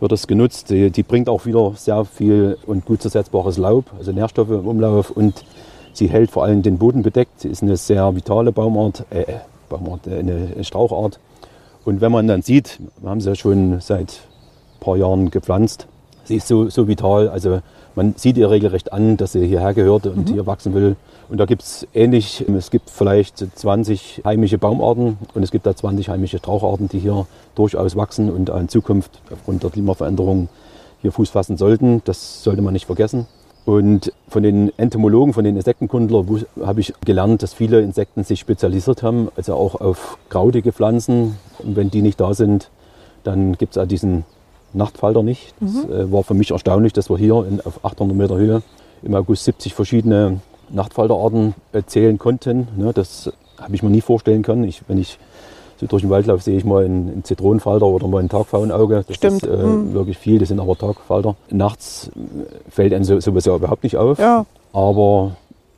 wird 0.00 0.12
das 0.12 0.26
genutzt. 0.26 0.70
Die, 0.70 0.90
die 0.90 1.02
bringt 1.02 1.28
auch 1.28 1.44
wieder 1.46 1.72
sehr 1.76 2.04
viel 2.04 2.56
und 2.66 2.84
gut 2.86 3.02
zersetzbares 3.02 3.58
Laub, 3.58 3.84
also 3.98 4.12
Nährstoffe 4.12 4.50
im 4.50 4.66
Umlauf 4.66 5.10
und 5.10 5.44
sie 5.92 6.08
hält 6.08 6.30
vor 6.30 6.44
allem 6.44 6.62
den 6.62 6.78
Boden 6.78 7.02
bedeckt. 7.02 7.40
Sie 7.40 7.48
ist 7.48 7.62
eine 7.62 7.76
sehr 7.76 8.14
vitale 8.16 8.50
Baumart, 8.52 9.04
äh, 9.10 9.20
äh, 9.22 9.26
Baumart, 9.68 10.06
äh, 10.06 10.18
eine 10.20 10.64
Strauchart. 10.64 11.18
Und 11.84 12.00
wenn 12.00 12.12
man 12.12 12.26
dann 12.26 12.42
sieht, 12.42 12.80
wir 13.00 13.10
haben 13.10 13.20
sie 13.20 13.28
ja 13.28 13.34
schon 13.34 13.80
seit 13.80 14.08
ein 14.10 14.80
paar 14.80 14.96
Jahren 14.96 15.30
gepflanzt, 15.30 15.86
sie 16.24 16.36
ist 16.36 16.48
so, 16.48 16.68
so 16.68 16.88
vital, 16.88 17.28
also 17.28 17.60
man 17.96 18.14
sieht 18.16 18.36
ihr 18.36 18.50
regelrecht 18.50 18.92
an, 18.92 19.16
dass 19.16 19.32
sie 19.32 19.46
hierher 19.46 19.74
gehört 19.74 20.06
und 20.06 20.28
hier 20.28 20.46
wachsen 20.46 20.74
will. 20.74 20.96
Und 21.28 21.38
da 21.38 21.46
gibt 21.46 21.62
es 21.62 21.88
ähnlich, 21.94 22.44
es 22.46 22.70
gibt 22.70 22.90
vielleicht 22.90 23.38
20 23.38 24.22
heimische 24.24 24.58
Baumarten 24.58 25.18
und 25.34 25.42
es 25.42 25.50
gibt 25.50 25.66
da 25.66 25.74
20 25.74 26.10
heimische 26.10 26.38
Straucharten, 26.38 26.88
die 26.88 26.98
hier 26.98 27.26
durchaus 27.54 27.96
wachsen 27.96 28.30
und 28.30 28.50
in 28.50 28.68
Zukunft 28.68 29.10
aufgrund 29.32 29.62
der 29.62 29.70
Klimaveränderung 29.70 30.48
hier 31.00 31.10
Fuß 31.10 31.30
fassen 31.30 31.56
sollten. 31.56 32.02
Das 32.04 32.44
sollte 32.44 32.62
man 32.62 32.74
nicht 32.74 32.86
vergessen. 32.86 33.26
Und 33.64 34.12
von 34.28 34.44
den 34.44 34.78
Entomologen, 34.78 35.32
von 35.32 35.42
den 35.42 35.56
Insektenkundlern 35.56 36.44
habe 36.64 36.80
ich 36.80 36.92
gelernt, 37.04 37.42
dass 37.42 37.52
viele 37.54 37.80
Insekten 37.80 38.22
sich 38.22 38.38
spezialisiert 38.38 39.02
haben, 39.02 39.28
also 39.36 39.54
auch 39.54 39.80
auf 39.80 40.18
krautige 40.28 40.72
Pflanzen. 40.72 41.36
Und 41.58 41.74
wenn 41.74 41.90
die 41.90 42.02
nicht 42.02 42.20
da 42.20 42.34
sind, 42.34 42.70
dann 43.24 43.56
gibt 43.56 43.76
es 43.76 43.82
auch 43.82 43.88
diesen 43.88 44.24
Nachtfalter 44.76 45.22
nicht. 45.22 45.54
Das 45.60 45.84
äh, 45.84 46.12
war 46.12 46.22
für 46.22 46.34
mich 46.34 46.50
erstaunlich, 46.50 46.92
dass 46.92 47.10
wir 47.10 47.16
hier 47.18 47.44
in, 47.48 47.60
auf 47.62 47.84
800 47.84 48.16
Meter 48.16 48.36
Höhe 48.36 48.62
im 49.02 49.14
August 49.14 49.44
70 49.44 49.74
verschiedene 49.74 50.40
Nachtfalterarten 50.70 51.54
äh, 51.72 51.82
zählen 51.86 52.18
konnten. 52.18 52.68
Ne, 52.76 52.92
das 52.92 53.32
habe 53.58 53.74
ich 53.74 53.82
mir 53.82 53.90
nie 53.90 54.00
vorstellen 54.00 54.42
können. 54.42 54.64
Ich, 54.64 54.82
wenn 54.88 54.98
ich 54.98 55.18
so 55.78 55.86
durch 55.86 56.02
den 56.02 56.10
Wald 56.10 56.26
laufe, 56.26 56.42
sehe 56.42 56.56
ich 56.56 56.64
mal 56.64 56.84
einen, 56.84 57.10
einen 57.10 57.24
Zitronenfalter 57.24 57.86
oder 57.86 58.06
mal 58.08 58.20
ein 58.22 58.28
Tagpfauenauge. 58.28 59.04
Das 59.06 59.16
Stimmt. 59.16 59.42
ist 59.42 59.48
äh, 59.48 59.56
Mhm. 59.56 59.92
wirklich 59.94 60.18
viel, 60.18 60.38
das 60.38 60.48
sind 60.48 60.60
aber 60.60 60.76
Tagfalter. 60.76 61.36
Nachts 61.50 62.10
äh, 62.14 62.70
fällt 62.70 62.92
einem 62.94 63.04
so, 63.04 63.18
sowas 63.20 63.44
ja 63.44 63.54
überhaupt 63.54 63.82
nicht 63.82 63.96
auf. 63.96 64.18
Ja. 64.18 64.46
Aber 64.72 65.36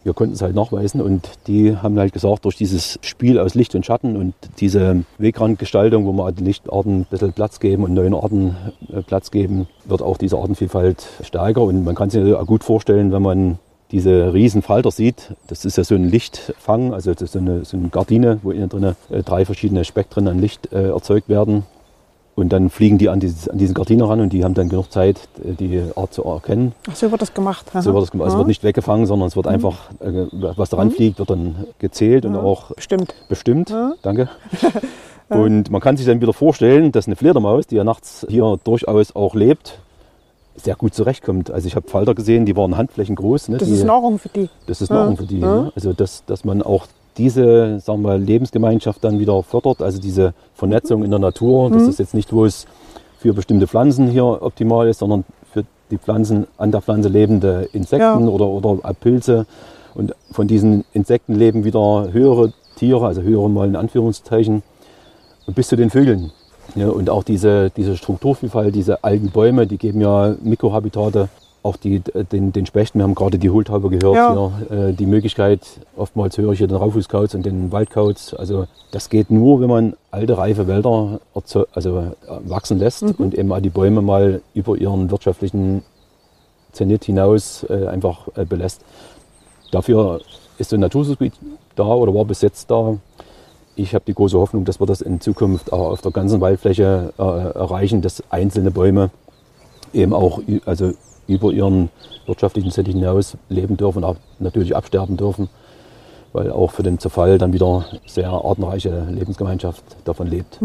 wir 0.09 0.15
konnten 0.15 0.35
es 0.35 0.43
halt 0.43 0.55
nachweisen 0.55 1.03
und 1.03 1.29
die 1.47 1.77
haben 1.77 1.99
halt 1.99 2.15
gesagt, 2.15 2.47
durch 2.47 2.57
dieses 2.57 2.99
Spiel 3.03 3.39
aus 3.39 3.55
Licht 3.55 3.75
und 3.75 3.85
Schatten 3.85 4.17
und 4.17 4.35
diese 4.59 5.05
Wegrandgestaltung, 5.19 6.07
wo 6.07 6.13
wir 6.13 6.33
den 6.33 6.47
Lichtarten 6.47 7.01
ein 7.01 7.05
bisschen 7.05 7.35
Platz 7.35 7.61
geben 7.61 7.85
und 7.85 7.93
neuen 7.93 8.15
Arten 8.15 8.57
äh, 8.91 9.03
Platz 9.03 9.31
geben, 9.31 9.69
wird 9.85 10.01
auch 10.01 10.17
diese 10.17 10.39
Artenvielfalt 10.39 11.07
stärker. 11.23 11.61
Und 11.61 11.85
man 11.85 11.95
kann 11.95 12.09
sich 12.09 12.21
natürlich 12.21 12.41
auch 12.41 12.47
gut 12.47 12.65
vorstellen, 12.65 13.13
wenn 13.13 13.21
man 13.21 13.59
diese 13.91 14.33
riesen 14.33 14.63
Falter 14.63 14.91
sieht, 14.91 15.35
das 15.47 15.67
ist 15.67 15.77
ja 15.77 15.85
so 15.85 15.95
ein 15.95 16.09
Lichtfang, 16.09 16.95
also 16.95 17.13
das 17.13 17.23
ist 17.23 17.33
so 17.33 17.39
eine, 17.39 17.65
so 17.67 17.77
eine 17.77 17.89
Gardine, 17.89 18.41
wo 18.43 18.51
innen 18.51 18.71
drin 18.71 18.97
äh, 19.11 19.23
drei 19.23 19.45
verschiedene 19.45 19.85
Spektren 19.85 20.27
an 20.27 20.39
Licht 20.39 20.73
äh, 20.73 20.89
erzeugt 20.89 21.29
werden. 21.29 21.65
Und 22.39 22.51
dann 22.51 22.71
fliegen 22.71 22.99
die 22.99 23.09
an, 23.09 23.19
dieses, 23.19 23.49
an 23.49 23.59
diesen 23.59 23.75
Gardine 23.75 24.09
ran 24.09 24.21
und 24.21 24.33
die 24.33 24.45
haben 24.45 24.55
dann 24.55 24.69
genug 24.69 24.93
Zeit, 24.93 25.19
äh, 25.45 25.55
die 25.55 25.83
Art 25.97 26.15
zu 26.15 26.23
erkennen. 26.23 26.73
Ach, 26.89 26.95
so 26.95 27.11
wird 27.11 27.21
das 27.21 27.35
gemacht. 27.35 27.67
So 27.81 27.93
wird 27.93 28.05
es 28.05 28.13
gemacht. 28.13 28.27
Also 28.27 28.37
es 28.37 28.39
wird 28.39 28.47
nicht 28.47 28.63
weggefangen, 28.63 29.07
sondern 29.07 29.27
es 29.27 29.35
wird 29.35 29.49
einfach, 29.49 29.91
äh, 29.99 30.27
was 30.31 30.71
daran 30.71 30.93
fliegt, 30.93 31.19
wird 31.19 31.31
dann 31.31 31.67
gezählt 31.81 32.25
und 32.25 32.37
auch 32.37 32.71
Bestimmt. 32.77 33.13
bestimmt. 33.29 33.71
Ja. 33.71 33.95
Danke. 34.03 34.29
Und 35.31 35.71
man 35.71 35.83
kann 35.83 35.99
sich 35.99 36.07
dann 36.07 36.23
wieder 36.23 36.33
vorstellen, 36.33 36.91
dass 36.91 37.07
eine 37.07 37.15
Fledermaus, 37.15 37.67
die 37.67 37.75
ja 37.77 37.85
nachts 37.85 38.25
hier 38.31 38.59
durchaus 38.65 39.15
auch 39.15 39.35
lebt, 39.35 39.79
sehr 40.57 40.75
gut 40.75 40.95
zurechtkommt. 40.95 41.51
Also 41.51 41.67
ich 41.67 41.77
habe 41.77 41.87
Falter 41.87 42.15
gesehen, 42.15 42.47
die 42.47 42.57
waren 42.57 42.77
handflächengroß. 42.79 43.49
Ne? 43.49 43.59
Das 43.59 43.69
die, 43.69 43.75
ist 43.75 43.85
Nahrung 43.85 44.19
für 44.19 44.31
die. 44.31 44.49
das 44.67 44.81
ist 44.81 44.89
Ja. 44.89 44.97
Nahrung 44.97 45.17
für 45.19 45.27
die. 45.27 45.41
Ja. 45.41 45.63
Ne? 45.63 45.73
Also 45.75 45.93
dass, 45.93 46.25
dass 46.25 46.45
man 46.47 46.63
auch 46.63 46.87
diese 47.19 47.81
sagen 47.81 48.03
wir, 48.03 48.17
Lebensgemeinschaft 48.17 49.03
dann 49.05 49.19
wieder 49.19 49.43
fördert, 49.43 49.83
also 49.83 50.01
diese 50.01 50.33
Vernetzung 50.55 51.05
in 51.05 51.11
der 51.11 51.19
Natur. 51.19 51.69
Mhm. 51.69 51.75
Das 51.75 51.83
ist 51.83 51.99
jetzt 51.99 52.15
nicht 52.15 52.31
bloß 52.31 52.67
für 53.19 53.35
bestimmte 53.35 53.67
Pflanzen 53.67 54.09
hier 54.09 54.25
optimal 54.25 54.89
ist, 54.89 55.01
sondern 55.01 55.25
für 55.53 55.65
die 55.91 55.99
Pflanzen, 55.99 56.47
an 56.57 56.71
der 56.71 56.81
Pflanze 56.81 57.09
lebende 57.09 57.69
Insekten 57.73 58.01
Ja. 58.01 58.17
oder, 58.19 58.47
oder 58.47 58.95
Pilze. 58.95 59.47
Und 59.95 60.15
von 60.31 60.47
diesen 60.47 60.85
Insekten 60.93 61.35
leben 61.35 61.65
wieder 61.65 62.09
höhere 62.13 62.53
Tiere, 62.77 63.07
also 63.07 63.23
höhere 63.23 63.51
mal 63.51 63.67
in 63.67 63.75
Anführungszeichen, 63.75 64.63
und 65.47 65.55
bis 65.55 65.69
zu 65.69 65.77
den 65.77 65.91
Vögeln. 65.91 66.31
Ja, 66.75 66.89
und 66.89 67.09
auch 67.11 67.25
diese, 67.25 67.71
diese 67.71 67.97
Strukturvielfalt, 67.97 68.75
diese 68.75 69.03
alten 69.03 69.31
Bäume, 69.31 69.67
die 69.67 69.79
geben 69.79 70.01
ja 70.01 70.35
Mikrohabitate. 70.43 71.29
Auch 71.63 71.77
die, 71.77 72.01
den, 72.01 72.53
den 72.53 72.67
Spechten, 72.67 72.99
wir 72.99 73.03
haben 73.05 73.15
gerade 73.17 73.39
die 73.39 73.51
Hohltaube 73.51 73.91
gehört, 73.91 74.15
Ja. 74.15 74.53
hier, 74.69 74.89
äh, 74.89 74.93
die 74.93 75.07
Möglichkeit, 75.07 75.61
oftmals 75.97 76.39
höre 76.39 76.53
ich 76.53 76.59
hier 76.59 76.69
den 76.69 76.77
Raufußkauz 76.77 77.35
und 77.35 77.45
den 77.45 77.73
Waldkauz. 77.73 78.33
Also 78.33 78.67
das 78.93 79.11
geht 79.11 79.31
nur, 79.31 79.61
wenn 79.61 79.69
man 79.69 79.97
alte, 80.11 80.39
reife 80.39 80.69
Wälder 80.69 81.21
also, 81.73 81.99
äh, 81.99 82.05
wachsen 82.45 82.79
lässt 82.79 83.03
und 83.03 83.35
eben 83.35 83.53
auch 83.53 83.61
die 83.61 83.71
Bäume 83.71 84.03
mal 84.03 84.41
über 84.55 84.77
ihren 84.77 85.11
wirtschaftlichen 85.11 85.83
Zenit 86.73 87.05
hinaus 87.05 87.65
äh, 87.69 87.87
einfach 87.89 88.29
äh, 88.37 88.45
belässt. 88.45 88.83
Dafür 89.73 90.21
ist 90.59 90.71
so 90.71 90.77
ein 90.77 90.81
Naturschutzgebiet 90.81 91.35
da 91.75 91.85
oder 91.85 92.15
war 92.15 92.25
bis 92.25 92.41
jetzt 92.41 92.71
da. 92.71 92.97
Ich 93.75 93.95
habe 93.95 94.05
die 94.07 94.15
große 94.15 94.39
Hoffnung, 94.39 94.65
dass 94.65 94.81
wir 94.81 94.87
das 94.87 95.01
in 95.01 95.21
Zukunft 95.21 95.73
auch 95.73 95.91
auf 95.91 96.03
der 96.03 96.11
ganzen 96.13 96.41
Waldfläche 96.41 97.13
äh, 97.19 97.23
erreichen, 97.23 98.01
dass 98.01 98.23
einzelne 98.31 98.71
Bäume 98.71 99.11
eben 99.93 100.13
auch 100.13 100.41
also 100.67 100.93
über 101.29 101.53
ihren 101.53 101.91
wirtschaftlichen 102.27 102.73
Zenit 102.73 102.95
hinaus 102.95 103.37
leben 103.49 103.77
dürfen 103.77 103.99
und 103.99 104.05
auch 104.05 104.17
natürlich 104.41 104.75
absterben 104.75 105.17
dürfen, 105.17 105.49
weil 106.33 106.51
auch 106.51 106.73
für 106.73 106.83
den 106.83 106.99
Zerfall 106.99 107.39
dann 107.39 107.53
wieder 107.53 107.85
sehr 108.07 108.31
artenreiche 108.31 109.07
Lebensgemeinschaft 109.11 109.85
davon 110.05 110.27
lebt. 110.27 110.59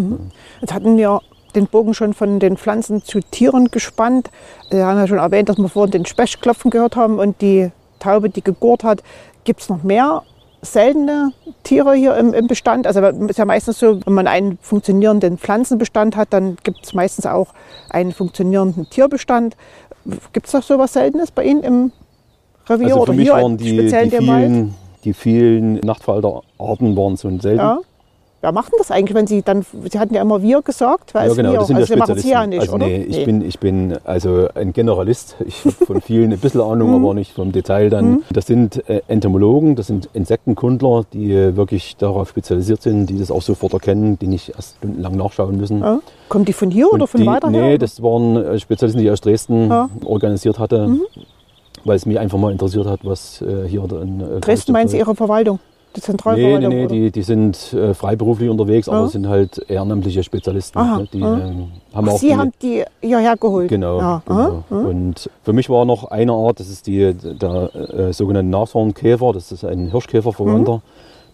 Jetzt 0.61 0.73
hatten 0.73 0.97
wir 0.97 1.21
den 1.55 1.67
Bogen 1.67 1.93
schon 1.93 2.13
von 2.13 2.39
den 2.39 2.57
Pflanzen 2.57 3.03
zu 3.03 3.19
Tieren 3.19 3.69
gespannt. 3.69 4.31
Wir 4.71 4.87
haben 4.87 4.97
ja 4.97 5.07
schon 5.07 5.19
erwähnt, 5.19 5.49
dass 5.49 5.57
wir 5.57 5.69
vorhin 5.69 5.91
den 5.91 6.05
Specht 6.05 6.41
klopfen 6.41 6.71
gehört 6.71 6.95
haben 6.95 7.19
und 7.19 7.41
die 7.41 7.71
Taube, 7.99 8.29
die 8.29 8.43
gegurt 8.43 8.83
hat. 8.83 9.03
Gibt 9.43 9.61
es 9.61 9.69
noch 9.69 9.83
mehr 9.83 10.23
seltene 10.61 11.33
Tiere 11.63 11.93
hier 11.93 12.15
im, 12.15 12.33
im 12.33 12.47
Bestand? 12.47 12.87
Also 12.87 13.01
es 13.01 13.17
ist 13.31 13.37
ja 13.37 13.45
meistens 13.45 13.79
so, 13.79 13.99
wenn 14.05 14.13
man 14.13 14.27
einen 14.27 14.57
funktionierenden 14.61 15.37
Pflanzenbestand 15.37 16.15
hat, 16.15 16.31
dann 16.31 16.57
gibt 16.63 16.85
es 16.85 16.93
meistens 16.93 17.25
auch 17.25 17.53
einen 17.89 18.13
funktionierenden 18.13 18.89
Tierbestand. 18.89 19.55
Gibt 20.33 20.47
es 20.47 20.53
noch 20.53 20.63
so 20.63 20.77
was 20.77 20.93
Seltenes 20.93 21.31
bei 21.31 21.45
Ihnen 21.45 21.63
im 21.63 21.91
Revier 22.67 22.87
Also 22.87 22.95
für 22.97 23.01
oder 23.01 23.13
mich 23.13 23.23
hier 23.23 23.33
waren 23.33 23.57
die, 23.57 23.69
speziell 23.69 24.09
die, 24.09 24.17
vielen, 24.17 24.75
die 25.03 25.13
vielen 25.13 25.73
Nachtfalterarten 25.75 26.95
waren 26.95 27.15
so 27.15 27.29
selten. 27.39 27.59
Ja. 27.59 27.79
Wer 28.43 28.51
macht 28.51 28.73
denn 28.73 28.77
das 28.77 28.91
eigentlich, 28.91 29.15
wenn 29.15 29.25
Sie 29.25 29.41
dann, 29.41 29.65
Sie 29.89 29.97
hatten 29.97 30.13
ja 30.13 30.21
immer 30.21 30.41
wir 30.41 30.61
gesagt, 30.61 31.13
wer 31.13 31.27
Ja, 31.27 31.33
genau, 31.33 31.51
wir? 31.53 31.59
das 31.59 31.67
sind 31.67 31.77
also 31.77 31.93
ja 31.93 31.95
Sie 31.95 31.99
machen 32.01 32.17
es 32.17 32.23
hier 32.23 32.31
ja 32.33 32.45
nicht, 32.45 32.59
also 32.59 32.73
oder? 32.73 32.87
nee, 32.87 33.01
ich, 33.03 33.23
Bin, 33.23 33.41
ich 33.41 33.57
bin 33.57 33.97
also 34.03 34.49
ein 34.53 34.73
Generalist. 34.73 35.37
Ich 35.47 35.63
habe 35.63 35.71
von 35.85 36.01
vielen 36.05 36.33
ein 36.33 36.39
bisschen 36.39 36.59
Ahnung, 36.59 36.89
Mhm. 36.89 37.05
aber 37.05 37.13
nicht 37.13 37.31
vom 37.31 37.53
Detail 37.53 37.89
dann. 37.89 38.21
Das 38.33 38.45
sind 38.45 38.83
äh, 38.89 39.01
Entomologen, 39.07 39.77
das 39.77 39.87
sind 39.87 40.09
Insektenkundler, 40.13 41.05
die 41.13 41.31
äh, 41.31 41.55
wirklich 41.55 41.95
darauf 41.95 42.27
spezialisiert 42.27 42.81
sind, 42.81 43.05
die 43.09 43.17
das 43.17 43.31
auch 43.31 43.41
sofort 43.41 43.71
erkennen, 43.71 44.19
die 44.19 44.27
nicht 44.27 44.49
erst 44.53 44.75
stundenlang 44.75 45.15
nachschauen 45.15 45.55
müssen. 45.55 45.79
ja. 45.79 45.99
Kommen 46.27 46.43
die 46.43 46.51
von 46.51 46.69
hier 46.69 46.91
oder 46.91 47.03
Und 47.03 47.07
von 47.07 47.21
die, 47.21 47.27
weiter 47.27 47.49
Nee, 47.49 47.59
her? 47.61 47.77
das 47.77 48.03
waren 48.03 48.35
äh, 48.35 48.59
Spezialisten, 48.59 48.99
die 48.99 49.05
ich 49.05 49.11
aus 49.11 49.21
Dresden 49.21 49.69
Ja. 49.69 49.87
Mhm. 50.01 50.05
organisiert 50.05 50.59
hatte, 50.59 50.89
weil 51.85 51.95
es 51.95 52.05
mich 52.05 52.19
einfach 52.19 52.37
mal 52.37 52.51
interessiert 52.51 52.87
hat, 52.87 52.99
was 53.03 53.41
hier 53.69 53.83
dann. 53.87 54.19
Äh, 54.19 54.39
Dresden 54.41 54.73
meinen 54.73 54.89
Sie 54.89 54.97
Ihre 54.97 55.15
Verwaltung? 55.15 55.59
Die 55.95 55.99
Nee, 55.99 56.05
Zentralverwaltung? 56.05 56.69
nee, 56.69 56.75
nee, 56.75 56.85
oder? 56.85 56.93
die, 56.95 57.11
die 57.11 57.21
sind 57.21 57.73
äh, 57.73 57.93
freiberuflich 57.93 58.49
unterwegs, 58.49 58.87
Ja. 58.87 58.93
aber 58.93 59.07
sind 59.09 59.27
halt 59.27 59.63
ehrenamtliche 59.69 60.23
Spezialisten. 60.23 60.79
Aha, 60.79 60.97
ne? 60.99 61.07
Die 61.13 61.19
ja. 61.19 61.37
ähm, 61.37 61.67
haben 61.93 62.07
Ach, 62.09 62.13
auch 62.13 62.17
Sie 62.19 62.27
die, 62.29 62.35
haben 62.35 62.51
die 62.61 62.83
hierher 63.01 63.37
geholt? 63.37 63.69
Genau. 63.69 63.99
Ja. 63.99 64.21
genau. 64.25 64.63
Und 64.69 65.29
für 65.43 65.53
mich 65.53 65.69
war 65.69 65.85
noch 65.85 66.05
eine 66.05 66.31
Art, 66.33 66.59
das 66.59 66.69
ist 66.69 66.87
die, 66.87 67.13
der 67.13 67.75
äh, 67.75 68.11
sogenannte 68.13 68.49
Nashornkäfer, 68.49 69.33
das 69.33 69.51
ist 69.51 69.63
ein 69.63 69.91
Hirschkäferverwandter, 69.91 70.77
Mhm. 70.77 70.81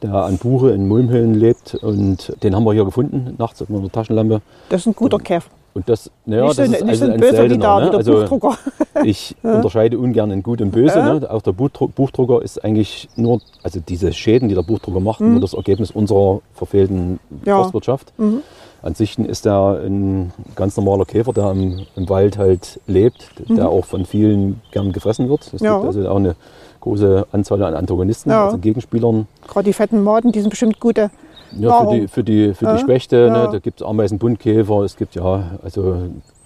der 0.03 0.13
an 0.25 0.37
Buche 0.37 0.71
in 0.71 0.87
Mulmhöhlen 0.87 1.33
lebt. 1.35 1.75
Und 1.75 2.33
den 2.43 2.53
haben 2.55 2.63
wir 2.65 2.73
hier 2.73 2.85
gefunden, 2.85 3.35
nachts 3.37 3.61
mit 3.61 3.69
einer 3.79 3.89
Taschenlampe. 3.91 4.41
Das 4.69 4.81
ist 4.81 4.87
ein 4.87 4.95
guter 4.95 5.19
Käfer. 5.19 5.49
Und 5.73 5.87
das, 5.87 6.09
naja, 6.25 6.45
nicht 6.45 6.55
so, 6.55 6.61
das 6.63 6.71
ist 6.71 6.81
nicht 6.81 6.89
also 6.89 7.05
so 7.05 7.11
ein 7.11 7.19
böser 7.19 7.31
wie 7.31 7.35
seltener. 7.37 7.77
wie 7.77 7.83
Ne? 7.85 7.89
der 7.91 7.97
Also 7.99 8.11
Buchdrucker. 8.13 8.57
ich 9.03 9.35
unterscheide 9.43 9.99
ungern 9.99 10.31
in 10.31 10.41
Gut 10.43 10.61
und 10.61 10.71
Böse. 10.71 10.97
Ja. 10.99 11.13
Ne? 11.19 11.29
Auch 11.31 11.41
der 11.41 11.51
Buchdruck, 11.51 11.93
Buchdrucker 11.95 12.41
ist 12.41 12.63
eigentlich 12.63 13.07
nur, 13.15 13.39
also 13.63 13.79
diese 13.87 14.11
Schäden, 14.13 14.49
die 14.49 14.55
der 14.55 14.63
Buchdrucker 14.63 14.99
macht, 14.99 15.21
Mhm. 15.21 15.33
nur 15.33 15.41
das 15.41 15.53
Ergebnis 15.53 15.91
unserer 15.91 16.41
verfehlten 16.53 17.19
Ja. 17.45 17.57
Forstwirtschaft. 17.61 18.13
Mhm. 18.17 18.41
An 18.81 18.95
sich 18.95 19.19
ist 19.19 19.45
er 19.45 19.81
ein 19.85 20.31
ganz 20.55 20.77
normaler 20.77 21.03
Käfer, 21.05 21.33
der 21.33 21.51
im, 21.51 21.85
im 21.97 22.07
Wald 22.09 22.37
halt 22.37 22.79
lebt, 22.87 23.29
der 23.49 23.69
auch 23.69 23.83
von 23.85 24.05
vielen 24.05 24.61
gern 24.71 24.91
gefressen 24.93 25.29
wird. 25.29 25.51
Es 25.53 25.61
Mhm. 25.61 25.65
Ja. 25.67 25.73
gibt 25.75 25.85
also 25.87 26.07
auch 26.09 26.15
eine 26.15 26.35
große 26.79 27.27
Anzahl 27.33 27.61
an 27.63 27.73
Antagonisten, 27.73 28.31
also 28.31 28.57
Gegenspielern. 28.57 29.27
Gerade 29.47 29.65
die 29.65 29.73
fetten 29.73 30.01
Maden, 30.01 30.31
die 30.31 30.39
sind 30.39 30.49
bestimmt 30.49 30.79
gute. 30.79 31.11
Ja, 31.53 31.57
für 31.79 31.83
Nahrung. 31.85 31.95
die, 32.01 32.07
für 32.07 32.23
die, 32.23 32.53
für 32.53 32.73
die 32.73 32.79
Spechte, 32.79 33.15
Ja. 33.27 33.29
ne, 33.45 33.49
da 33.51 33.59
gibt 33.59 33.81
es 33.81 33.87
Ameisenbuntkäfer, 33.87 34.81
es 34.83 34.95
gibt 34.97 35.15
ja 35.15 35.43
also 35.63 35.97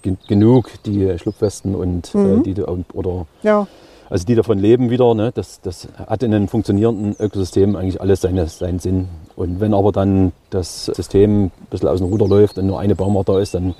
gen- 0.02 0.18
genug, 0.28 0.70
die 0.86 1.18
Schlupfwesten 1.18 1.74
und 1.74 2.14
Mhm. 2.14 2.40
äh, 2.40 2.42
die 2.42 2.62
oder 2.62 3.26
Ja, 3.42 3.66
also 4.10 4.24
die 4.26 4.34
davon 4.34 4.58
leben 4.58 4.90
wieder. 4.90 5.14
Ne, 5.14 5.30
das, 5.34 5.60
das 5.60 5.88
hat 6.06 6.22
in 6.22 6.32
einem 6.34 6.48
funktionierenden 6.48 7.16
Ökosystem 7.18 7.76
eigentlich 7.76 8.00
alles 8.00 8.20
seine, 8.22 8.46
seinen 8.46 8.78
Sinn. 8.78 9.08
Und 9.36 9.60
wenn 9.60 9.74
aber 9.74 9.92
dann 9.92 10.32
das 10.50 10.86
System 10.86 11.46
ein 11.46 11.52
bisschen 11.70 11.88
aus 11.88 11.98
dem 11.98 12.08
Ruder 12.08 12.28
läuft 12.28 12.56
und 12.58 12.66
nur 12.66 12.78
eine 12.80 12.94
Baumart 12.94 13.28
da 13.28 13.38
ist, 13.40 13.54
dann 13.54 13.74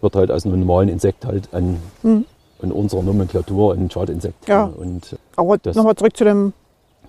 wird 0.00 0.16
halt 0.16 0.30
aus 0.30 0.44
einem 0.44 0.60
normalen 0.60 0.88
Insekt 0.88 1.24
halt 1.24 1.48
ein, 1.52 1.78
Mhm. 2.02 2.24
in 2.62 2.72
unserer 2.72 3.02
Nomenklatur 3.02 3.74
ein 3.74 3.90
Schadinsekt. 3.90 4.46
Ja. 4.48 4.64
Und 4.64 5.16
aber 5.36 5.58
nochmal 5.74 5.96
zurück 5.96 6.16
zu 6.16 6.24
dem. 6.24 6.52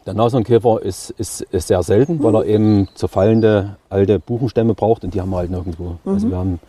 Der 0.06 0.14
Nashornkäfer 0.14 0.82
ist, 0.82 1.12
ist, 1.12 1.42
ist 1.42 1.68
sehr 1.68 1.82
selten, 1.84 2.22
weil 2.24 2.36
er 2.36 2.46
eben 2.46 2.88
zerfallende 2.96 3.78
alte 3.90 4.20
Buchenstämme 4.20 4.74
braucht 4.74 5.04
und 5.04 5.14
die 5.14 5.22
haben 5.22 5.30
wir 5.30 5.38
halt 5.38 5.52
nirgendwo. 5.52 5.98
Also 6.06 6.30
wir 6.30 6.38
haben 6.38 6.60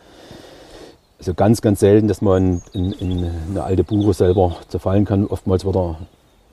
also 1.18 1.34
ganz, 1.34 1.60
ganz 1.60 1.80
selten, 1.80 2.06
dass 2.06 2.22
man 2.22 2.62
in, 2.72 2.92
in 2.92 3.30
eine 3.50 3.64
alte 3.64 3.82
Buche 3.82 4.12
selber 4.12 4.56
zerfallen 4.68 5.04
kann. 5.04 5.26
Oftmals 5.26 5.64
wird 5.64 5.76
er 5.76 5.96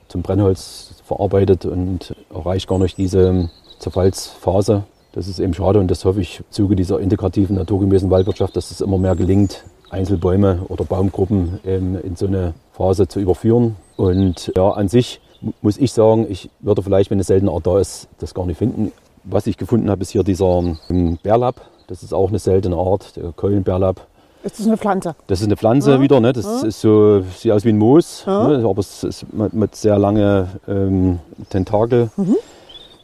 zum 0.07 0.21
Brennholz 0.21 0.95
verarbeitet 1.05 1.65
und 1.65 2.15
erreicht 2.33 2.67
gar 2.67 2.79
nicht 2.79 2.97
diese 2.97 3.49
Zerfallsphase. 3.79 4.83
Das 5.13 5.27
ist 5.27 5.39
eben 5.39 5.53
schade 5.53 5.79
und 5.79 5.89
das 5.89 6.05
hoffe 6.05 6.21
ich 6.21 6.39
im 6.39 6.45
Zuge 6.51 6.75
dieser 6.75 6.99
integrativen, 6.99 7.57
naturgemäßen 7.57 8.09
Waldwirtschaft, 8.09 8.55
dass 8.55 8.71
es 8.71 8.81
immer 8.81 8.97
mehr 8.97 9.15
gelingt, 9.15 9.63
Einzelbäume 9.89 10.61
oder 10.69 10.85
Baumgruppen 10.85 11.59
eben 11.65 11.99
in 11.99 12.15
so 12.15 12.27
eine 12.27 12.53
Phase 12.71 13.07
zu 13.07 13.19
überführen. 13.19 13.75
Und 13.97 14.53
ja, 14.55 14.69
an 14.69 14.87
sich 14.87 15.19
muss 15.61 15.77
ich 15.77 15.91
sagen, 15.91 16.25
ich 16.29 16.49
würde 16.59 16.81
vielleicht, 16.81 17.09
wenn 17.09 17.17
eine 17.17 17.23
seltene 17.23 17.51
Art 17.51 17.65
da 17.67 17.79
ist, 17.79 18.07
das 18.19 18.33
gar 18.33 18.45
nicht 18.45 18.57
finden. 18.57 18.91
Was 19.23 19.47
ich 19.47 19.57
gefunden 19.57 19.89
habe, 19.89 20.01
ist 20.01 20.11
hier 20.11 20.23
dieser 20.23 20.63
ähm, 20.89 21.17
Bärlapp. 21.21 21.61
Das 21.87 22.03
ist 22.03 22.13
auch 22.13 22.29
eine 22.29 22.39
seltene 22.39 22.75
Art, 22.77 23.15
der 23.15 23.31
Keulenbärlapp. 23.33 24.07
Ist 24.43 24.59
das 24.59 24.65
eine 24.65 24.77
Pflanze? 24.77 25.15
Das 25.27 25.39
ist 25.41 25.45
eine 25.45 25.57
Pflanze 25.57 25.91
Ja. 25.91 26.01
wieder, 26.01 26.19
ne? 26.19 26.33
das 26.33 26.63
ist 26.63 26.81
so, 26.81 27.21
sieht 27.37 27.51
aus 27.51 27.63
wie 27.63 27.69
ein 27.69 27.77
Moos, 27.77 28.23
Ja. 28.25 28.47
ne? 28.47 28.67
aber 28.67 28.79
es 28.79 29.03
ist 29.03 29.31
mit, 29.33 29.53
mit 29.53 29.75
sehr 29.75 29.99
lange 29.99 30.47
ähm, 30.67 31.19
Tentakel. 31.49 32.09
Mhm. 32.17 32.37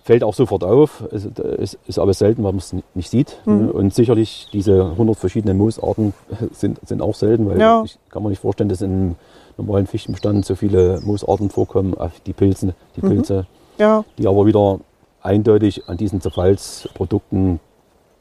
Fällt 0.03 0.23
auch 0.23 0.33
sofort 0.33 0.63
auf, 0.63 1.03
ist, 1.11 1.25
ist, 1.37 1.77
ist 1.85 1.99
aber 1.99 2.13
selten, 2.13 2.43
weil 2.43 2.53
man 2.53 2.59
es 2.59 2.73
nicht 2.95 3.09
sieht. 3.11 3.37
Mhm. 3.45 3.65
Ne? 3.65 3.73
Und 3.73 3.93
sicherlich 3.93 4.47
diese 4.53 4.85
100 4.91 5.15
verschiedenen 5.17 5.57
Moosarten 5.57 6.13
sind, 6.53 6.79
sind 6.87 7.01
auch 7.01 7.13
selten, 7.13 7.47
weil 7.47 7.59
Ja. 7.59 7.83
ich 7.85 7.99
kann 8.09 8.23
mir 8.23 8.29
nicht 8.29 8.41
vorstellen, 8.41 8.69
dass 8.69 8.81
in 8.81 9.15
einem 9.57 9.67
normalen 9.67 9.87
Fichtenbestand 9.87 10.45
so 10.45 10.55
viele 10.55 10.99
Moosarten 11.01 11.49
vorkommen, 11.49 11.95
die 12.25 12.33
Pilze, 12.33 12.73
die 12.95 13.05
Mhm. 13.05 13.09
Pilze, 13.09 13.47
Ja, 13.77 14.03
die 14.17 14.27
aber 14.27 14.45
wieder 14.45 14.79
eindeutig 15.21 15.87
an 15.87 15.97
diesen 15.97 16.21
Zerfallsprodukten 16.21 17.59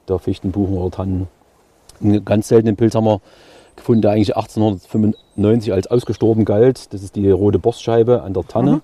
der 0.09 0.19
Fichten, 0.19 0.53
Buchen 0.53 0.77
oder 0.77 0.91
Tannen. 0.91 1.29
Einen 2.03 2.25
ganz 2.25 2.49
seltenen 2.49 2.77
Pilz 2.77 2.95
haben 2.95 3.05
wir 3.07 3.21
gefunden, 3.75 4.03
der 4.03 4.13
eigentlich 4.13 4.37
1895 4.37 5.73
als 5.73 5.87
ausgestorben 5.87 6.45
galt. 6.45 6.93
Das 6.93 7.03
ist 7.03 7.17
die 7.17 7.31
rote 7.31 7.59
Borstscheibe 7.59 8.23
an 8.23 8.35
der 8.35 8.47
Tanne. 8.47 8.73
Mhm. 8.73 8.81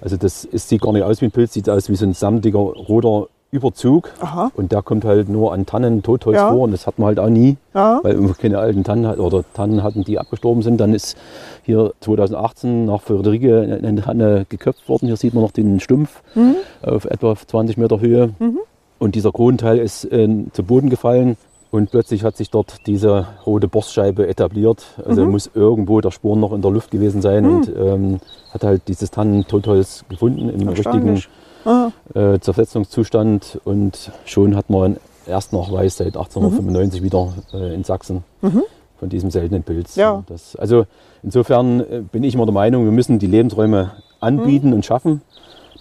Also 0.00 0.16
das 0.16 0.44
ist, 0.44 0.68
sieht 0.68 0.80
gar 0.80 0.92
nicht 0.92 1.02
aus 1.02 1.20
wie 1.20 1.26
ein 1.26 1.30
Pilz, 1.30 1.52
sieht 1.52 1.68
aus 1.68 1.88
wie 1.90 1.96
so 1.96 2.06
ein 2.06 2.14
samtiger 2.14 2.58
roter 2.58 3.28
Überzug. 3.52 4.10
aha. 4.20 4.50
Und 4.54 4.70
der 4.72 4.82
kommt 4.82 5.04
halt 5.04 5.28
nur 5.28 5.52
an 5.52 5.66
Tannen, 5.66 6.02
Totholz 6.02 6.36
Ja. 6.36 6.50
vor 6.50 6.60
und 6.62 6.70
das 6.72 6.86
hat 6.86 6.98
man 6.98 7.06
halt 7.08 7.18
auch 7.18 7.28
nie, 7.28 7.56
Ja, 7.74 7.98
weil 8.02 8.20
wir 8.20 8.34
keine 8.34 8.58
alten 8.58 8.84
Tannen 8.84 9.18
oder 9.18 9.42
Tannen 9.54 9.82
hatten, 9.82 10.04
die 10.04 10.18
abgestorben 10.18 10.62
sind. 10.62 10.80
Dann 10.80 10.94
ist 10.94 11.16
hier 11.64 11.92
2018 12.00 12.84
nach 12.86 13.00
Friederike 13.02 13.80
eine 13.82 14.00
Tanne 14.02 14.46
geköpft 14.48 14.88
worden. 14.88 15.06
Hier 15.06 15.16
sieht 15.16 15.34
man 15.34 15.42
noch 15.42 15.50
den 15.52 15.80
Stumpf 15.80 16.22
Mhm. 16.34 16.54
auf 16.82 17.04
etwa 17.06 17.34
20 17.34 17.76
Meter 17.76 18.00
Höhe. 18.00 18.30
Mhm. 18.38 18.58
Und 18.98 19.14
dieser 19.14 19.32
Kronenteil 19.32 19.78
ist 19.78 20.04
äh, 20.12 20.28
zu 20.52 20.62
Boden 20.62 20.90
gefallen 20.90 21.36
und 21.72 21.90
plötzlich 21.90 22.22
hat 22.22 22.36
sich 22.36 22.50
dort 22.50 22.86
diese 22.86 23.26
rote 23.46 23.66
Borstscheibe 23.66 24.28
etabliert. 24.28 24.84
Also 25.04 25.24
Mhm. 25.24 25.30
muss 25.32 25.50
irgendwo 25.54 26.00
der 26.00 26.10
Sporn 26.10 26.38
noch 26.40 26.52
in 26.52 26.62
der 26.62 26.70
Luft 26.70 26.90
gewesen 26.90 27.22
sein 27.22 27.44
Mhm. 27.46 27.56
und 27.56 27.72
ähm, 27.76 28.20
hat 28.52 28.62
halt 28.64 28.82
dieses 28.88 29.10
Tannen-Totholz 29.10 30.04
gefunden 30.08 30.48
im 30.50 30.68
richtigen. 30.68 31.20
Ah, 31.64 31.90
äh, 32.14 32.38
Zersetzungszustand 32.40 33.60
und 33.64 34.10
schon 34.24 34.56
hat 34.56 34.70
man 34.70 34.82
einen 34.82 34.96
Erstnachweis 35.26 35.96
seit 35.98 36.16
1895 36.16 37.02
wieder 37.02 37.32
äh, 37.52 37.74
in 37.74 37.84
Sachsen 37.84 38.24
Mhm. 38.42 38.62
von 38.98 39.08
diesem 39.08 39.30
seltenen 39.30 39.62
Pilz. 39.62 39.96
Ja. 39.96 40.22
Das, 40.26 40.56
also 40.56 40.86
insofern 41.22 41.80
äh, 41.80 42.02
bin 42.10 42.24
ich 42.24 42.34
immer 42.34 42.46
der 42.46 42.54
Meinung, 42.54 42.84
wir 42.84 42.92
müssen 42.92 43.18
die 43.18 43.26
Lebensräume 43.26 43.92
anbieten 44.20 44.72
und 44.72 44.84
schaffen. 44.84 45.22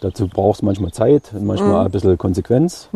Dazu 0.02 0.28
braucht 0.28 0.58
es 0.58 0.62
manchmal 0.62 0.92
Zeit 0.92 1.32
und 1.34 1.46
manchmal 1.46 1.72
Mhm. 1.82 1.86
ein 1.86 1.92
bisschen 1.92 2.18
Konsequenz. 2.18 2.89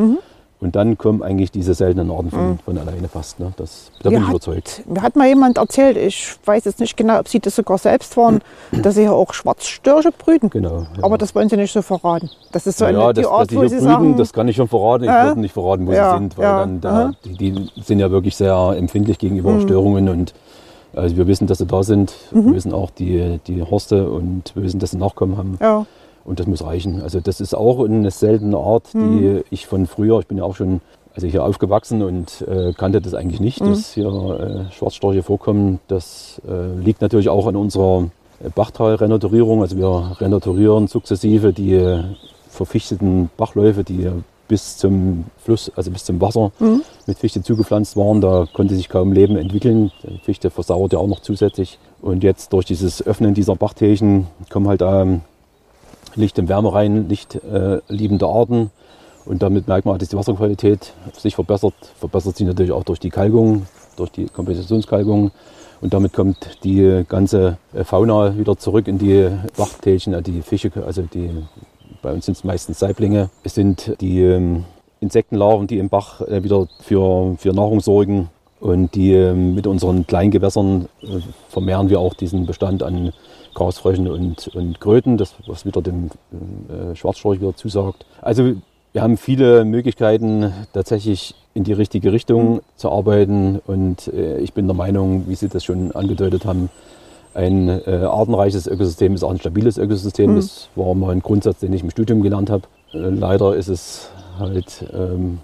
Mhm. 0.64 0.68
Und 0.68 0.76
dann 0.76 0.98
kommen 0.98 1.22
eigentlich 1.24 1.52
diese 1.52 1.74
seltenen 1.74 2.10
Arten 2.10 2.32
von, 2.32 2.60
von 2.64 2.78
alleine 2.78 3.08
fast. 3.10 3.40
Ne? 3.40 3.52
Das, 3.58 3.92
da 4.02 4.10
bin 4.10 4.14
Mir 4.14 4.18
ich 4.20 4.24
hat- 4.28 4.32
überzeugt. 4.32 4.84
Mir 4.88 5.02
hat 5.02 5.16
mal 5.16 5.28
jemand 5.28 5.58
erzählt, 5.58 5.98
ich 5.98 6.36
weiß 6.46 6.66
jetzt 6.66 6.80
nicht 6.80 6.96
genau, 6.96 7.20
ob 7.20 7.28
Sie 7.28 7.40
das 7.40 7.56
sogar 7.56 7.78
selbst 7.78 8.16
waren, 8.18 8.42
dass 8.72 8.96
Sie 8.96 9.02
hier 9.02 9.14
auch 9.14 9.34
Schwarzstörche 9.34 10.12
brüten. 10.12 10.50
Genau. 10.50 10.88
ja. 10.98 11.04
Aber 11.04 11.18
das 11.18 11.36
wollen 11.36 11.50
Sie 11.50 11.58
nicht 11.58 11.74
so 11.74 11.82
verraten. 11.82 12.30
Das 12.52 12.66
ist 12.68 12.78
so 12.78 12.86
ja, 12.86 12.90
eine, 13.06 13.14
die 13.14 13.22
dass, 13.22 13.32
Art, 13.32 13.42
dass 13.42 13.50
sie 13.50 13.56
wo 13.58 13.60
hier 13.62 13.70
Sie 13.70 13.76
brüten, 13.78 13.88
sagen, 13.90 14.18
das 14.18 14.34
kann 14.34 14.48
ich 14.48 14.56
schon 14.56 14.68
verraten. 14.68 15.04
Ich 15.04 15.10
Ja. 15.10 15.26
würde 15.28 15.42
nicht 15.42 15.54
verraten, 15.54 15.86
wo 15.88 15.92
Ja, 15.92 16.12
sie 16.14 16.18
sind, 16.20 16.38
weil 16.38 16.44
ja, 16.46 16.60
dann 16.60 16.82
da, 16.82 17.12
die, 17.26 17.36
die 17.52 17.70
sind 17.84 18.00
ja 18.00 18.10
wirklich 18.12 18.36
sehr 18.36 18.74
empfindlich 18.78 19.18
gegenüber 19.20 19.52
Mhm. 19.52 19.62
Störungen 19.62 20.10
und 20.10 20.34
also 20.96 21.18
wir 21.18 21.26
wissen, 21.28 21.48
dass 21.48 21.58
sie 21.58 21.66
da 21.66 21.82
sind. 21.84 22.14
Mhm. 22.32 22.46
Wir 22.46 22.56
wissen 22.56 22.72
auch 22.74 22.92
die, 22.92 23.40
die 23.48 23.64
Horste 23.64 24.08
und 24.10 24.56
wir 24.56 24.64
wissen, 24.64 24.80
dass 24.80 24.92
sie 24.92 24.98
Nachkommen 24.98 25.38
haben. 25.38 25.58
Und 26.26 26.40
das 26.40 26.48
muss 26.48 26.64
reichen. 26.64 27.02
Also 27.02 27.20
das 27.20 27.42
ist 27.42 27.54
auch 27.54 27.84
eine 27.84 28.10
seltene 28.12 28.58
Art, 28.58 28.94
die 28.94 28.98
Mhm. 28.98 29.44
ich 29.52 29.68
von 29.68 29.88
früher, 29.88 30.20
ich 30.20 30.28
bin 30.28 30.38
ja 30.38 30.44
auch 30.46 30.56
schon 30.56 30.82
also 31.16 31.28
hier 31.28 31.44
aufgewachsen 31.44 32.02
und 32.02 32.44
äh, 32.48 32.74
kannte 32.74 33.00
das 33.00 33.14
eigentlich 33.14 33.40
nicht, 33.40 33.62
Mhm. 33.62 33.70
dass 33.70 33.94
hier 33.94 34.08
äh, 34.68 34.72
Schwarzstorche 34.74 35.22
vorkommen. 35.22 35.80
Das 35.88 36.42
äh, 36.48 36.80
liegt 36.80 37.02
natürlich 37.02 37.30
auch 37.30 37.46
an 37.46 37.56
unserer 37.56 38.06
äh, 38.44 38.50
Bachtal-Renaturierung. 38.50 39.62
Also 39.62 39.78
wir 39.78 40.16
renaturieren 40.20 40.88
sukzessive 40.88 41.54
die 41.54 42.00
verfichteten 42.50 43.30
Bachläufe, 43.38 43.84
die 43.84 44.10
bis 44.48 44.78
zum 44.78 45.26
Fluss, 45.38 45.72
also 45.76 45.90
bis 45.92 46.04
zum 46.06 46.20
Wasser 46.22 46.52
Mhm. 46.60 46.82
mit 47.08 47.18
Fichte 47.20 47.42
zugepflanzt 47.42 47.96
waren. 47.96 48.22
Da 48.22 48.46
konnte 48.54 48.76
sich 48.76 48.90
kaum 48.90 49.12
Leben 49.14 49.36
entwickeln. 49.38 49.92
Die 50.04 50.18
Fichte 50.20 50.50
versauert 50.50 50.94
ja 50.94 51.00
auch 51.00 51.08
noch 51.08 51.20
zusätzlich. 51.22 51.80
Und 52.02 52.24
jetzt 52.24 52.54
durch 52.54 52.66
dieses 52.66 53.06
Öffnen 53.06 53.34
dieser 53.34 53.56
Bachtälchen 53.56 54.28
kommen 54.50 54.68
halt 54.68 54.82
ähm, 54.84 55.22
Licht- 56.16 56.40
und 56.40 56.50
Wärmerein, 56.50 57.10
Licht 57.10 57.36
äh, 57.36 57.80
liebende 57.88 58.28
Arten. 58.28 58.72
Und 59.26 59.42
damit 59.42 59.68
merkt 59.68 59.86
man, 59.86 59.98
dass 59.98 60.10
die 60.10 60.18
Wasserqualität 60.18 60.94
sich 61.14 61.36
verbessert. 61.36 61.74
Verbessert 61.98 62.36
sich 62.36 62.46
natürlich 62.46 62.72
auch 62.72 62.84
durch 62.84 63.00
die 63.00 63.10
Kalkung, 63.10 63.66
durch 63.96 64.12
die 64.12 64.26
Kompensationskalkung. 64.26 65.32
Und 65.82 65.94
damit 65.94 66.14
kommt 66.14 66.64
die 66.64 67.04
ganze 67.08 67.58
äh, 67.74 67.84
Fauna 67.84 68.38
wieder 68.38 68.58
zurück 68.58 68.88
in 68.88 68.98
die 68.98 69.30
Wachtälchen, 69.58 70.22
die 70.24 70.42
Fische, 70.42 70.72
also 70.86 71.02
die, 71.02 71.30
bei 72.02 72.14
uns 72.14 72.26
sind 72.26 72.38
es 72.38 72.44
meistens 72.44 72.80
Saiblinge. 72.80 73.30
Es 73.44 73.56
sind 73.56 73.96
die 74.00 74.22
ähm, 74.22 74.66
Insektenlarven, 75.02 75.68
die 75.68 75.80
im 75.80 75.90
Bach 75.90 76.22
äh, 76.22 76.44
wieder 76.44 76.68
für, 76.80 77.36
für 77.38 77.54
Nahrung 77.54 77.82
sorgen. 77.82 78.30
Und 78.60 78.96
die 78.96 79.12
ähm, 79.14 79.56
mit 79.56 79.68
unseren 79.68 80.08
Kleingewässern 80.08 80.88
äh, 81.02 81.20
vermehren 81.50 81.90
wir 81.90 82.00
auch 82.00 82.14
diesen 82.14 82.46
Bestand 82.46 82.82
an 82.82 83.12
Grasfröschen 83.54 84.08
und, 84.08 84.48
und 84.50 84.80
Kröten, 84.80 85.18
das, 85.18 85.36
was 85.48 85.66
wieder 85.66 85.82
dem 85.82 86.10
äh, 86.32 86.96
Schwarzstorch 86.96 87.40
wieder 87.40 87.56
zusagt. 87.56 88.06
Also 88.22 88.54
wir 88.94 89.02
haben 89.02 89.18
viele 89.18 89.66
Möglichkeiten, 89.66 90.54
tatsächlich 90.72 91.36
in 91.54 91.64
die 91.64 91.74
richtige 91.74 92.12
Richtung 92.12 92.62
zu 92.76 92.92
arbeiten. 92.92 93.60
Und 93.66 94.08
äh, 94.08 94.38
ich 94.40 94.54
bin 94.54 94.68
der 94.68 94.76
Meinung, 94.76 95.28
wie 95.28 95.36
Sie 95.36 95.50
das 95.50 95.64
schon 95.64 95.92
angedeutet 95.94 96.46
haben, 96.46 96.70
ein 97.34 97.68
äh, 97.68 98.06
artenreiches 98.06 98.68
Ökosystem 98.68 99.16
ist 99.16 99.24
auch 99.24 99.32
ein 99.32 99.40
stabiles 99.40 99.78
Ökosystem. 99.78 100.32
Mhm. 100.32 100.36
Das 100.36 100.70
war 100.76 100.94
mal 100.94 101.12
ein 101.12 101.22
Grundsatz, 101.22 101.60
den 101.60 101.74
ich 101.74 101.82
im 101.82 101.90
Studium 101.90 102.22
gelernt 102.22 102.50
habe. 102.50 102.68
Äh, 102.94 102.98
leider 102.98 103.56
ist 103.56 103.70
es 103.70 104.10
halt 104.38 104.86
ähm, 104.94 105.40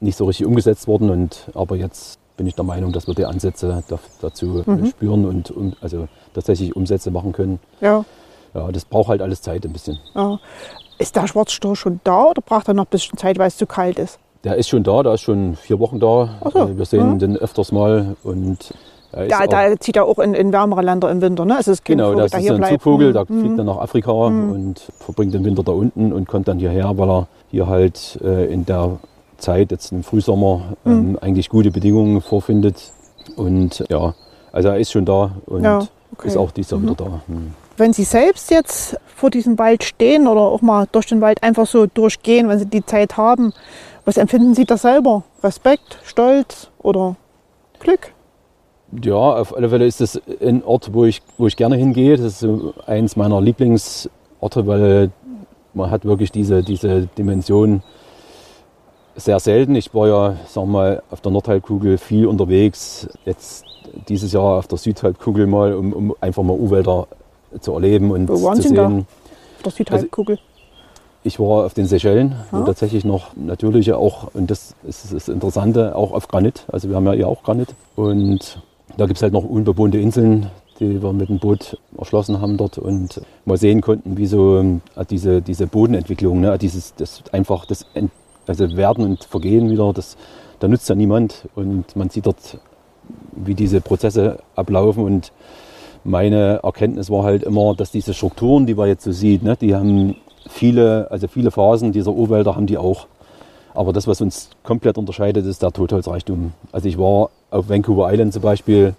nicht 0.00 0.16
so 0.16 0.26
richtig 0.26 0.44
umgesetzt 0.44 0.86
worden. 0.86 1.08
Und, 1.08 1.50
aber 1.54 1.76
jetzt 1.76 2.18
bin 2.36 2.46
ich 2.46 2.54
der 2.54 2.64
Meinung, 2.64 2.92
dass 2.92 3.06
wir 3.06 3.14
die 3.14 3.24
Ansätze 3.26 3.82
da, 3.88 3.98
dazu 4.20 4.62
mhm. 4.66 4.86
spüren 4.86 5.24
und 5.24 5.50
um, 5.50 5.74
also 5.80 6.08
tatsächlich 6.34 6.74
Umsätze 6.74 7.10
machen 7.10 7.32
können. 7.32 7.60
Ja. 7.80 8.04
Ja, 8.54 8.70
das 8.70 8.84
braucht 8.84 9.08
halt 9.08 9.20
alles 9.22 9.42
Zeit 9.42 9.64
ein 9.64 9.72
bisschen. 9.72 9.98
Ja. 10.14 10.38
Ist 10.98 11.16
der 11.16 11.26
Schwarzstorch 11.26 11.78
schon 11.78 12.00
da 12.04 12.24
oder 12.26 12.40
braucht 12.42 12.68
er 12.68 12.74
noch 12.74 12.84
ein 12.84 12.90
bisschen 12.90 13.18
Zeit, 13.18 13.38
weil 13.38 13.48
es 13.48 13.56
zu 13.56 13.66
kalt 13.66 13.98
ist? 13.98 14.18
Der 14.44 14.56
ist 14.56 14.68
schon 14.68 14.82
da, 14.84 15.02
der 15.02 15.14
ist 15.14 15.22
schon 15.22 15.56
vier 15.56 15.78
Wochen 15.80 15.98
da. 16.00 16.28
So. 16.52 16.76
Wir 16.76 16.84
sehen 16.84 17.14
Mhm. 17.14 17.18
den 17.18 17.36
öfters 17.36 17.72
mal 17.72 18.16
und 18.22 18.72
Da, 19.12 19.46
da 19.46 19.78
zieht 19.78 19.96
er 19.96 20.04
auch 20.06 20.18
in, 20.18 20.34
in 20.34 20.52
wärmere 20.52 20.82
Länder 20.82 21.08
im 21.10 21.20
Winter, 21.20 21.44
ne? 21.44 21.56
Es 21.60 21.68
ist 21.68 21.84
kein 21.84 21.98
genau, 21.98 22.10
Vogel, 22.10 22.22
das 22.24 22.30
der 22.32 22.40
ist 22.40 22.50
ein 22.50 22.56
bleibt. 22.58 22.72
Zugvogel, 22.72 23.12
der 23.12 23.24
Mhm. 23.28 23.40
fliegt 23.40 23.58
dann 23.60 23.66
nach 23.66 23.78
Afrika 23.78 24.10
und 24.10 24.80
verbringt 24.98 25.34
den 25.34 25.44
Winter 25.44 25.62
da 25.62 25.70
unten 25.72 26.12
und 26.12 26.26
kommt 26.28 26.48
dann 26.48 26.58
hierher, 26.58 26.96
weil 26.98 27.08
er 27.08 27.26
hier 27.50 27.66
halt 27.68 28.18
äh, 28.24 28.52
in 28.52 28.66
der 28.66 28.98
Zeit, 29.38 29.70
jetzt 29.70 29.92
im 29.92 30.02
Frühsommer, 30.02 30.74
Mhm. 30.84 30.92
ähm, 30.92 31.18
eigentlich 31.20 31.48
gute 31.48 31.70
Bedingungen 31.70 32.20
vorfindet. 32.20 32.92
Und 33.36 33.84
ja, 33.88 34.14
also 34.52 34.68
er 34.68 34.78
ist 34.78 34.92
schon 34.92 35.04
da 35.04 35.32
und 35.46 35.64
Ja, 35.64 35.86
okay. 36.12 36.28
ist 36.28 36.36
auch 36.36 36.50
dieses 36.50 36.70
Jahr 36.72 36.82
wieder 36.82 36.94
da. 36.94 37.20
Mhm. 37.26 37.52
Wenn 37.76 37.92
Sie 37.92 38.04
selbst 38.04 38.50
jetzt 38.50 38.96
vor 39.16 39.30
diesem 39.30 39.58
Wald 39.58 39.82
stehen 39.82 40.28
oder 40.28 40.42
auch 40.42 40.62
mal 40.62 40.86
durch 40.92 41.06
den 41.06 41.20
Wald 41.20 41.42
einfach 41.42 41.66
so 41.66 41.86
durchgehen, 41.86 42.48
wenn 42.48 42.58
Sie 42.58 42.66
die 42.66 42.84
Zeit 42.86 43.16
haben, 43.16 43.52
was 44.04 44.16
empfinden 44.16 44.54
Sie 44.54 44.64
da 44.64 44.76
selber? 44.76 45.24
Respekt, 45.42 45.98
Stolz 46.04 46.68
oder 46.82 47.16
Glück? 47.80 48.12
Ja, 49.02 49.14
auf 49.16 49.56
alle 49.56 49.68
Fälle 49.70 49.86
ist 49.86 50.00
das 50.00 50.20
ein 50.40 50.62
Ort, 50.62 50.90
wo 50.92 51.04
ich, 51.04 51.20
wo 51.36 51.48
ich 51.48 51.56
gerne 51.56 51.74
hingehe. 51.76 52.16
Das 52.16 52.42
ist 52.42 52.48
eins 52.86 53.16
meiner 53.16 53.40
Lieblingsorte, 53.40 54.66
weil 54.68 55.10
man 55.72 55.90
hat 55.90 56.04
wirklich 56.04 56.30
diese, 56.30 56.62
diese 56.62 57.08
Dimension 57.18 57.82
sehr 59.16 59.38
selten. 59.40 59.74
Ich 59.74 59.94
war 59.94 60.08
ja, 60.08 60.36
wir 60.66 60.72
mal, 60.72 61.02
auf 61.10 61.20
der 61.20 61.32
Nordhalbkugel 61.32 61.98
viel 61.98 62.26
unterwegs. 62.26 63.08
Jetzt 63.24 63.64
dieses 64.08 64.32
Jahr 64.32 64.58
auf 64.58 64.66
der 64.66 64.78
Südhalbkugel 64.78 65.46
mal, 65.46 65.74
um, 65.74 65.92
um 65.92 66.14
einfach 66.20 66.42
mal 66.42 66.54
U-Wälder 66.58 67.06
zu 67.60 67.72
erleben 67.74 68.10
und 68.10 68.28
Wo 68.28 68.42
waren 68.42 68.56
zu 68.60 68.68
Sie 68.68 68.74
da? 68.74 68.88
sehen. 68.88 69.06
Auf 69.58 69.62
der 69.62 69.72
Südhalbkugel? 69.72 70.38
Ich 71.22 71.38
war 71.40 71.64
auf 71.64 71.72
den 71.74 71.86
Seychellen, 71.86 72.34
wo 72.50 72.58
Ah. 72.58 72.64
tatsächlich 72.64 73.04
noch 73.04 73.28
natürlich 73.36 73.92
auch, 73.92 74.28
und 74.34 74.50
das 74.50 74.74
ist 74.86 75.14
das 75.14 75.28
Interessante, 75.28 75.96
auch 75.96 76.12
auf 76.12 76.28
Granit. 76.28 76.64
Also 76.70 76.88
wir 76.90 76.96
haben 76.96 77.06
ja 77.06 77.12
hier 77.12 77.28
auch 77.28 77.42
Granit. 77.42 77.74
Und 77.96 78.60
da 78.98 79.06
gibt 79.06 79.18
es 79.18 79.22
halt 79.22 79.32
noch 79.32 79.44
unbewohnte 79.44 79.96
Inseln, 79.98 80.50
die 80.80 81.00
wir 81.02 81.12
mit 81.12 81.28
dem 81.30 81.38
Boot 81.38 81.78
erschlossen 81.96 82.40
haben 82.42 82.56
dort 82.58 82.76
und 82.78 83.22
mal 83.46 83.56
sehen 83.56 83.80
konnten, 83.80 84.18
wie 84.18 84.26
so 84.26 84.58
ähm, 84.58 84.82
diese, 85.08 85.40
diese 85.40 85.66
Bodenentwicklung, 85.66 86.40
ne, 86.40 86.58
dieses, 86.58 86.94
das 86.96 87.22
einfach 87.32 87.64
das 87.64 87.86
also 88.46 88.76
Werden 88.76 89.04
und 89.04 89.24
Vergehen 89.24 89.70
wieder, 89.70 89.92
das, 89.92 90.16
da 90.60 90.68
nützt 90.68 90.88
ja 90.88 90.94
niemand. 90.94 91.48
Und 91.54 91.96
man 91.96 92.10
sieht 92.10 92.26
dort, 92.26 92.58
wie 93.32 93.54
diese 93.54 93.80
Prozesse 93.80 94.38
ablaufen 94.56 95.04
und 95.04 95.32
meine 96.04 96.60
Erkenntnis 96.62 97.10
war 97.10 97.24
halt 97.24 97.42
immer, 97.42 97.74
dass 97.74 97.90
diese 97.90 98.12
Strukturen, 98.12 98.66
die 98.66 98.74
man 98.74 98.88
jetzt 98.88 99.04
so 99.04 99.12
sieht, 99.12 99.42
ne, 99.42 99.56
die 99.56 99.74
haben 99.74 100.16
viele, 100.48 101.10
also 101.10 101.28
viele 101.28 101.50
Phasen 101.50 101.92
dieser 101.92 102.12
Urwälder 102.12 102.56
haben 102.56 102.66
die 102.66 102.76
auch. 102.76 103.06
Aber 103.72 103.92
das, 103.92 104.06
was 104.06 104.20
uns 104.20 104.50
komplett 104.62 104.98
unterscheidet, 104.98 105.46
ist 105.46 105.62
der 105.62 105.72
Totholzreichtum. 105.72 106.52
Also 106.70 106.88
ich 106.88 106.98
war 106.98 107.30
auf 107.50 107.68
Vancouver 107.68 108.12
Island 108.12 108.32
zum 108.32 108.42
Beispiel, 108.42 108.94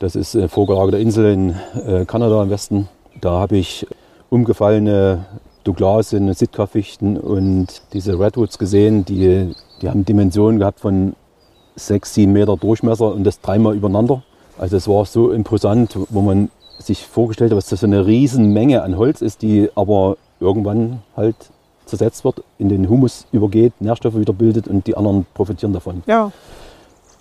das 0.00 0.16
ist 0.16 0.34
eine 0.34 0.48
vorgelagerte 0.48 0.98
Insel 0.98 1.32
in 1.32 1.54
äh, 1.86 2.04
Kanada 2.04 2.42
im 2.42 2.50
Westen. 2.50 2.88
Da 3.20 3.32
habe 3.32 3.56
ich 3.56 3.86
umgefallene 4.30 5.24
Douglasien, 5.64 6.32
Sitka-Fichten 6.32 7.16
und 7.16 7.82
diese 7.92 8.18
Redwoods 8.18 8.58
gesehen, 8.58 9.04
die, 9.04 9.54
die 9.80 9.88
haben 9.88 10.04
Dimensionen 10.04 10.58
gehabt 10.58 10.80
von 10.80 11.14
sechs, 11.76 12.14
sieben 12.14 12.32
Meter 12.32 12.56
Durchmesser 12.56 13.12
und 13.14 13.24
das 13.24 13.40
dreimal 13.40 13.74
übereinander. 13.74 14.22
Also 14.58 14.76
es 14.76 14.88
war 14.88 15.04
so 15.06 15.32
imposant, 15.32 15.98
wo 16.10 16.20
man 16.20 16.50
sich 16.78 17.06
vorgestellt 17.06 17.50
hat, 17.50 17.56
was 17.56 17.68
das 17.68 17.80
für 17.80 17.86
eine 17.86 18.06
Riesenmenge 18.06 18.82
an 18.82 18.96
Holz 18.96 19.22
ist, 19.22 19.42
die 19.42 19.68
aber 19.74 20.16
irgendwann 20.40 21.00
halt 21.16 21.36
zersetzt 21.86 22.24
wird, 22.24 22.42
in 22.58 22.68
den 22.68 22.88
Humus 22.88 23.26
übergeht, 23.32 23.72
Nährstoffe 23.80 24.16
wieder 24.16 24.32
bildet 24.32 24.68
und 24.68 24.86
die 24.86 24.96
anderen 24.96 25.26
profitieren 25.34 25.72
davon. 25.72 26.02
Ja, 26.06 26.32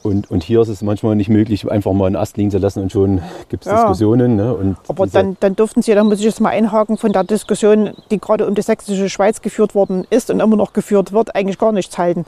Und, 0.02 0.32
und 0.32 0.44
hier 0.44 0.62
ist 0.62 0.70
es 0.70 0.82
manchmal 0.82 1.16
nicht 1.16 1.30
möglich, 1.30 1.70
einfach 1.70 1.92
mal 1.92 2.06
einen 2.06 2.16
Ast 2.16 2.38
liegen 2.38 2.52
zu 2.52 2.58
lassen 2.58 2.82
und 2.82 2.92
schon 2.92 3.22
gibt 3.50 3.66
es 3.66 3.72
Ja. 3.72 3.80
Diskussionen. 3.82 4.36
Ne? 4.38 4.54
Und 4.56 4.78
aber 4.88 5.08
dann, 5.08 5.36
dann 5.40 5.56
dürften 5.56 5.82
Sie, 5.82 5.94
da 5.94 6.04
muss 6.04 6.20
ich 6.20 6.26
jetzt 6.26 6.40
mal 6.40 6.50
einhaken, 6.50 6.98
von 6.98 7.12
der 7.12 7.24
Diskussion, 7.26 7.92
die 8.10 8.20
gerade 8.20 8.48
um 8.48 8.56
die 8.56 8.62
sächsische 8.62 9.10
Schweiz 9.10 9.42
geführt 9.42 9.76
worden 9.76 10.06
ist 10.10 10.30
und 10.32 10.40
immer 10.40 10.56
noch 10.56 10.74
geführt 10.74 11.12
wird, 11.12 11.36
eigentlich 11.36 11.58
gar 11.58 11.72
nichts 11.72 11.98
halten. 11.98 12.26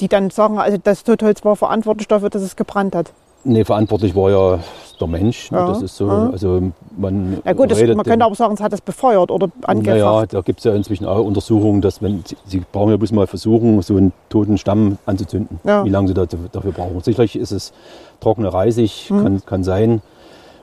Die 0.00 0.08
dann 0.08 0.30
sagen, 0.30 0.58
also 0.58 0.76
das 0.82 1.04
Totholz 1.04 1.44
war 1.44 1.54
verantwortlich 1.54 2.08
dafür, 2.08 2.30
dass 2.30 2.42
es 2.42 2.56
gebrannt 2.56 2.96
hat. 2.96 3.12
Nee, 3.44 3.64
verantwortlich 3.64 4.16
war 4.16 4.30
ja 4.30 4.58
der 5.00 5.08
Mensch. 5.08 5.50
ne? 5.50 5.58
Ja, 5.58 5.68
Das 5.68 5.82
ist 5.82 5.96
so, 5.96 6.06
ja. 6.08 6.30
also 6.30 6.62
man 6.96 7.40
Na 7.44 7.52
gut, 7.52 7.70
das, 7.70 7.80
man 7.82 8.04
könnte 8.04 8.24
aber 8.24 8.34
sagen, 8.34 8.54
es 8.54 8.60
hat 8.60 8.72
das 8.72 8.80
befeuert 8.80 9.30
oder 9.30 9.48
angefacht. 9.62 9.86
Naja, 9.98 10.26
da 10.26 10.40
gibt 10.40 10.58
es 10.60 10.64
ja 10.64 10.74
inzwischen 10.74 11.06
auch 11.06 11.24
Untersuchungen, 11.24 11.80
dass 11.80 12.00
wenn 12.02 12.22
Sie, 12.46 12.62
brauchen 12.72 12.90
ja 12.90 12.96
bloß 12.96 13.12
mal 13.12 13.26
versuchen, 13.26 13.80
so 13.82 13.96
einen 13.96 14.12
toten 14.28 14.58
Stamm 14.58 14.98
anzuzünden, 15.06 15.60
Ja. 15.64 15.84
wie 15.84 15.90
lange 15.90 16.08
Sie 16.08 16.14
dafür 16.14 16.72
brauchen. 16.72 17.00
Sicherlich 17.02 17.36
ist 17.36 17.50
es 17.52 17.72
trockene 18.20 18.52
Reisig, 18.52 19.10
Mhm. 19.10 19.22
kann, 19.22 19.46
kann 19.46 19.64
sein. 19.64 20.02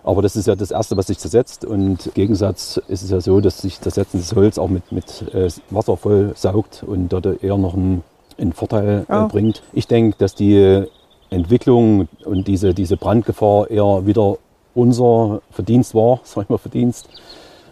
Aber 0.04 0.24
das 0.24 0.36
ist 0.36 0.48
ja 0.48 0.56
das 0.56 0.72
Erste, 0.72 0.98
was 0.98 1.08
sich 1.08 1.20
zersetzt. 1.20 1.64
Und 1.64 2.08
im 2.08 2.14
Gegensatz 2.16 2.82
ist 2.88 3.04
es 3.04 3.12
ja 3.12 3.22
so, 3.22 3.40
dass 3.40 3.60
sich 3.62 3.80
zersetzendes 3.80 4.34
Holz 4.36 4.58
auch 4.58 4.68
mit, 4.70 4.92
mit 4.92 5.32
äh, 5.36 5.48
Wasser 5.70 5.96
voll 5.96 6.32
saugt 6.36 6.84
und 6.88 7.10
dort 7.10 7.44
eher 7.44 7.58
noch 7.58 7.76
einen, 7.76 8.04
einen 8.40 8.52
Vorteil 8.54 9.06
Ja. 9.08 9.26
äh, 9.26 9.28
bringt. 9.28 9.62
Ich 9.74 9.88
denke, 9.88 10.16
dass 10.18 10.34
die 10.34 10.86
Entwicklung 11.32 12.08
und 12.26 12.48
diese, 12.48 12.74
diese 12.74 12.98
Brandgefahr 12.98 13.70
eher 13.72 14.06
wieder 14.06 14.38
unser 14.76 15.42
Verdienst 15.52 15.96
war, 15.96 16.20
sag 16.24 16.44
ich 16.44 16.50
mal 16.50 16.58
Verdienst, 16.58 17.10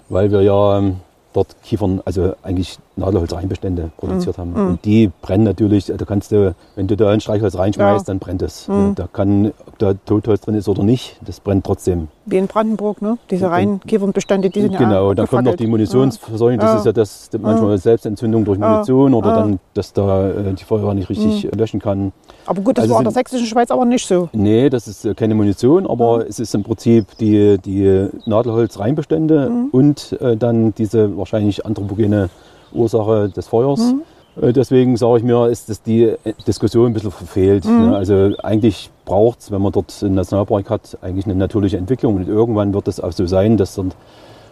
weil 0.08 0.32
wir 0.32 0.42
ja 0.42 0.80
ähm, 0.80 1.02
dort 1.34 1.56
Kiefern, 1.64 2.02
also 2.06 2.34
eigentlich 2.42 2.80
Nadelholzreinbestände 3.00 3.92
produziert 3.98 4.38
haben. 4.38 4.54
Und 4.54 4.86
die 4.86 5.10
brennen 5.22 5.44
natürlich, 5.44 5.86
da 5.88 6.06
kannst 6.06 6.32
du, 6.32 6.56
wenn 6.76 6.88
du 6.88 6.96
da 6.96 7.10
ein 7.10 7.20
Streichholz 7.22 7.58
reinschmeißt, 7.58 8.08
Ja. 8.08 8.14
dann 8.14 8.20
brennt 8.20 8.42
es. 8.42 8.68
Da 8.96 9.08
kann, 9.12 9.52
ob 9.68 9.78
da 9.80 9.94
Totholz 10.06 10.42
drin 10.42 10.56
ist 10.56 10.68
oder 10.70 10.84
nicht, 10.84 11.18
das 11.26 11.40
brennt 11.40 11.66
trotzdem. 11.66 12.08
Wie 12.26 12.38
in 12.38 12.48
Brandenburg, 12.48 13.02
ne? 13.02 13.18
Diese 13.32 13.50
reinen 13.50 13.80
Kiefernbestände, 13.82 14.50
die 14.52 14.62
sind 14.62 14.74
ja 14.74 14.80
genau, 14.80 15.14
dann 15.16 15.28
kommt 15.28 15.46
noch 15.46 15.56
die 15.56 15.66
Munitionsversorgung, 15.66 16.60
das 16.60 16.72
Ja. 16.74 16.78
ist 16.78 16.86
ja 16.86 16.92
das, 16.92 17.30
manchmal 17.42 17.78
Selbstentzündung 17.80 18.46
durch. 18.46 18.60
Munition 18.60 19.14
oder 19.14 19.34
dann, 19.34 19.60
dass 19.74 19.94
da 19.94 20.30
äh, 20.30 20.54
die 20.54 20.64
Feuerwehr 20.64 20.94
nicht 20.94 21.10
richtig 21.10 21.46
äh, 21.46 21.56
löschen 21.56 21.80
kann. 21.80 22.12
Aber 22.46 22.62
gut, 22.62 22.78
das 22.78 22.84
Also 22.84 22.94
war 22.96 23.00
in 23.02 23.06
der 23.06 23.14
sächsischen 23.14 23.48
Schweiz 23.48 23.72
aber 23.72 23.86
nicht 23.86 24.06
so. 24.06 24.30
Nee, 24.34 24.70
das 24.70 24.88
ist 24.88 25.06
äh, 25.06 25.14
keine 25.16 25.34
Munition, 25.34 25.88
aber 25.88 26.28
es 26.28 26.40
ist 26.40 26.54
im 26.54 26.64
Prinzip 26.64 27.06
die, 27.20 27.58
die 27.58 28.08
Nadelholzreinbestände 28.26 29.52
und 29.72 30.18
äh, 30.22 30.38
dann 30.38 30.74
diese 30.76 31.18
wahrscheinlich 31.18 31.66
anthropogene 31.66 32.30
Ursache 32.74 33.30
des 33.30 33.48
Feuers. 33.48 33.94
Äh, 34.42 34.54
deswegen 34.54 34.98
sage 34.98 35.20
ich 35.20 35.24
mir, 35.24 35.48
ist 35.48 35.70
das 35.70 35.82
die 35.82 36.04
äh, 36.04 36.18
Diskussion 36.48 36.88
ein 36.88 36.94
bisschen 36.94 37.12
verfehlt. 37.12 37.66
Ne? 37.66 37.96
Also 37.96 38.32
eigentlich 38.44 38.90
braucht 39.06 39.40
es, 39.40 39.52
wenn 39.52 39.62
man 39.62 39.72
dort 39.72 39.94
einen 40.02 40.16
Nationalpark 40.16 40.70
hat, 40.70 40.98
eigentlich 41.02 41.26
eine 41.26 41.36
natürliche 41.36 41.78
Entwicklung. 41.78 42.16
Und 42.16 42.28
irgendwann 42.28 42.74
wird 42.74 42.88
es 42.88 43.00
auch 43.00 43.12
so 43.12 43.26
sein, 43.26 43.58
dass 43.58 43.76
dann 43.76 43.92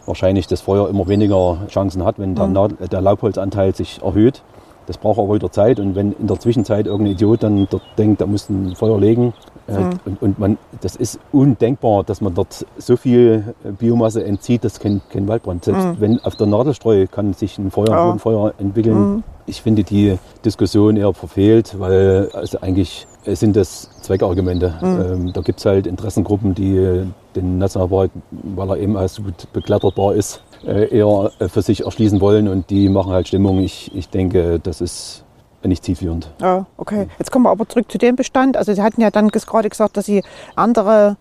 wahrscheinlich 0.05 0.47
das 0.47 0.61
Feuer 0.61 0.89
immer 0.89 1.07
weniger 1.07 1.57
Chancen 1.69 2.03
hat, 2.03 2.17
wenn 2.17 2.35
der, 2.35 2.47
Nadel, 2.47 2.87
der 2.87 3.01
Laubholzanteil 3.01 3.75
sich 3.75 4.01
erhöht. 4.01 4.41
Das 4.85 4.97
braucht 4.97 5.19
aber 5.19 5.35
wieder 5.35 5.51
Zeit 5.51 5.81
und 5.81 5.95
wenn 5.95 6.13
in 6.13 6.27
der 6.27 6.39
Zwischenzeit 6.39 6.85
irgendein 6.85 7.15
Idiot 7.15 7.43
dann 7.43 7.67
dort 7.69 7.83
denkt, 7.97 8.21
da 8.21 8.25
muss 8.25 8.49
ein 8.49 8.73
Feuer 8.73 8.97
legen 8.97 9.33
äh, 9.67 9.73
Mhm. 9.77 9.89
und, 10.05 10.21
und 10.21 10.39
man, 10.39 10.57
das 10.81 10.95
ist 10.95 11.19
undenkbar, 11.31 12.03
dass 12.03 12.21
man 12.21 12.33
dort 12.33 12.65
so 12.77 12.95
viel 12.97 13.53
Biomasse 13.77 14.23
entzieht, 14.23 14.63
dass 14.63 14.79
kein, 14.79 15.01
kein 15.09 15.27
Waldbrand. 15.27 15.65
Selbst 15.65 15.99
wenn 15.99 16.19
auf 16.23 16.35
der 16.35 16.47
Nadelstreu 16.47 17.05
kann 17.07 17.33
sich 17.33 17.57
ein 17.57 17.71
Feuer. 17.71 17.89
Ja. 17.89 18.11
ein 18.11 18.19
Feuer 18.19 18.53
entwickeln. 18.57 19.15
Mhm. 19.15 19.23
Ich 19.45 19.61
finde 19.61 19.83
die 19.83 20.17
Diskussion 20.43 20.97
eher 20.97 21.13
verfehlt, 21.13 21.75
weil 21.79 22.29
also 22.33 22.59
eigentlich 22.61 23.07
sind 23.25 23.55
das 23.55 23.89
Zweckargumente. 24.01 24.73
Mhm. 24.81 24.87
Ähm, 25.27 25.33
da 25.33 25.41
gibt 25.41 25.59
es 25.59 25.65
halt 25.65 25.87
Interessengruppen, 25.87 26.53
die 26.53 27.03
den 27.35 27.57
Nationalpark, 27.57 28.11
weil 28.31 28.69
er 28.69 28.77
eben 28.77 28.97
als 28.97 29.15
so 29.15 29.23
gut 29.23 29.51
bekletterbar 29.53 30.15
ist, 30.15 30.41
äh, 30.65 30.87
eher 30.97 31.31
äh, 31.39 31.47
für 31.49 31.61
sich 31.61 31.83
erschließen 31.85 32.19
wollen 32.21 32.47
und 32.47 32.69
die 32.69 32.89
machen 32.89 33.11
halt 33.11 33.27
Stimmung. 33.27 33.59
Ich, 33.59 33.91
ich 33.95 34.09
denke, 34.09 34.59
das 34.59 34.81
ist 34.81 35.23
nicht 35.63 35.83
zielführend. 35.83 36.29
Ja, 36.41 36.65
okay. 36.77 37.07
Jetzt 37.19 37.31
kommen 37.31 37.45
wir 37.45 37.51
aber 37.51 37.67
zurück 37.67 37.91
zu 37.91 37.97
dem 37.97 38.15
Bestand. 38.15 38.57
Also 38.57 38.73
Sie 38.73 38.81
hatten 38.81 39.01
ja 39.01 39.11
dann 39.11 39.29
gerade 39.29 39.69
gesagt, 39.69 39.97
dass 39.97 40.05
Sie 40.05 40.23
andere 40.55 41.17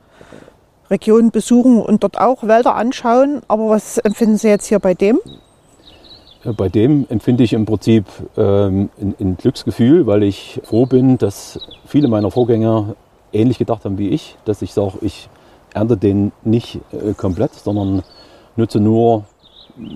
Regionen 0.91 1.30
besuchen 1.30 1.80
und 1.80 2.03
dort 2.03 2.18
auch 2.20 2.43
Wälder 2.45 2.74
anschauen. 2.74 3.43
Aber 3.49 3.70
was 3.70 3.99
empfinden 3.99 4.37
Sie 4.37 4.49
jetzt 4.49 4.66
hier 4.66 4.78
bei 4.78 4.95
dem? 4.95 5.18
Bei 6.57 6.68
dem 6.68 7.07
empfinde 7.09 7.43
ich 7.43 7.55
im 7.55 7.66
Prinzip 7.66 8.05
ähm, 8.37 8.89
ein, 9.01 9.14
ein 9.18 9.37
Glücksgefühl, 9.37 10.07
weil 10.07 10.22
ich 10.22 10.61
froh 10.62 10.87
bin, 10.87 11.18
dass 11.18 11.59
viele 11.87 12.07
meiner 12.07 12.30
Vorgänger 12.30 12.95
ähnlich 13.32 13.59
gedacht 13.59 13.84
haben 13.84 13.99
wie 13.99 14.11
ich, 14.11 14.37
dass 14.45 14.62
ich 14.62 14.72
sage, 14.72 14.99
ich 15.01 15.28
ernte 15.74 15.97
den 15.97 16.30
nicht 16.45 16.80
äh, 16.93 17.14
komplett, 17.14 17.55
sondern 17.55 18.03
nutze 18.55 18.78
nur, 18.78 19.24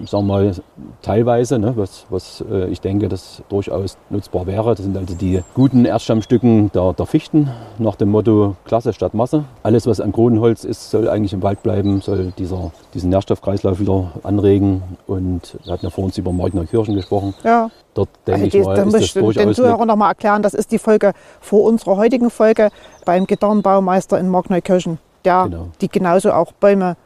sagen 0.06 0.26
wir 0.26 0.34
mal, 0.34 0.54
teilweise, 1.02 1.58
ne, 1.58 1.72
was, 1.76 2.06
was 2.10 2.44
äh, 2.50 2.68
ich 2.68 2.80
denke, 2.80 3.08
das 3.08 3.42
durchaus 3.48 3.96
nutzbar 4.10 4.46
wäre. 4.46 4.74
Das 4.74 4.84
sind 4.84 4.96
also 4.96 5.14
die 5.14 5.42
guten 5.54 5.84
Erststammstücken 5.84 6.70
der, 6.72 6.92
der 6.92 7.06
Fichten 7.06 7.50
nach 7.78 7.96
dem 7.96 8.10
Motto 8.10 8.56
Klasse 8.64 8.92
statt 8.92 9.14
Masse. 9.14 9.44
Alles, 9.62 9.86
was 9.86 10.00
an 10.00 10.12
Kronenholz 10.12 10.64
ist, 10.64 10.90
soll 10.90 11.08
eigentlich 11.08 11.32
im 11.32 11.42
Wald 11.42 11.62
bleiben, 11.62 12.00
soll 12.00 12.32
dieser, 12.36 12.72
diesen 12.94 13.10
Nährstoffkreislauf 13.10 13.80
wieder 13.80 14.12
anregen. 14.22 14.82
Und 15.06 15.56
wir 15.64 15.72
hatten 15.72 15.86
ja 15.86 15.90
vor 15.90 16.04
uns 16.04 16.18
über 16.18 16.32
Markneukirchen 16.32 16.94
gesprochen. 16.94 17.34
Ja, 17.44 17.70
Dort 17.94 18.08
denke 18.26 18.44
also 18.44 18.58
ich 18.58 18.64
mal, 18.64 18.78
ist 18.78 19.16
das 19.16 19.16
ich 19.16 19.36
den 19.36 19.54
Zuhörern 19.54 19.88
noch 19.88 19.96
mal 19.96 20.10
erklären, 20.10 20.42
das 20.42 20.54
ist 20.54 20.70
die 20.70 20.78
Folge 20.78 21.12
vor 21.40 21.64
unserer 21.64 21.96
heutigen 21.96 22.30
Folge 22.30 22.70
beim 23.04 23.26
Gitarrenbaumeister 23.26 24.18
in 24.18 24.28
Markneukirchen, 24.28 24.98
der 25.24 25.44
Genau. 25.44 25.68
die 25.80 25.88
genauso 25.88 26.32
auch 26.32 26.52
Bäume 26.52 26.96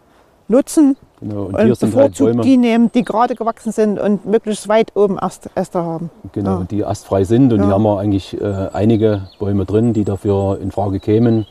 nutzen 0.48 0.96
genau, 1.28 1.42
und 1.44 1.54
und 1.54 1.62
hier 1.64 1.74
sind 1.74 1.94
halt 1.94 2.12
bevorzugt 2.12 2.30
Bäume, 2.32 2.42
die 2.42 2.56
nehmen, 2.56 2.90
die 2.92 3.02
gerade 3.04 3.34
gewachsen 3.34 3.72
sind 3.72 3.98
und 3.98 4.24
möglichst 4.26 4.68
weit 4.68 4.94
oben 4.94 5.18
Ast, 5.18 5.48
Äste 5.54 5.82
haben. 5.82 6.10
genau, 6.32 6.60
Ja. 6.60 6.66
die 6.70 6.84
astfrei 6.84 7.24
sind. 7.24 7.52
Und 7.52 7.60
Ja. 7.60 7.64
hier 7.66 7.74
haben 7.74 7.82
wir 7.82 7.98
eigentlich 7.98 8.40
äh, 8.40 8.68
einige 8.72 9.28
Bäume 9.38 9.64
drin, 9.64 9.92
die 9.92 10.04
dafür 10.04 10.58
in 10.60 10.70
Frage 10.70 11.00
kämen. 11.00 11.46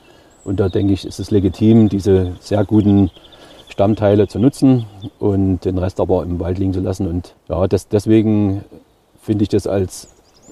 Und 0.45 0.59
da 0.59 0.69
denke 0.69 0.93
ich, 0.93 1.05
ist 1.05 1.19
es 1.19 1.31
legitim, 1.31 1.87
diese 1.89 2.33
sehr 2.39 2.65
guten 2.65 3.09
Stammteile 3.69 4.27
zu 4.27 4.39
nutzen 4.39 4.85
und 5.19 5.61
den 5.65 5.77
Rest 5.77 5.99
aber 5.99 6.23
im 6.23 6.39
Wald 6.39 6.59
liegen 6.59 6.73
zu 6.73 6.81
lassen. 6.81 7.07
Und 7.07 7.33
ja, 7.49 7.67
das, 7.67 7.87
deswegen 7.87 8.63
finde 9.21 9.43
ich 9.43 9.49
das 9.49 9.65
als 9.67 10.09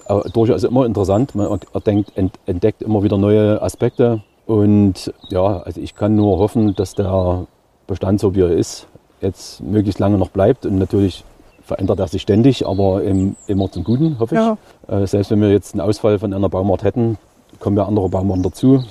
äh, 0.08 0.28
durchaus 0.32 0.64
immer 0.64 0.86
interessant. 0.86 1.34
Man 1.34 1.60
erdenkt, 1.74 2.12
ent, 2.16 2.34
entdeckt 2.46 2.82
immer 2.82 3.02
wieder 3.02 3.18
neue 3.18 3.60
Aspekte. 3.62 4.22
Und 4.46 5.12
ja, 5.28 5.58
also 5.58 5.80
ich 5.80 5.94
kann 5.94 6.16
nur 6.16 6.38
hoffen, 6.38 6.74
dass 6.74 6.94
der 6.94 7.46
Bestand 7.86 8.18
so 8.18 8.34
wie 8.34 8.40
er 8.40 8.50
ist, 8.50 8.86
jetzt 9.22 9.62
möglichst 9.62 9.98
lange 9.98 10.18
noch 10.18 10.30
bleibt. 10.30 10.66
Und 10.66 10.78
natürlich 10.78 11.24
verändert 11.64 12.00
er 12.00 12.08
sich 12.08 12.22
ständig, 12.22 12.66
aber 12.66 13.02
im, 13.02 13.36
immer 13.46 13.70
zum 13.70 13.84
Guten, 13.84 14.18
hoffe 14.18 14.34
ich. 14.34 14.40
Ja. 14.40 14.58
Äh, 14.88 15.06
selbst 15.06 15.30
wenn 15.30 15.40
wir 15.40 15.50
jetzt 15.50 15.74
einen 15.74 15.80
Ausfall 15.80 16.18
von 16.18 16.34
einer 16.34 16.48
Baumart 16.48 16.82
hätten, 16.82 17.16
kommen 17.60 17.76
ja 17.76 17.86
andere 17.86 18.08
Baumarten 18.08 18.42
dazu. 18.42 18.84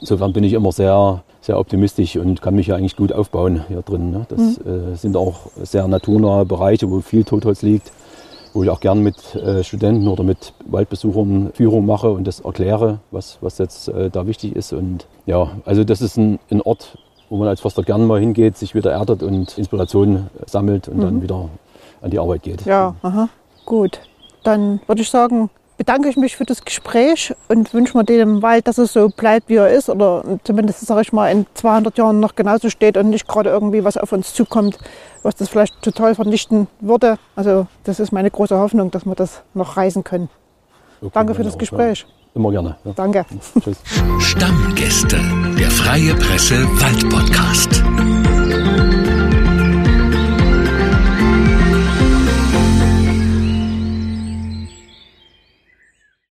Insofern 0.00 0.32
bin 0.32 0.44
ich 0.44 0.52
immer 0.52 0.72
sehr, 0.72 1.22
sehr 1.40 1.58
optimistisch 1.58 2.16
und 2.16 2.42
kann 2.42 2.54
mich 2.54 2.68
ja 2.68 2.76
eigentlich 2.76 2.96
gut 2.96 3.12
aufbauen 3.12 3.64
hier 3.68 3.82
drin. 3.82 4.10
Ne? 4.10 4.26
Das 4.28 4.58
äh, 4.58 4.94
sind 4.94 5.16
auch 5.16 5.50
sehr 5.62 5.86
naturnahe 5.88 6.44
Bereiche, 6.44 6.90
wo 6.90 7.00
viel 7.00 7.24
Totholz 7.24 7.62
liegt, 7.62 7.90
wo 8.52 8.62
ich 8.62 8.70
auch 8.70 8.80
gern 8.80 9.02
mit 9.02 9.34
äh, 9.34 9.64
Studenten 9.64 10.08
oder 10.08 10.22
mit 10.22 10.52
Waldbesuchern 10.66 11.50
Führung 11.54 11.86
mache 11.86 12.10
und 12.10 12.26
das 12.26 12.40
erkläre, 12.40 13.00
was, 13.10 13.38
was 13.40 13.58
jetzt 13.58 13.88
äh, 13.88 14.10
da 14.10 14.26
wichtig 14.26 14.54
ist. 14.54 14.72
Und 14.72 15.06
ja, 15.26 15.50
also 15.64 15.84
das 15.84 16.00
ist 16.00 16.16
ein, 16.16 16.38
ein 16.50 16.62
Ort, 16.62 16.98
wo 17.30 17.36
man 17.36 17.48
als 17.48 17.60
Förster 17.60 17.82
gern 17.82 18.06
mal 18.06 18.20
hingeht, 18.20 18.56
sich 18.56 18.74
wieder 18.74 18.92
erdet 18.92 19.22
und 19.22 19.56
Inspiration 19.58 20.28
sammelt 20.46 20.88
und 20.88 21.00
dann 21.00 21.22
wieder 21.22 21.48
an 22.00 22.10
die 22.10 22.18
Arbeit 22.18 22.42
geht. 22.42 22.64
Ja, 22.64 22.94
aha. 23.02 23.28
gut. 23.64 24.00
Dann 24.44 24.80
würde 24.86 25.02
ich 25.02 25.10
sagen, 25.10 25.50
bedanke 25.78 26.08
ich 26.08 26.16
mich 26.16 26.36
für 26.36 26.44
das 26.44 26.64
Gespräch 26.64 27.34
und 27.48 27.72
wünsche 27.72 27.96
mir 27.96 28.04
dem 28.04 28.42
Wald, 28.42 28.66
dass 28.66 28.78
er 28.78 28.86
so 28.86 29.08
bleibt, 29.08 29.48
wie 29.48 29.56
er 29.56 29.70
ist 29.70 29.88
oder 29.88 30.24
zumindest, 30.44 30.80
sage 30.80 31.02
ich 31.02 31.12
mal, 31.12 31.30
in 31.30 31.46
200 31.54 31.96
Jahren 31.96 32.20
noch 32.20 32.34
genauso 32.34 32.68
steht 32.68 32.96
und 32.96 33.10
nicht 33.10 33.28
gerade 33.28 33.50
irgendwie 33.50 33.84
was 33.84 33.96
auf 33.96 34.12
uns 34.12 34.34
zukommt, 34.34 34.78
was 35.22 35.36
das 35.36 35.48
vielleicht 35.48 35.80
total 35.80 36.14
vernichten 36.14 36.66
würde. 36.80 37.18
Also 37.36 37.66
das 37.84 38.00
ist 38.00 38.12
meine 38.12 38.30
große 38.30 38.58
Hoffnung, 38.58 38.90
dass 38.90 39.06
wir 39.06 39.14
das 39.14 39.42
noch 39.54 39.76
reißen 39.76 40.04
können. 40.04 40.28
Okay, 41.00 41.10
Danke 41.14 41.34
für 41.34 41.44
das 41.44 41.54
auch, 41.54 41.58
Gespräch. 41.58 42.00
Ja 42.00 42.17
immer 42.34 42.50
gerne. 42.50 42.76
Ja. 42.84 42.92
Danke. 42.94 43.24
Tschüss. 43.62 43.78
Stammgäste, 44.20 45.18
der 45.58 45.70
Freie 45.70 46.14
Presse 46.14 46.64
Wald 46.80 47.08
Podcast. 47.08 47.82